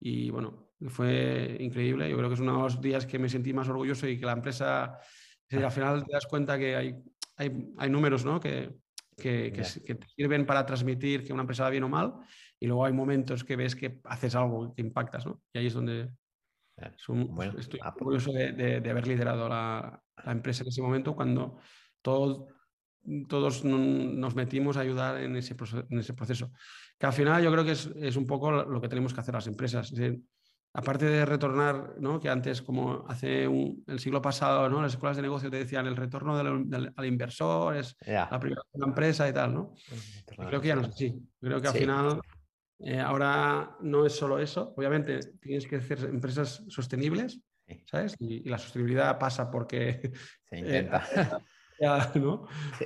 y, 0.00 0.30
bueno, 0.30 0.70
fue 0.88 1.56
increíble. 1.60 2.08
Yo 2.10 2.16
creo 2.16 2.28
que 2.28 2.34
es 2.34 2.40
uno 2.40 2.56
de 2.56 2.62
los 2.62 2.80
días 2.80 3.06
que 3.06 3.18
me 3.18 3.28
sentí 3.28 3.52
más 3.52 3.68
orgulloso 3.68 4.08
y 4.08 4.18
que 4.18 4.26
la 4.26 4.32
empresa, 4.32 4.98
al 5.50 5.50
final 5.70 6.04
te 6.04 6.12
das 6.12 6.26
cuenta 6.26 6.58
que 6.58 6.76
hay, 6.76 6.94
hay, 7.36 7.72
hay 7.78 7.90
números 7.90 8.24
¿no? 8.24 8.40
que, 8.40 8.74
que, 9.16 9.52
que, 9.52 9.94
te 9.94 10.06
sirven 10.08 10.44
para 10.44 10.66
transmitir 10.66 11.24
que 11.24 11.32
una 11.32 11.42
empresa 11.42 11.64
va 11.64 11.70
bien 11.70 11.84
o 11.84 11.88
mal 11.88 12.14
y 12.60 12.66
luego 12.66 12.84
hay 12.84 12.92
momentos 12.92 13.44
que 13.44 13.56
ves 13.56 13.76
que 13.76 14.00
haces 14.04 14.34
algo, 14.34 14.74
que 14.74 14.82
impactas, 14.82 15.26
¿no? 15.26 15.42
Y 15.52 15.58
ahí 15.58 15.66
es 15.66 15.74
donde 15.74 16.10
estoy 16.76 17.80
ah, 17.82 17.92
pues 17.92 18.00
orgulloso 18.00 18.32
de, 18.32 18.80
de, 18.80 18.90
haber 18.90 19.06
liderado 19.06 19.48
la, 19.48 20.02
la, 20.24 20.32
empresa 20.32 20.62
en 20.62 20.68
ese 20.68 20.82
momento 20.82 21.14
cuando 21.14 21.58
todo, 22.02 22.48
todos 23.28 23.64
nos 23.64 24.34
metimos 24.34 24.76
a 24.76 24.80
ayudar 24.80 25.22
en 25.22 25.36
ese, 25.36 25.56
en 25.90 25.98
ese 25.98 26.14
proceso. 26.14 26.50
Que 26.98 27.06
al 27.06 27.12
final 27.12 27.42
yo 27.42 27.50
creo 27.50 27.64
que 27.64 27.72
es, 27.72 27.86
es, 27.96 28.16
un 28.16 28.26
poco 28.26 28.50
lo 28.50 28.80
que 28.80 28.88
tenemos 28.88 29.14
que 29.14 29.20
hacer 29.20 29.34
las 29.34 29.46
empresas. 29.46 29.92
aparte 30.74 31.06
de 31.06 31.24
retornar, 31.24 31.94
¿no? 31.98 32.20
que 32.20 32.28
antes, 32.28 32.60
como 32.60 33.06
hace 33.08 33.48
un, 33.48 33.82
el 33.86 33.98
siglo 33.98 34.20
pasado, 34.20 34.68
¿no? 34.68 34.82
las 34.82 34.92
escuelas 34.92 35.16
de 35.16 35.22
negocio 35.22 35.50
te 35.50 35.58
decían 35.58 35.86
el 35.86 35.96
retorno 35.96 36.36
del, 36.36 36.92
al 36.94 37.06
inversor, 37.06 37.76
es 37.76 37.96
la 38.06 38.38
primera 38.38 38.62
empresa 38.74 39.26
y 39.28 39.32
tal, 39.32 39.54
¿no? 39.54 39.72
creo 40.46 40.60
que 40.60 40.68
ya 40.68 40.76
no 40.76 40.82
es 40.82 40.88
así. 40.88 41.14
Creo 41.40 41.60
que 41.60 41.68
al 41.68 41.74
final 41.74 42.20
eh, 42.78 43.00
ahora 43.00 43.76
no 43.80 44.04
es 44.06 44.14
solo 44.14 44.38
eso. 44.38 44.74
Obviamente 44.76 45.20
tienes 45.40 45.66
que 45.66 45.76
hacer 45.76 46.00
empresas 46.04 46.62
sostenibles, 46.68 47.40
¿sabes? 47.84 48.14
Y, 48.18 48.48
la 48.48 48.58
sostenibilidad 48.58 49.18
pasa 49.18 49.50
porque... 49.50 50.12
Se 50.50 50.58
intenta. 50.58 51.06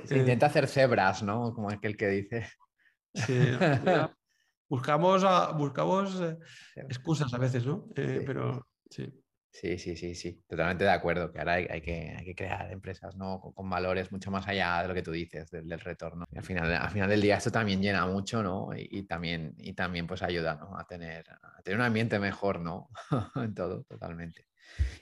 Se, 0.05 0.17
intenta 0.17 0.47
hacer 0.47 0.67
cebras, 0.67 1.23
¿no? 1.23 1.53
Como 1.53 1.69
aquel 1.69 1.95
que 1.95 2.07
dice. 2.07 2.49
buscamos, 4.69 5.23
buscamos 5.57 6.21
eh, 6.21 6.37
excusas 6.75 7.33
a 7.33 7.37
veces, 7.37 7.65
¿no? 7.65 7.87
Eh, 7.95 8.23
pero 8.25 8.67
sí. 8.89 9.20
Sí, 9.53 9.77
sí, 9.77 9.97
sí, 9.97 10.15
sí, 10.15 10.41
totalmente 10.47 10.85
de 10.85 10.91
acuerdo, 10.91 11.29
que 11.31 11.39
ahora 11.39 11.55
hay, 11.55 11.81
que, 11.81 12.15
hay 12.17 12.23
que, 12.23 12.35
crear 12.35 12.71
empresas 12.71 13.17
¿no? 13.17 13.41
Con, 13.53 13.69
valores 13.69 14.09
mucho 14.09 14.31
más 14.31 14.47
allá 14.47 14.81
de 14.81 14.87
lo 14.87 14.93
que 14.93 15.01
tú 15.01 15.11
dices, 15.11 15.51
del, 15.51 15.69
retorno. 15.79 16.25
al, 16.33 16.43
final, 16.43 16.73
al 16.73 16.89
final 16.89 17.09
del 17.09 17.21
día 17.21 17.35
esto 17.35 17.51
también 17.51 17.81
llena 17.81 18.05
mucho, 18.07 18.41
¿no? 18.41 18.69
Y, 18.73 19.03
también, 19.03 19.53
y 19.57 19.73
también 19.73 20.07
pues 20.07 20.23
ayuda 20.23 20.55
¿no? 20.55 20.77
a, 20.77 20.85
tener, 20.85 21.25
a 21.29 21.61
tener 21.63 21.79
un 21.79 21.85
ambiente 21.85 22.17
mejor, 22.17 22.61
¿no? 22.61 22.89
en 23.35 23.53
todo, 23.53 23.83
totalmente. 23.83 24.47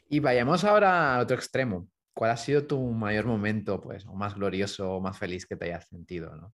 Y 0.10 0.20
vayamos 0.20 0.64
ahora 0.64 1.16
al 1.16 1.22
otro 1.22 1.36
extremo, 1.36 1.88
¿Cuál 2.20 2.32
ha 2.32 2.38
sido 2.38 2.68
tu 2.68 2.78
mayor 2.91 3.26
momento, 3.26 3.80
pues, 3.80 4.06
o 4.06 4.14
más 4.14 4.36
glorioso 4.36 4.91
o 4.91 5.00
más 5.00 5.18
feliz 5.18 5.45
que 5.45 5.56
te 5.56 5.68
hayas 5.68 5.88
sentido, 5.88 6.36
¿no? 6.36 6.54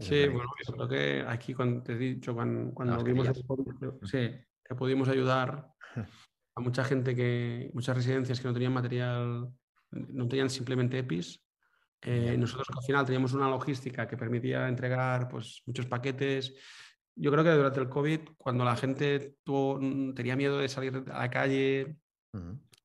sí, 0.00 0.26
bueno, 0.26 0.50
yo 0.66 0.72
creo 0.72 0.88
que 0.88 1.24
aquí 1.24 1.54
cuando 1.54 1.84
te 1.84 1.92
he 1.92 1.96
dicho, 1.96 2.34
cuando, 2.34 2.74
cuando 2.74 3.00
vimos 3.04 3.28
el 3.28 3.34
sí, 4.02 4.30
que 4.64 4.74
pudimos 4.74 5.08
ayudar 5.08 5.68
a 6.54 6.60
mucha 6.60 6.84
gente 6.84 7.14
que, 7.14 7.70
muchas 7.72 7.96
residencias 7.96 8.40
que 8.40 8.48
no 8.48 8.54
tenían 8.54 8.72
material, 8.72 9.48
no 9.90 10.28
tenían 10.28 10.50
simplemente 10.50 10.98
EPIs. 10.98 11.44
Eh, 12.02 12.36
nosotros 12.38 12.68
al 12.76 12.82
final 12.84 13.04
teníamos 13.04 13.34
una 13.34 13.48
logística 13.48 14.08
que 14.08 14.16
permitía 14.16 14.68
entregar 14.68 15.28
pues, 15.28 15.62
muchos 15.66 15.86
paquetes. 15.86 16.54
Yo 17.14 17.30
creo 17.30 17.44
que 17.44 17.50
durante 17.50 17.80
el 17.80 17.88
COVID, 17.88 18.20
cuando 18.38 18.64
la 18.64 18.76
gente 18.76 19.36
tuvo, 19.44 19.78
tenía 20.14 20.36
miedo 20.36 20.58
de 20.58 20.68
salir 20.68 21.04
a 21.10 21.18
la 21.18 21.30
calle, 21.30 21.96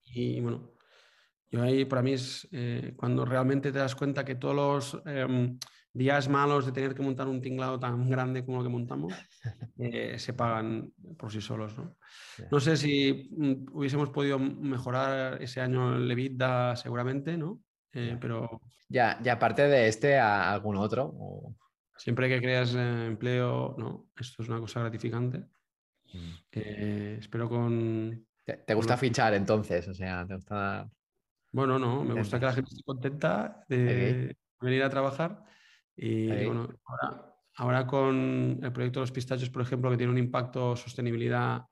y 0.03 0.39
bueno, 0.41 0.73
yo 1.49 1.61
ahí 1.61 1.85
para 1.85 2.01
mí 2.01 2.13
es 2.13 2.47
eh, 2.51 2.93
cuando 2.95 3.23
realmente 3.23 3.71
te 3.71 3.79
das 3.79 3.95
cuenta 3.95 4.25
que 4.25 4.35
todos 4.35 4.55
los 4.55 5.01
em, 5.05 5.57
días 5.95 6.27
malos 6.27 6.65
de 6.65 6.73
tener 6.73 6.93
que 6.93 7.01
montar 7.01 7.27
un 7.27 7.41
tinglado 7.41 7.79
tan 7.79 8.09
grande 8.09 8.43
como 8.43 8.57
lo 8.57 8.63
que 8.63 8.69
montamos 8.69 9.13
eh, 9.79 10.19
se 10.19 10.33
pagan 10.33 10.91
por 11.17 11.31
sí 11.31 11.41
solos. 11.41 11.77
No, 11.77 11.95
no 12.51 12.59
sé 12.59 12.75
si 12.75 13.29
mm, 13.31 13.71
hubiésemos 13.71 14.09
podido 14.09 14.37
mejorar 14.37 15.41
ese 15.41 15.61
año 15.61 15.95
el 15.95 16.11
EBITDA 16.11 16.75
seguramente, 16.75 17.37
¿no? 17.37 17.61
Eh, 17.93 18.17
pero... 18.19 18.61
Ya, 18.89 19.19
ya 19.23 19.33
aparte 19.33 19.63
de 19.63 19.87
este, 19.87 20.19
¿a 20.19 20.51
algún 20.51 20.75
otro? 20.75 21.55
Siempre 21.97 22.27
que 22.27 22.41
creas 22.41 22.75
empleo, 22.75 23.73
no, 23.77 24.09
esto 24.19 24.43
es 24.43 24.49
una 24.49 24.59
cosa 24.59 24.81
gratificante. 24.81 25.45
Mm. 26.13 27.19
espero 27.19 27.49
con... 27.49 28.27
¿Te, 28.43 28.73
gusta 28.75 28.95
fichar 28.95 29.33
entonces? 29.33 29.87
O 29.87 29.93
sea, 29.93 30.25
¿te 30.27 30.35
gusta 30.35 30.87
bueno, 31.55 31.79
no, 31.79 32.03
me 32.03 32.15
gusta 32.15 32.37
que 32.37 32.45
la 32.47 32.51
gente 32.51 32.71
esté 32.71 32.83
contenta 32.83 33.63
de 33.69 34.35
venir 34.59 34.83
a 34.83 34.89
trabajar. 34.89 35.41
Y 35.97 36.45
bueno, 36.45 36.67
ahora, 37.55 37.87
con 37.87 38.59
el 38.61 38.71
proyecto 38.71 38.99
de 38.99 39.03
los 39.03 39.11
pistachos, 39.11 39.49
por 39.49 39.61
ejemplo, 39.61 39.89
que 39.89 39.97
tiene 39.97 40.11
un 40.11 40.17
impacto 40.17 40.75
sostenibilidad, 40.75 41.63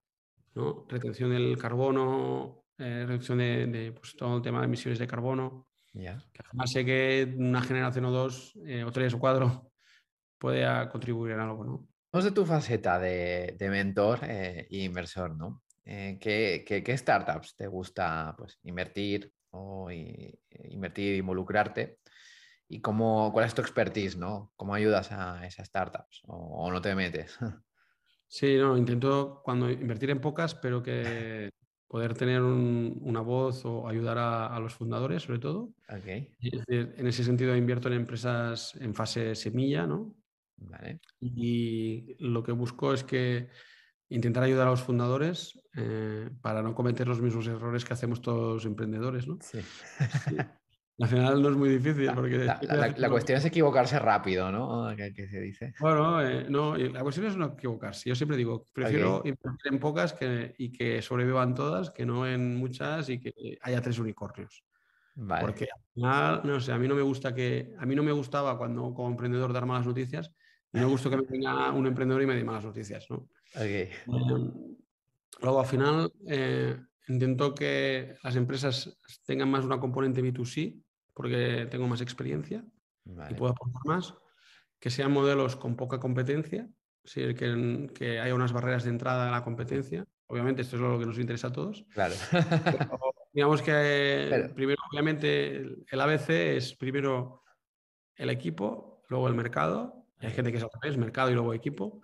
¿no? 0.56 0.86
retención 0.88 1.30
del 1.32 1.58
carbono, 1.58 2.66
eh, 2.78 3.06
reducción 3.06 3.38
de, 3.40 3.94
pues, 3.98 4.16
todo 4.16 4.38
el 4.38 4.42
tema 4.42 4.60
de 4.60 4.66
emisiones 4.66 5.00
de 5.00 5.08
carbono. 5.08 5.68
Que 5.92 6.08
además 6.08 6.72
sé 6.72 6.84
que 6.84 7.36
una 7.38 7.62
generación 7.62 8.06
o 8.06 8.12
dos, 8.12 8.58
eh, 8.66 8.84
o 8.84 8.92
tres 8.92 9.14
o 9.14 9.20
cuatro, 9.20 9.72
puede 10.40 10.90
contribuir 10.90 11.34
en 11.34 11.40
algo, 11.40 11.64
¿no? 11.64 11.88
Vamos 12.12 12.26
de 12.26 12.32
tu 12.32 12.46
faceta 12.46 13.00
de, 13.00 13.56
mentor 13.60 14.20
e 14.24 14.68
inversor, 14.70 15.36
¿no? 15.36 15.64
¿qué, 15.84 16.64
qué, 16.66 16.98
startups 16.98 17.56
te 17.56 17.68
gusta 17.68 18.36
pues, 18.38 18.60
invertir 18.64 19.34
o 19.54 19.90
eh, 19.90 20.40
invertir, 20.70 21.16
involucrarte. 21.16 22.00
¿Y 22.68 22.82
cómo, 22.82 23.32
cuál 23.32 23.46
es 23.46 23.54
tu 23.54 23.62
expertise? 23.62 24.18
¿no? 24.18 24.52
¿Cómo 24.56 24.74
ayudas 24.74 25.12
a 25.12 25.46
esas 25.46 25.68
startups? 25.68 26.22
¿O, 26.26 26.72
no 26.72 26.82
te 26.82 26.96
metes? 26.96 27.38
Sí, 28.26 28.58
no, 28.58 28.76
intento 28.76 29.42
cuando 29.44 29.70
invertir 29.70 30.10
en 30.10 30.20
pocas, 30.20 30.56
pero 30.56 30.82
que 30.82 31.52
poder 31.88 32.16
tener 32.16 32.42
una 32.42 33.22
voz 33.22 33.64
o 33.64 33.88
ayudar 33.88 34.18
a, 34.18 34.60
los 34.60 34.74
fundadores, 34.74 35.22
sobre 35.22 35.38
todo. 35.38 35.70
Okay. 35.88 36.36
en 36.40 37.06
ese 37.06 37.24
sentido 37.24 37.56
invierto 37.56 37.90
en 37.90 37.94
empresas 37.94 38.74
en 38.78 38.96
fase 38.96 39.36
semilla, 39.36 39.86
¿no? 39.86 40.16
Vale. 40.58 41.00
Y 41.20 42.16
lo 42.18 42.42
que 42.42 42.54
busco 42.54 42.92
es 42.92 43.04
que 43.04 43.50
intentar 44.10 44.44
ayudar 44.44 44.68
a 44.68 44.72
los 44.72 44.82
fundadores 44.82 45.60
eh, 45.76 46.30
para 46.42 46.64
no 46.64 46.74
cometer 46.74 47.08
los 47.08 47.22
mismos 47.22 47.46
errores 47.46 47.86
que 47.86 47.94
hacemos 47.94 48.22
todos 48.22 48.56
los 48.56 48.66
emprendedores, 48.66 49.28
¿no? 49.28 49.38
Sí. 49.42 49.60
Al 51.00 51.08
final 51.08 51.42
no 51.42 51.50
es 51.50 51.56
muy 51.56 51.70
difícil. 51.70 52.12
Porque 52.14 52.38
la, 52.38 53.10
cuestión 53.10 53.40
es 53.40 53.46
equivocarse 53.46 53.98
rápido, 54.00 54.52
¿no? 54.52 54.96
¿Qué, 54.96 55.28
se 55.28 55.40
dice? 55.40 55.74
Bueno, 55.80 56.22
eh, 56.22 56.46
no, 56.50 56.76
la 56.78 57.02
cuestión 57.02 57.26
es 57.28 57.36
no 57.36 57.54
equivocarse. 57.58 58.08
Yo 58.08 58.16
siempre 58.16 58.38
digo, 58.38 58.68
prefiero 58.72 59.22
invertir 59.26 59.74
en 59.74 59.80
pocas 59.80 60.14
que, 60.14 60.54
y 60.58 60.72
que 60.72 61.02
sobrevivan 61.02 61.56
todas 61.56 61.90
que 61.90 62.06
no 62.06 62.28
en 62.28 62.56
muchas 62.56 63.10
y 63.10 63.20
que 63.20 63.58
haya 63.62 63.82
tres 63.82 63.98
unicornios. 64.00 64.64
Porque 65.16 65.66
al 65.66 65.82
final, 65.94 66.42
no 66.44 66.60
sé, 66.60 66.72
a 66.72 66.78
mí 66.78 66.88
no 66.88 66.96
me 66.96 67.02
gusta 67.02 67.34
que, 67.34 67.74
a 67.78 67.86
mí 67.86 67.96
no 67.96 68.04
me 68.04 68.12
gustaba 68.12 68.58
cuando 68.58 68.94
como 68.94 69.10
emprendedor 69.10 69.54
dar 69.54 69.66
malas 69.66 69.86
noticias 69.86 70.32
y 70.72 70.78
no 70.78 70.88
me 70.88 70.92
gusta 70.92 71.10
que 71.10 71.18
me 71.18 71.24
venga 71.30 71.72
un 71.72 71.86
emprendedor 71.86 72.24
y 72.24 72.26
me 72.26 72.36
dé 72.36 72.44
malas 72.44 72.66
noticias, 72.66 73.06
¿no? 73.10 73.30
Okay. 73.56 73.90
Em, 74.08 74.52
luego, 75.40 75.60
al 75.60 75.66
final, 75.68 76.12
eh, 76.28 76.80
intento 77.08 77.54
que 77.54 78.16
las 78.24 78.36
empresas 78.36 78.98
tengan 79.26 79.50
más 79.50 79.66
una 79.66 79.80
componente 79.80 80.24
B2C, 80.24 80.82
porque 81.14 81.68
tengo 81.70 81.88
más 81.88 82.02
experiencia 82.02 82.64
y 83.06 83.34
puedo 83.34 83.52
aportar 83.52 83.82
más. 83.86 84.14
Que 84.80 84.90
sean 84.90 85.12
modelos 85.12 85.56
con 85.56 85.76
poca 85.76 86.00
competencia, 86.00 86.68
que, 87.14 87.90
que 87.94 88.20
haya 88.20 88.36
unas 88.36 88.52
barreras 88.52 88.84
de 88.84 88.90
entrada 88.90 89.30
a 89.30 89.32
la 89.32 89.44
competencia. 89.44 90.06
Obviamente, 90.28 90.62
esto 90.62 90.76
es 90.76 90.82
lo 90.82 91.00
que 91.00 91.06
nos 91.06 91.20
interesa 91.20 91.48
a 91.48 91.54
todos. 91.54 91.86
Claro. 91.94 92.16
digamos 93.34 93.62
que 93.62 94.52
primero, 94.56 94.82
obviamente, 94.92 95.58
el 95.90 96.02
ABC 96.02 96.30
es 96.30 96.76
primero 96.76 97.44
el 98.16 98.30
equipo, 98.30 99.04
luego 99.10 99.28
el 99.28 99.36
mercado. 99.36 100.06
Hay 100.20 100.32
gente 100.32 100.52
que 100.52 100.58
es 100.58 100.64
al 100.64 100.70
revés, 100.82 100.98
mercado 100.98 101.32
y 101.32 101.34
luego 101.34 101.54
equipo. 101.54 102.02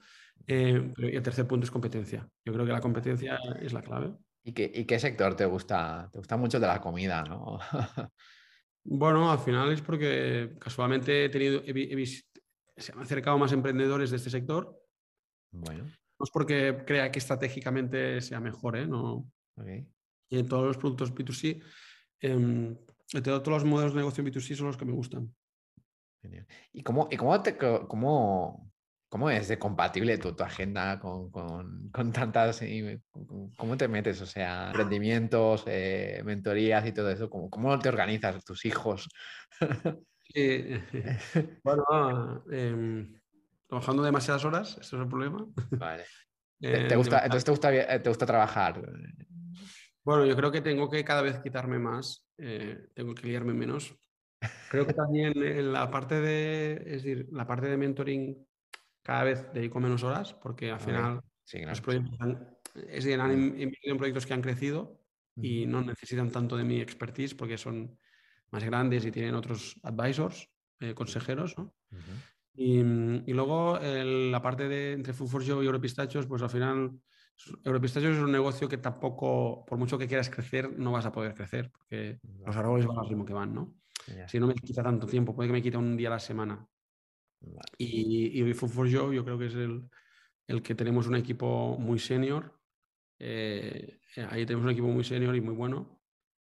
Eh, 0.47 0.93
y 0.97 1.15
el 1.15 1.21
tercer 1.21 1.47
punto 1.47 1.65
es 1.65 1.71
competencia. 1.71 2.27
Yo 2.43 2.53
creo 2.53 2.65
que 2.65 2.71
la 2.71 2.81
competencia 2.81 3.39
es 3.61 3.71
la 3.71 3.81
clave. 3.81 4.13
¿Y 4.49 4.51
qué, 4.51 4.71
y 4.73 4.85
qué 4.85 4.97
sector 4.97 5.35
te 5.35 5.45
gusta? 5.45 6.09
Te 6.11 6.17
gusta 6.17 6.35
mucho 6.35 6.59
de 6.59 6.65
la 6.65 6.81
comida, 6.81 7.23
¿no? 7.23 7.59
bueno, 8.83 9.31
al 9.31 9.37
final 9.37 9.71
es 9.71 9.79
porque 9.79 10.55
casualmente 10.59 11.25
he 11.25 11.29
tenido, 11.29 11.61
se 12.75 12.91
han 12.91 12.99
acercado 12.99 13.37
más 13.37 13.51
emprendedores 13.51 14.09
de 14.09 14.17
este 14.17 14.31
sector. 14.31 14.75
Bueno. 15.51 15.83
No 15.83 16.23
es 16.23 16.31
porque 16.31 16.83
crea 16.83 17.11
que 17.11 17.19
estratégicamente 17.19 18.21
sea 18.21 18.39
mejor, 18.39 18.75
¿eh? 18.75 18.87
No. 18.87 19.29
Y 20.29 20.39
en 20.39 20.47
todos 20.47 20.65
los 20.65 20.77
productos 20.77 21.13
B2C, 21.13 21.61
eh, 22.21 22.75
todos 23.21 23.47
los 23.47 23.65
modelos 23.65 23.93
de 23.93 23.99
negocio 23.99 24.23
B2C 24.23 24.55
son 24.55 24.65
los 24.65 24.77
que 24.77 24.85
me 24.85 24.93
gustan. 24.93 25.31
¿Y 26.73 26.81
cómo, 26.81 27.07
y 27.11 27.17
cómo, 27.17 27.39
te, 27.43 27.55
cómo, 27.55 28.68
¿Cómo 29.09 29.29
es 29.31 29.47
de 29.47 29.57
compatible 29.57 30.17
tu, 30.19 30.35
tu 30.35 30.43
agenda 30.43 30.99
con, 30.99 31.31
con, 31.31 31.89
con 31.91 32.11
tantas... 32.13 32.61
y- 32.61 32.99
con- 33.11 33.51
¿Cómo 33.57 33.75
te 33.77 33.87
metes? 33.87 34.21
O 34.21 34.25
sea, 34.27 34.71
rendimientos, 34.73 35.63
eh, 35.67 36.21
mentorías 36.23 36.85
y 36.85 36.91
todo 36.93 37.09
eso. 37.09 37.29
¿Cómo, 37.29 37.49
cómo 37.49 37.79
te 37.79 37.89
organizas? 37.89 38.43
¿Tus 38.45 38.65
hijos? 38.65 39.07
Sí, 40.33 40.63
bueno, 41.63 42.43
em, 42.51 43.19
trabajando 43.67 44.03
demasiadas 44.03 44.45
horas, 44.45 44.71
ese 44.79 44.95
es 44.95 45.01
el 45.01 45.07
problema. 45.07 45.47
Vale. 45.77 46.05
¿Te, 46.69 46.77
Eh, 46.77 46.87
te 46.87 46.95
gusta, 46.95 47.17
demasiado- 47.17 47.25
entonces 47.25 47.45
te 47.45 47.51
gusta, 47.51 47.69
vi- 47.71 48.03
te 48.03 48.09
gusta 48.09 48.25
trabajar? 48.25 48.81
Bueno, 50.03 50.25
yo 50.25 50.35
creo 50.35 50.51
que 50.51 50.61
tengo 50.61 50.89
que 50.89 51.03
cada 51.03 51.21
vez 51.21 51.39
quitarme 51.39 51.79
más, 51.79 52.29
eh, 52.37 52.87
tengo 52.95 53.13
que 53.15 53.27
liarme 53.27 53.53
menos. 53.53 53.95
Creo 54.67 54.87
que 54.87 54.93
también 54.93 55.33
en 55.43 55.73
la 55.73 55.91
parte 55.91 56.21
de, 56.21 56.73
es 56.85 57.03
decir, 57.03 57.27
la 57.31 57.47
parte 57.47 57.67
de 57.67 57.77
mentoring 57.77 58.47
cada 59.01 59.23
vez 59.23 59.51
dedico 59.53 59.79
menos 59.79 60.03
horas 60.03 60.33
porque 60.33 60.71
al 60.71 60.79
final 60.79 61.21
Sí, 61.43 61.57
claro. 61.57 61.71
los 61.71 61.81
proyectos 61.81 62.15
han, 62.19 62.57
es 62.75 63.03
decir, 63.03 63.19
han 63.19 63.31
in- 63.31 63.59
invertido 63.61 63.93
en 63.93 63.97
proyectos 63.97 64.25
que 64.25 64.33
han 64.33 64.41
crecido 64.41 65.01
y 65.35 65.65
no 65.65 65.81
necesitan 65.81 66.31
tanto 66.31 66.57
de 66.57 66.63
mi 66.65 66.81
expertise 66.81 67.33
porque 67.33 67.57
son 67.57 67.97
más 68.51 68.63
grandes 68.63 69.05
y 69.05 69.11
tienen 69.11 69.35
otros 69.35 69.79
advisors, 69.83 70.49
eh, 70.79 70.93
consejeros, 70.93 71.57
¿no? 71.57 71.75
Ujú. 71.91 72.11
Y, 72.53 72.83
mm, 72.83 73.23
y 73.27 73.33
luego 73.33 73.77
el- 73.77 74.31
la 74.31 74.41
parte 74.41 74.67
de 74.67 74.93
entre 74.93 75.13
Food 75.13 75.27
for 75.27 75.43
Show 75.43 75.63
y 75.63 75.65
Europistachos, 75.65 76.27
pues 76.27 76.41
al 76.41 76.49
final 76.49 76.99
Europistachos 77.63 78.17
es 78.17 78.21
un 78.21 78.31
negocio 78.31 78.67
que 78.67 78.77
tampoco, 78.77 79.63
por 79.65 79.77
mucho 79.77 79.97
que 79.97 80.07
quieras 80.07 80.29
crecer, 80.29 80.77
no 80.77 80.91
vas 80.91 81.05
a 81.05 81.11
poder 81.11 81.33
crecer, 81.33 81.71
porque 81.71 82.19
los 82.45 82.55
árboles 82.55 82.85
van 82.85 82.97
al 82.99 83.07
ritmo 83.07 83.25
que 83.25 83.33
van, 83.33 83.53
¿no? 83.53 83.75
ya, 84.07 84.27
Si 84.27 84.39
no 84.39 84.47
me 84.47 84.55
quita 84.55 84.83
tanto 84.83 85.07
tiempo, 85.07 85.33
puede 85.35 85.47
que 85.47 85.53
me 85.53 85.61
quite 85.61 85.77
un 85.77 85.95
día 85.95 86.09
a 86.09 86.11
la 86.11 86.19
semana. 86.19 86.67
Vale. 87.41 87.71
Y, 87.77 88.41
y 88.41 88.53
Food 88.53 88.69
for 88.69 88.87
Show 88.87 89.13
yo 89.13 89.23
creo 89.23 89.37
que 89.37 89.47
es 89.47 89.55
el, 89.55 89.89
el 90.47 90.61
que 90.61 90.75
tenemos 90.75 91.07
un 91.07 91.15
equipo 91.15 91.77
muy 91.77 91.99
senior. 91.99 92.59
eh, 93.19 93.99
ahí 94.29 94.45
tenemos 94.45 94.65
un 94.65 94.71
equipo 94.71 94.87
muy 94.87 95.03
senior 95.03 95.35
y 95.35 95.41
muy 95.41 95.53
bueno. 95.55 96.01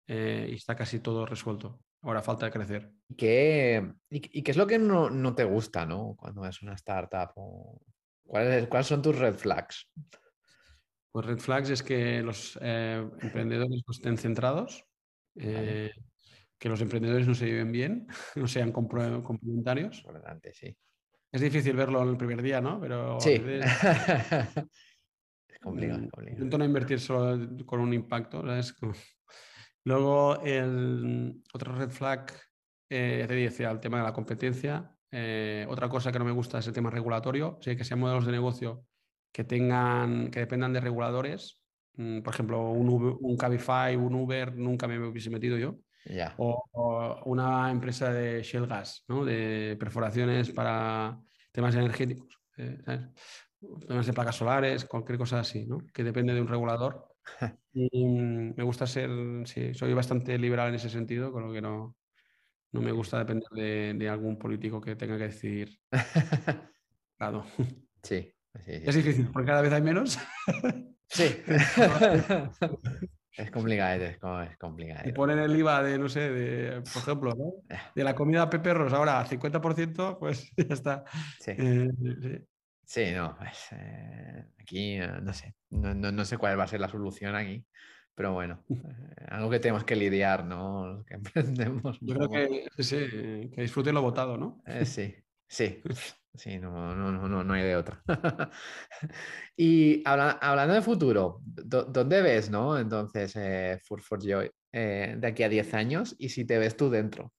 eh, 0.07 0.47
y 0.51 0.55
está 0.55 0.75
casi 0.75 0.99
todo 0.99 1.25
resuelto. 1.25 1.81
Ahora 2.01 2.21
falta 2.21 2.51
crecer. 2.51 2.91
¿Y 3.07 3.15
qué, 3.15 3.93
y, 4.09 4.39
y 4.39 4.41
qué 4.43 4.51
es 4.51 4.57
lo 4.57 4.67
que 4.67 4.77
no, 4.77 5.09
no 5.09 5.34
te 5.34 5.45
gusta, 5.45 5.86
¿no? 5.86 6.15
Cuando 6.17 6.45
es 6.45 6.61
una 6.61 6.73
startup. 6.73 7.31
o- 7.36 7.81
¿Cuáles, 8.25 8.88
son 8.88 9.01
tus 9.01 9.17
red 9.17 9.36
flags? 9.36 9.89
Pues 11.11 11.25
red 11.25 11.38
flags 11.38 11.69
es 11.69 11.84
que 11.84 12.21
los 12.21 12.57
eh, 12.61 13.07
emprendedores 13.21 13.84
no 13.86 13.91
estén 13.91 14.17
centrados, 14.17 14.84
Vale. 15.36 15.93
Que 16.64 16.70
los 16.70 16.80
emprendedores 16.80 17.28
no 17.28 17.36
se 17.36 17.45
lleven 17.45 17.74
bien, 17.74 18.07
no 18.38 18.47
sean 18.47 18.72
complementarios. 18.72 19.97
Importante, 19.97 20.53
sí. 20.53 20.74
Es 21.30 21.41
difícil 21.41 21.76
verlo 21.76 22.01
en 22.01 22.07
el 22.07 22.16
primer 22.16 22.41
día, 22.41 22.61
¿no? 22.61 22.80
Pero 22.80 23.20
Sí. 23.20 23.38
veces, 23.38 23.66
es 25.49 25.59
complicado, 25.59 26.03
intento 26.26 26.57
no 26.57 26.64
invertir 26.64 27.01
solo 27.01 27.49
con 27.66 27.82
un 27.82 27.93
impacto, 27.93 28.43
¿sabes? 28.43 28.76
Luego, 29.84 30.41
el, 30.41 31.43
otro 31.53 31.76
red 31.76 31.89
flag, 31.89 32.32
eh, 32.89 33.18
ya 33.20 33.28
te 33.28 33.34
decía, 33.36 33.70
el 33.70 33.82
tema 33.82 33.97
de 33.97 34.03
la 34.03 34.14
competencia. 34.14 34.89
Eh, 35.11 35.66
otra 35.68 35.89
cosa 35.89 36.14
que 36.14 36.20
no 36.20 36.24
me 36.24 36.32
gusta 36.32 36.59
es 36.59 36.68
el 36.68 36.74
tema 36.74 36.89
regulatorio, 36.89 37.57
sí, 37.59 37.76
que 37.76 37.84
sean 37.84 37.99
modelos 37.99 38.26
de 38.26 38.32
negocio 38.32 38.86
que 39.34 39.43
tengan, 39.43 40.32
que 40.32 40.39
dependan 40.39 40.72
de 40.72 40.80
reguladores. 40.80 41.61
Mm, 41.97 42.22
Por 42.22 42.34
ejemplo, 42.34 42.70
un, 42.72 42.88
Uber- 42.88 43.18
un 43.20 43.36
Cabify, 43.36 43.97
un 43.97 44.16
Uber, 44.16 44.55
nunca 44.55 44.88
me 44.88 44.97
hubiese 45.05 45.30
metido 45.30 45.57
yo. 45.57 45.80
O, 46.38 46.64
o 46.74 47.24
una 47.26 47.72
empresa 47.72 48.12
de 48.12 48.43
shale 48.43 48.68
gas, 48.68 49.04
¿no? 49.08 49.24
De 49.24 49.78
perforaciones 49.80 50.51
para 50.51 51.20
temas 51.51 51.76
energéticos, 51.76 52.39
eh, 52.58 52.78
¿sabes? 52.86 53.01
Temas 53.88 54.06
de 54.06 54.14
placas 54.14 54.36
solares, 54.36 54.86
cualquier 54.86 55.18
cosa 55.18 55.39
así, 55.39 55.66
¿no? 55.66 55.78
Que 55.93 56.04
depende 56.04 56.34
de 56.34 56.41
un 56.41 56.47
regulador. 56.47 57.08
Y 57.76 58.06
mm, 58.06 58.54
me 58.56 58.64
gusta 58.64 58.86
ser, 58.86 59.10
sí, 59.45 59.74
soy 59.74 59.93
bastante 59.95 60.38
liberal 60.38 60.70
en 60.70 60.76
ese 60.76 60.89
sentido, 60.89 61.32
con 61.32 61.47
lo 61.47 61.51
que 61.51 61.60
no, 61.62 61.95
no 62.72 62.82
me 62.82 62.91
gusta 62.91 63.18
depender 63.20 63.49
de, 63.49 63.95
de 63.95 64.10
algún 64.10 64.38
político 64.38 64.82
que 64.82 64.95
tenga 64.95 65.18
que 65.18 65.26
decidir. 65.26 65.80
Claro. 67.16 67.45
Sí, 68.01 68.34
sí, 68.54 68.62
sí. 68.66 68.84
Es 68.86 68.95
difícil, 68.95 69.30
porque 69.32 69.47
cada 69.47 69.62
vez 69.62 69.72
hay 69.72 69.82
menos. 69.82 70.20
Sí. 71.08 71.38
es 73.38 73.51
complicado, 73.51 74.03
es, 74.03 74.17
es 74.51 74.57
complicado. 74.57 75.09
Y 75.09 75.13
ponen 75.13 75.39
el 75.39 75.55
IVA 75.55 75.84
de, 75.84 75.97
no 75.97 76.09
sé, 76.09 76.29
de, 76.29 76.81
por 76.81 77.01
ejemplo, 77.01 77.34
¿no? 77.36 77.53
de 77.95 78.03
la 78.03 78.15
comida 78.15 78.49
Pepe 78.49 78.63
Perros 78.63 78.93
ahora 78.93 79.19
al 79.19 79.27
50%, 79.27 80.17
pues 80.19 80.51
ya 80.57 80.73
está. 80.73 81.03
Sí. 81.39 81.51
Eh, 81.51 81.89
sí. 82.21 82.47
Sí, 82.86 83.11
no, 83.15 83.36
pues, 83.38 83.67
eh, 83.71 84.45
aquí 84.59 84.95
eh, 84.95 85.07
no 85.21 85.34
sé, 85.34 85.55
no, 85.69 85.93
no- 85.95 86.11
no 86.11 86.25
sé 86.25 86.38
cuál 86.38 86.59
va 86.59 86.65
a 86.65 86.67
ser 86.67 86.79
la 86.81 86.89
solución 86.89 87.34
aquí, 87.36 87.65
pero 88.13 88.34
bueno, 88.34 88.63
eh, 88.69 89.25
algo 89.29 89.49
que 89.49 89.59
tenemos 89.59 89.84
que 89.86 89.95
lidiar, 89.95 90.45
¿no? 90.45 91.03
Que 91.07 91.15
emprendemos. 91.15 91.99
Yo 92.01 92.15
creo 92.15 92.29
que, 92.29 92.84
sí, 92.84 92.97
que 93.55 93.61
disfruten 93.61 93.95
lo 93.95 94.01
votado, 94.01 94.38
¿no? 94.38 94.61
Eh, 94.65 94.86
sí, 94.86 95.15
sí, 95.47 95.81
sí, 96.34 96.57
no, 96.59 96.95
no, 96.95 97.11
no, 97.11 97.27
no, 97.27 97.43
no 97.43 97.53
hay 97.53 97.63
de 97.63 97.75
otra. 97.75 98.01
Y 99.55 100.01
habla- 100.07 100.39
hablando 100.41 100.73
de 100.73 100.81
futuro, 100.81 101.39
¿dó- 101.43 101.84
¿dónde 101.86 102.21
ves, 102.21 102.49
no? 102.49 102.77
Entonces, 102.77 103.36
eh, 103.36 103.79
Food 103.84 104.01
for 104.01 104.19
Joy, 104.21 104.49
eh, 104.71 105.15
de 105.17 105.27
aquí 105.27 105.43
a 105.43 105.49
10 105.49 105.73
años 105.73 106.15
y 106.17 106.29
si 106.29 106.45
te 106.45 106.57
ves 106.57 106.75
tú 106.75 106.89
dentro. 106.89 107.31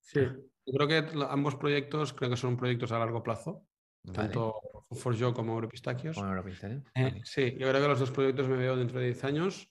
Sí. 0.00 0.20
Yo 0.66 0.72
creo 0.78 0.88
que 0.88 1.24
ambos 1.28 1.56
proyectos 1.56 2.12
creo 2.12 2.30
que 2.30 2.36
son 2.36 2.56
proyectos 2.56 2.92
a 2.92 2.98
largo 2.98 3.22
plazo, 3.22 3.66
Vale. 4.04 4.16
tanto 4.18 4.54
Food 4.90 4.98
for 4.98 5.14
Yo 5.14 5.32
como 5.34 5.54
Europistachios. 5.54 6.16
Bueno. 6.16 6.42
Eh, 6.44 6.82
Vale, 6.94 7.20
sí, 7.24 7.52
yo 7.58 7.68
creo 7.68 7.80
que 7.80 7.88
los 7.88 8.00
dos 8.00 8.10
proyectos 8.10 8.48
me 8.48 8.56
veo 8.56 8.76
dentro 8.76 8.98
de 8.98 9.06
10 9.06 9.24
años. 9.24 9.70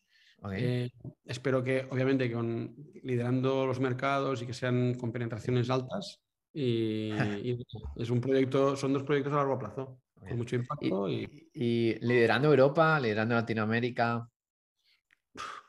Eh, 0.51 0.89
espero 1.25 1.63
que, 1.63 1.87
obviamente, 1.89 2.31
con, 2.31 2.75
liderando 3.03 3.65
los 3.65 3.79
mercados 3.79 4.41
y 4.41 4.45
que 4.47 4.53
sean 4.53 4.95
con 4.95 5.11
penetraciones 5.11 5.69
altas. 5.69 6.22
Y, 6.53 7.09
y 7.43 7.65
es 7.95 8.09
un 8.09 8.21
proyecto, 8.21 8.75
son 8.75 8.93
dos 8.93 9.03
proyectos 9.03 9.33
a 9.33 9.37
largo 9.37 9.57
plazo, 9.57 9.99
Bien. 10.17 10.29
con 10.29 10.37
mucho 10.37 10.55
impacto. 10.55 11.09
Y, 11.09 11.49
Y 11.53 11.95
liderando 12.05 12.49
Europa, 12.49 12.99
liderando 12.99 13.35
Latinoamérica. 13.35 14.27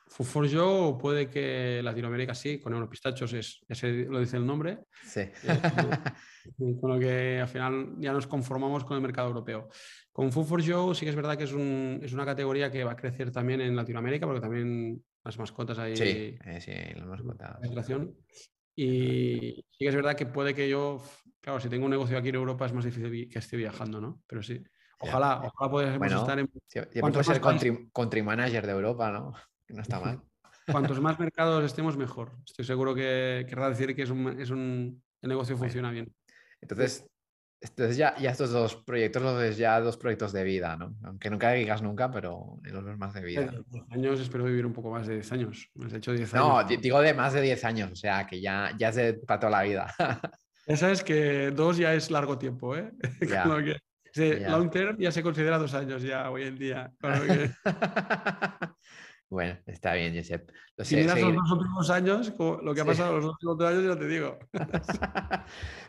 Food 0.07 0.27
for 0.27 0.47
Yo 0.47 0.97
puede 1.01 1.29
que 1.29 1.81
Latinoamérica 1.83 2.35
sí, 2.37 2.61
con 2.61 2.73
Europistachos 2.73 3.33
es, 3.33 3.65
ese 3.69 4.05
lo 4.05 4.21
dice 4.21 4.37
el 4.37 4.47
nombre. 4.47 4.85
Sí. 5.03 5.23
Y 5.23 5.47
con 6.81 6.93
lo 6.93 6.99
que 7.01 7.41
al 7.41 7.49
final 7.49 7.95
ya 7.99 8.13
nos 8.13 8.27
conformamos 8.29 8.85
con 8.85 8.97
el 8.97 9.03
mercado 9.03 9.27
europeo. 9.29 9.69
Con 10.13 10.31
Food 10.31 10.45
for 10.45 10.63
Show 10.63 10.95
sí 10.95 11.05
que 11.05 11.11
es 11.11 11.17
verdad 11.17 11.37
que 11.37 11.45
es, 11.45 11.53
un- 11.53 11.99
es 12.03 12.13
una 12.13 12.25
categoría 12.25 12.71
que 12.71 12.85
va 12.85 12.93
a 12.93 12.97
crecer 12.97 13.33
también 13.33 13.61
en 13.61 13.75
Latinoamérica, 13.75 14.27
porque 14.27 14.41
también 14.41 15.03
las 15.25 15.37
mascotas 15.39 15.79
hay 15.81 15.97
Sí, 15.97 16.39
eh, 16.45 16.61
sí, 16.61 16.73
contado. 17.25 17.59
penetración. 17.61 18.15
Y 18.77 19.65
sí 19.71 19.79
que 19.79 19.89
es 19.89 19.95
verdad 19.95 20.17
que 20.17 20.27
puede 20.27 20.55
que 20.55 20.69
yo, 20.69 21.03
claro, 21.41 21.61
si 21.61 21.69
tengo 21.69 21.85
un 21.85 21.91
negocio 21.91 22.19
aquí 22.19 22.31
en 22.31 22.35
Europa 22.37 22.67
es 22.67 22.73
más 22.73 22.85
difícil 22.85 23.29
que 23.29 23.39
esté 23.39 23.57
viajando, 23.57 24.01
¿no? 24.01 24.23
Pero 24.27 24.43
sí, 24.43 24.63
ojalá, 24.99 25.43
ojalá 25.45 25.71
podamos 25.71 25.99
Bueno, 25.99 26.21
estar 26.21 26.39
en... 26.39 26.47
Cuantos 27.01 27.27
puedo 27.27 27.35
ser 27.35 27.41
country, 27.41 27.91
country 27.93 28.23
manager 28.23 28.67
de 28.67 28.73
Europa, 28.73 29.11
¿no? 29.13 29.33
No 29.69 29.83
está 29.83 30.01
mal. 30.01 30.21
Cuantos 30.91 31.01
más 31.01 31.19
mercados 31.19 31.65
estemos, 31.65 31.97
mejor. 31.97 32.33
Estoy 32.47 32.65
seguro 32.65 32.95
que 32.95 33.47
querrá 33.49 33.69
decir 33.69 33.95
que 33.95 34.03
es 34.03 34.11
un, 34.11 34.41
es 34.41 34.51
un 34.51 35.03
el 35.25 35.29
negocio 35.29 35.57
funciona 35.57 35.91
bien. 35.91 36.15
Entonces, 36.61 37.07
entonces 37.61 37.97
ya, 37.97 38.15
ya 38.19 38.31
estos 38.31 38.51
dos 38.51 38.77
proyectos 38.77 39.23
los 39.23 39.39
ves 39.39 39.57
ya 39.57 39.81
dos 39.81 39.97
proyectos 39.97 40.33
de 40.33 40.45
vida, 40.45 40.77
¿no? 40.77 40.95
Aunque 41.05 41.31
nunca 41.31 41.53
digas 41.53 41.81
nunca, 41.83 42.11
pero 42.11 42.59
los 42.63 42.85
ves 42.85 42.99
más 42.99 43.15
de 43.15 43.23
vida. 43.23 43.51
¿no? 43.51 43.65
10 43.71 43.85
años, 43.91 44.21
espero 44.21 44.45
vivir 44.45 44.67
un 44.67 44.73
poco 44.73 44.91
más 44.91 45.07
de 45.07 45.15
10 45.15 45.33
años. 45.33 45.71
Me 45.75 45.87
has 45.87 45.93
hecho 45.95 46.13
10 46.13 46.35
No, 46.35 46.59
años. 46.59 46.81
digo 46.83 47.01
de 47.01 47.15
más 47.15 47.33
de 47.33 47.41
10 47.41 47.65
años, 47.65 47.91
o 47.93 47.97
sea, 47.97 48.27
que 48.27 48.41
ya, 48.41 48.73
ya 48.79 48.91
es 48.91 48.97
de, 48.97 49.15
para 49.15 49.41
toda 49.41 49.51
la 49.51 49.63
vida. 49.63 49.95
Ya 50.67 50.79
sabes 50.79 51.05
que 51.05 51.51
dos 51.51 51.77
ya 51.77 51.93
es 51.93 52.11
largo 52.11 52.39
tiempo, 52.39 52.75
¿eh? 52.75 52.91
Que- 53.21 53.77
sí, 54.15 54.33
long 54.49 54.71
term 54.71 54.97
ya 54.99 55.13
se 55.13 55.23
considera 55.23 55.59
dos 55.59 55.75
años 55.75 56.03
ya 56.03 56.31
hoy 56.31 56.45
en 56.45 56.57
día. 56.57 56.91
Que, 57.01 57.51
bueno, 59.31 59.59
está 59.67 59.95
bien, 59.95 60.15
Josep. 60.17 60.51
Lo 60.77 60.85
si 60.85 60.95
sé, 60.95 61.01
miras 61.03 61.15
seguir- 61.19 61.35
los 61.35 61.49
dos 61.49 61.59
últimos 61.59 61.91
años, 61.91 62.33
lo 62.39 62.75
que 62.75 62.81
ha 62.81 62.85
Sí. 62.85 62.89
pasado 62.91 63.17
los 63.17 63.25
últimos 63.27 63.59
dos 63.59 63.69
años, 63.71 63.85
ya 63.85 63.99
te 63.99 64.07
digo. 64.07 64.39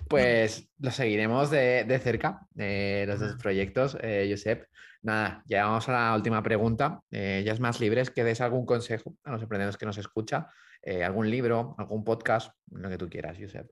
Pues 0.08 0.70
lo 0.80 0.92
seguiremos 0.92 1.50
de, 1.50 1.84
de 1.84 2.00
cerca, 2.00 2.42
eh, 2.58 3.06
los 3.08 3.20
dos 3.20 3.36
proyectos, 3.42 3.98
eh, 4.02 4.28
Josep. 4.30 4.66
Nada, 5.02 5.44
ya 5.46 5.66
vamos 5.66 5.88
a 5.90 5.92
la 5.92 6.16
última 6.16 6.42
pregunta. 6.44 7.02
Eh, 7.12 7.44
ya 7.46 7.54
es 7.54 7.60
más 7.60 7.80
libres 7.80 8.10
que 8.12 8.24
des 8.24 8.42
algún 8.42 8.66
consejo 8.66 9.16
a 9.24 9.32
los 9.32 9.42
emprendedores 9.42 9.78
que 9.78 9.86
nos 9.86 9.98
escucha, 9.98 10.48
eh, 10.82 11.04
algún 11.04 11.30
libro, 11.30 11.76
algún 11.78 12.04
podcast, 12.04 12.52
lo 12.72 12.90
que 12.90 12.98
tú 12.98 13.10
quieras, 13.10 13.38
Josep. 13.40 13.68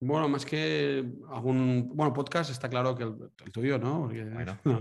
Bueno, 0.00 0.28
más 0.28 0.44
que 0.44 1.04
algún. 1.28 1.90
Bueno, 1.94 2.12
podcast 2.12 2.50
está 2.50 2.68
claro 2.68 2.94
que 2.94 3.02
el, 3.04 3.14
el 3.44 3.52
tuyo, 3.52 3.78
¿no? 3.78 4.02
Porque- 4.02 4.24
Bueno. 4.24 4.58
no, 4.64 4.80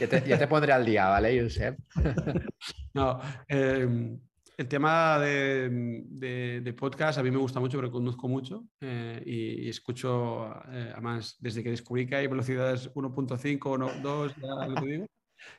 Ya 0.00 0.08
te, 0.08 0.26
ya 0.26 0.38
te 0.38 0.46
pondré 0.46 0.72
al 0.72 0.86
día, 0.86 1.08
¿vale, 1.08 1.42
Josep? 1.42 1.78
no, 2.94 3.20
eh, 3.48 4.16
el 4.58 4.68
tema 4.68 5.18
de, 5.18 6.74
podcast 6.78 7.18
a 7.18 7.22
mí 7.22 7.30
me 7.30 7.36
gusta 7.36 7.60
mucho, 7.60 7.76
pero 7.76 7.90
conduzco 7.90 8.26
mucho 8.26 8.64
eh, 8.80 9.22
y, 9.26 9.68
escucho, 9.68 10.46
eh, 10.72 10.90
además, 10.92 11.36
desde 11.38 11.62
que 11.62 11.70
descubrí 11.70 12.06
que 12.06 12.16
hay 12.16 12.26
velocidades 12.26 12.90
1.5, 12.94 13.58
1.2, 13.58 14.34
ya 14.40 14.66
lo 14.68 14.80
digo. 14.80 15.06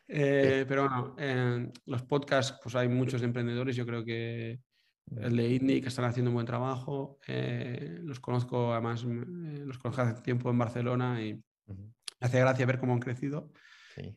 Eh, 0.07 0.65
pero 0.67 0.89
bueno, 0.89 1.71
los 1.85 2.01
podcasts, 2.01 2.59
pues 2.61 2.75
hay 2.75 2.89
muchos 2.89 3.21
emprendedores, 3.21 3.75
yo 3.75 3.85
creo 3.85 4.03
que 4.03 4.59
el 5.15 5.37
de 5.37 5.81
que 5.81 5.87
están 5.87 6.05
haciendo 6.05 6.31
un 6.31 6.35
buen 6.35 6.45
trabajo, 6.45 7.19
los 7.27 8.19
conozco, 8.19 8.73
además, 8.73 9.03
los 9.03 9.77
conozco 9.77 10.01
hace 10.01 10.21
tiempo 10.21 10.49
en 10.49 10.57
Barcelona 10.57 11.21
y 11.21 11.33
me 11.35 12.27
hace 12.27 12.39
gracia 12.39 12.65
ver 12.65 12.79
cómo 12.79 12.93
han 12.93 12.99
crecido. 12.99 13.51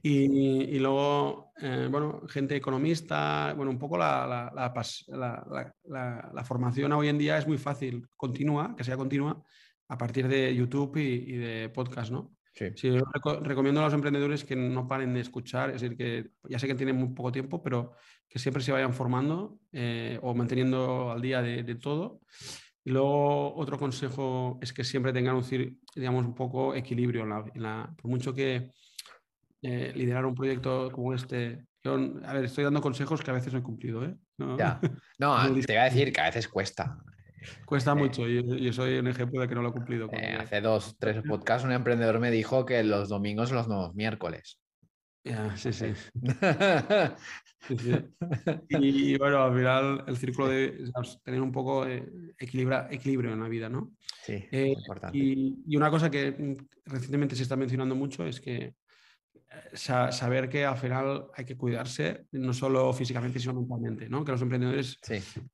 Y, 0.02 0.78
luego, 0.78 1.52
eh, 1.60 1.88
bueno, 1.90 2.22
gente 2.28 2.54
economista, 2.56 3.54
bueno, 3.56 3.70
un 3.70 3.78
poco 3.78 3.96
la, 3.96 4.52
la, 4.54 6.44
formación 6.44 6.92
hoy 6.92 7.08
en 7.08 7.18
día 7.18 7.38
es 7.38 7.46
muy 7.46 7.58
fácil, 7.58 8.06
continua, 8.16 8.74
que 8.76 8.84
sea 8.84 8.96
continua, 8.96 9.42
a 9.88 9.96
partir 9.98 10.28
de 10.28 10.54
YouTube 10.54 10.96
y, 10.98 11.36
de 11.36 11.68
podcast, 11.70 12.12
¿no? 12.12 12.36
Sí. 12.52 12.66
yo 12.74 12.98
recomiendo 13.42 13.80
a 13.80 13.84
los 13.84 13.94
emprendedores 13.94 14.44
que 14.44 14.56
no 14.56 14.86
paren 14.86 15.14
de 15.14 15.20
escuchar, 15.20 15.70
es 15.70 15.80
decir, 15.80 15.96
que 15.96 16.30
ya 16.48 16.58
sé 16.58 16.66
que 16.66 16.74
tienen 16.74 16.96
muy 16.96 17.08
poco 17.10 17.32
tiempo, 17.32 17.62
pero 17.62 17.94
que 18.28 18.38
siempre 18.38 18.62
se 18.62 18.72
vayan 18.72 18.92
formando 18.92 19.58
eh, 19.72 20.18
o 20.22 20.34
manteniendo 20.34 21.10
al 21.10 21.20
día 21.20 21.42
de, 21.42 21.74
todo. 21.76 22.20
Y 22.84 22.90
luego 22.90 23.54
otro 23.56 23.78
consejo 23.78 24.58
es 24.62 24.72
que 24.72 24.84
siempre 24.84 25.12
tengan 25.12 25.36
un, 25.36 25.44
digamos, 25.94 26.24
un 26.24 26.34
poco 26.34 26.74
equilibrio 26.74 27.22
en 27.22 27.62
la, 27.62 27.94
por 27.96 28.10
mucho 28.10 28.34
que 28.34 28.70
eh, 29.62 29.92
liderar 29.94 30.26
un 30.26 30.34
proyecto 30.34 30.90
como 30.90 31.14
este. 31.14 31.66
Yo, 31.82 31.94
a 32.24 32.32
ver, 32.32 32.44
estoy 32.44 32.64
dando 32.64 32.80
consejos 32.80 33.22
que 33.22 33.30
a 33.30 33.34
veces 33.34 33.52
no 33.52 33.60
he 33.60 33.62
cumplido, 33.62 34.04
¿eh? 34.04 34.14
No, 34.38 34.58
ya. 34.58 34.80
no 35.18 35.36
te 35.54 35.72
voy 35.72 35.76
a 35.76 35.84
decir 35.84 36.12
que 36.12 36.20
a 36.20 36.26
veces 36.26 36.48
cuesta. 36.48 36.98
Cuesta 37.64 37.92
eh, 37.92 37.94
mucho 37.94 38.28
y 38.28 38.72
soy 38.72 38.98
un 38.98 39.08
ejemplo 39.08 39.40
de 39.40 39.48
que 39.48 39.54
no 39.54 39.62
lo 39.62 39.70
he 39.70 39.72
cumplido. 39.72 40.08
Eh, 40.12 40.36
hace 40.38 40.60
dos, 40.60 40.96
tres 40.98 41.22
podcasts 41.26 41.64
un 41.64 41.72
emprendedor 41.72 42.18
me 42.20 42.30
dijo 42.30 42.64
que 42.64 42.82
los 42.82 43.08
domingos 43.08 43.48
son 43.48 43.58
los 43.58 43.68
nuevos 43.68 43.94
miércoles. 43.94 44.58
Ya, 45.24 45.56
sí, 45.56 45.72
sí. 45.72 45.92
Y, 48.70 49.18
bueno, 49.18 49.42
al 49.42 49.54
final 49.54 50.04
el 50.06 50.16
círculo 50.16 50.48
de 50.48 50.90
tener 51.22 51.42
un 51.42 51.52
poco 51.52 51.84
de 51.84 52.34
equilibrio 52.38 53.32
en 53.32 53.40
la 53.40 53.48
vida, 53.48 53.68
¿no? 53.68 53.92
Sí, 54.22 54.46
importante. 54.50 55.18
Y, 55.18 55.62
y, 55.66 55.76
una 55.76 55.90
cosa 55.90 56.10
que 56.10 56.32
mm, 56.32 56.54
recientemente 56.86 57.36
se 57.36 57.42
está 57.42 57.56
mencionando 57.56 57.94
mucho 57.94 58.24
es 58.24 58.40
que 58.40 58.74
saber 59.74 60.48
que 60.48 60.64
al 60.64 60.76
final 60.76 61.26
hay 61.34 61.44
que 61.44 61.56
cuidarse, 61.56 62.26
no 62.32 62.52
solo 62.52 62.92
físicamente, 62.92 63.38
sino 63.38 63.54
mentalmente, 63.54 64.08
¿no? 64.08 64.24
Que 64.24 64.32
los 64.32 64.42
emprendedores, 64.42 64.98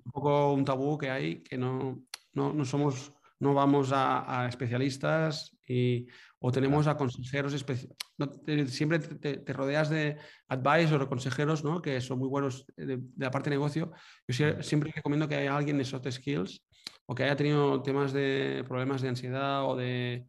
un 0.04 0.12
poco 0.12 0.52
un 0.52 0.64
tabú 0.64 0.98
que 0.98 1.10
hay, 1.10 1.42
que 1.42 1.56
no, 1.56 2.02
no, 2.32 2.64
somos, 2.64 3.12
no 3.40 3.54
vamos 3.54 3.90
a, 3.92 4.46
especialistas 4.48 5.56
y, 5.66 6.06
o 6.38 6.52
tenemos 6.52 6.86
a 6.86 6.96
consejeros 6.96 7.52
especiales. 7.54 7.96
siempre 8.68 8.98
te, 8.98 9.52
rodeas 9.52 9.88
de 9.90 10.16
advisors 10.48 11.04
o 11.04 11.08
consejeros, 11.08 11.64
¿no? 11.64 11.80
Que 11.80 12.00
son 12.00 12.18
muy 12.18 12.28
buenos 12.28 12.66
de, 12.76 13.00
la 13.16 13.30
parte 13.30 13.50
de 13.50 13.56
negocio. 13.56 13.92
Yo 14.28 14.62
siempre 14.62 14.92
recomiendo 14.94 15.28
que 15.28 15.36
haya 15.36 15.56
alguien 15.56 15.78
de 15.78 15.84
soft 15.84 16.10
skills 16.10 16.62
o 17.06 17.14
que 17.14 17.24
haya 17.24 17.36
tenido 17.36 17.82
temas 17.82 18.12
de 18.12 18.64
problemas 18.66 19.00
de 19.00 19.08
ansiedad 19.08 19.64
o 19.64 19.76
de 19.76 20.26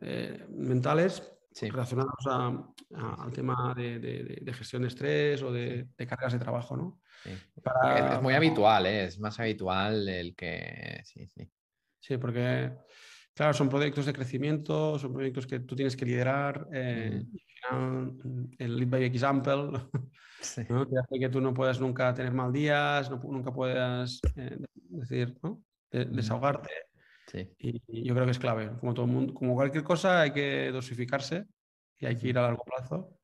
eh, 0.00 0.46
mentales 0.48 1.22
relacionados 1.60 2.26
al 2.26 3.32
tema 3.32 3.74
de, 3.76 4.52
gestión 4.54 4.82
de 4.82 4.88
estrés 4.88 5.42
o 5.42 5.52
de, 5.52 5.88
cargas 6.08 6.32
de 6.32 6.38
trabajo, 6.38 6.76
¿no? 6.76 7.00
es 7.24 8.22
muy 8.22 8.34
habitual, 8.34 8.86
¿eh? 8.86 9.04
es 9.04 9.18
más 9.18 9.38
habitual 9.40 10.08
el 10.08 10.34
que... 10.34 11.00
Sí, 11.04 11.26
sí. 11.26 11.50
Sí, 11.98 12.16
porque, 12.16 12.72
claro, 13.34 13.52
son 13.52 13.68
proyectos 13.68 14.06
de 14.06 14.12
crecimiento, 14.12 14.98
son 14.98 15.12
proyectos 15.12 15.46
que 15.46 15.60
tú 15.60 15.76
tienes 15.76 15.96
que 15.96 16.06
liderar. 16.06 16.66
Eh, 16.72 17.22
el 18.58 18.76
lead 18.76 18.88
by 18.88 19.04
example, 19.04 19.70
¿no? 20.68 20.88
que 20.88 20.98
hace 20.98 21.18
que 21.18 21.28
tú 21.28 21.40
no 21.40 21.52
puedas 21.52 21.78
nunca 21.78 22.14
tener 22.14 22.32
mal 22.32 22.50
días, 22.52 23.10
nunca 23.10 23.52
puedas 23.52 24.20
eh, 24.36 24.58
decir, 24.88 25.36
¿no? 25.42 25.62
desahogarte. 25.90 26.70
Y, 27.58 28.04
yo 28.04 28.14
creo 28.14 28.24
que 28.24 28.32
es 28.32 28.38
clave. 28.38 28.70
Como 28.80 28.94
todo 28.94 29.06
mundo, 29.06 29.34
como 29.34 29.54
cualquier 29.54 29.84
cosa, 29.84 30.22
hay 30.22 30.32
que 30.32 30.70
dosificarse 30.72 31.46
y 31.98 32.06
hay 32.06 32.16
que 32.16 32.28
ir 32.28 32.38
a 32.38 32.42
largo 32.42 32.64
plazo. 32.64 33.16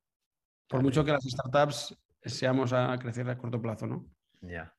Por 0.67 0.81
mucho 0.81 1.03
que 1.03 1.11
las 1.11 1.23
startups 1.23 1.97
seamos 2.23 2.73
a 2.73 2.97
crecer 2.99 3.29
a 3.29 3.37
corto 3.37 3.61
plazo, 3.61 3.87
¿no? 3.87 4.05
Ya, 4.41 4.73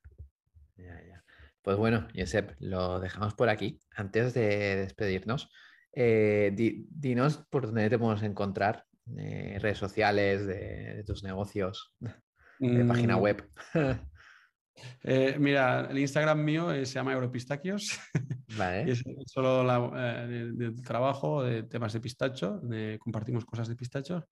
ya, 0.76 1.03
ya. 1.07 1.24
Pues 1.62 1.76
bueno, 1.76 2.09
Josep, 2.14 2.55
lo 2.61 3.01
dejamos 3.01 3.35
por 3.35 3.49
aquí. 3.49 3.81
Antes 3.95 4.35
de 4.35 4.76
despedirnos, 4.76 5.51
eh, 5.93 6.55
dinos 6.55 7.45
por 7.51 7.66
dónde 7.66 7.91
te 7.91 7.99
podemos 7.99 8.22
encontrar, 8.22 8.85
eh, 9.16 9.59
redes 9.61 9.79
sociales 9.79 10.47
de, 10.47 11.03
tus 11.07 11.24
negocios, 11.24 11.95
de 12.59 12.85
página 12.85 13.16
mm. 13.16 13.20
web. 13.20 13.51
Eh, 15.03 15.37
mira, 15.39 15.89
el 15.91 15.99
Instagram 15.99 16.45
mío 16.45 16.70
se 16.70 16.95
llama 16.95 17.12
Europistaquios. 17.12 17.99
Vale. 18.57 18.91
es 18.93 19.03
solo 19.26 19.64
de, 19.64 20.72
trabajo, 20.85 21.43
de 21.43 21.64
temas 21.64 21.93
de 21.93 22.01
pistacho, 22.01 22.61
compartimos 22.99 23.45
cosas 23.45 23.68
de 23.68 23.76
pistachos. 23.76 24.24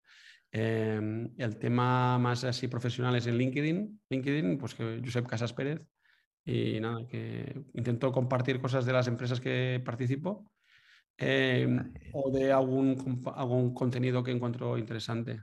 Em, 0.51 1.29
el 1.37 1.59
tema 1.59 2.19
más 2.19 2.45
así 2.45 2.69
profesional 2.69 3.17
es 3.17 3.27
en 3.27 3.37
LinkedIn. 3.37 4.01
LinkedIn, 4.09 4.59
pues 4.59 4.75
que 4.75 5.03
Josep 5.05 5.27
Casas 5.27 5.53
Pérez. 5.53 5.83
Y 6.45 6.79
nada, 6.81 7.07
que 7.09 7.65
intento 7.75 8.13
compartir 8.13 8.61
cosas 8.61 8.87
de 8.87 8.93
las 8.93 9.09
empresas 9.09 9.41
que 9.41 9.83
participo 9.85 10.53
em, 11.19 11.93
o 12.13 12.31
de 12.31 12.53
algún, 12.53 13.23
algún 13.35 13.75
contenido 13.75 14.23
que 14.23 14.31
encuentro 14.31 14.79
interesante. 14.79 15.43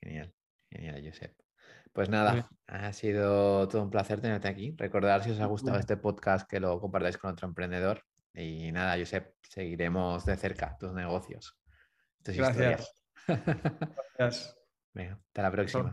Genial, 0.00 0.32
genial, 0.70 1.02
Josep. 1.04 1.49
Pues 1.92 2.08
nada, 2.08 2.48
ha 2.66 2.92
sido 2.92 3.66
todo 3.68 3.82
un 3.82 3.90
placer 3.90 4.20
tenerte 4.20 4.48
aquí. 4.48 4.74
Recordar 4.76 5.24
si 5.24 5.30
os 5.30 5.40
ha 5.40 5.46
gustado 5.46 5.78
este 5.78 5.96
podcast 5.96 6.48
que 6.48 6.60
lo 6.60 6.80
compartáis 6.80 7.18
con 7.18 7.30
otro 7.30 7.48
emprendedor. 7.48 8.04
Y 8.32 8.70
nada, 8.70 8.96
Josep, 8.96 9.34
seguiremos 9.42 10.24
de 10.24 10.36
cerca 10.36 10.76
tus 10.78 10.92
negocios. 10.92 11.58
Gracias. 12.24 12.94
Gracias. 14.16 14.56
Venga, 14.94 15.20
hasta 15.26 15.42
la 15.42 15.50
próxima. 15.50 15.88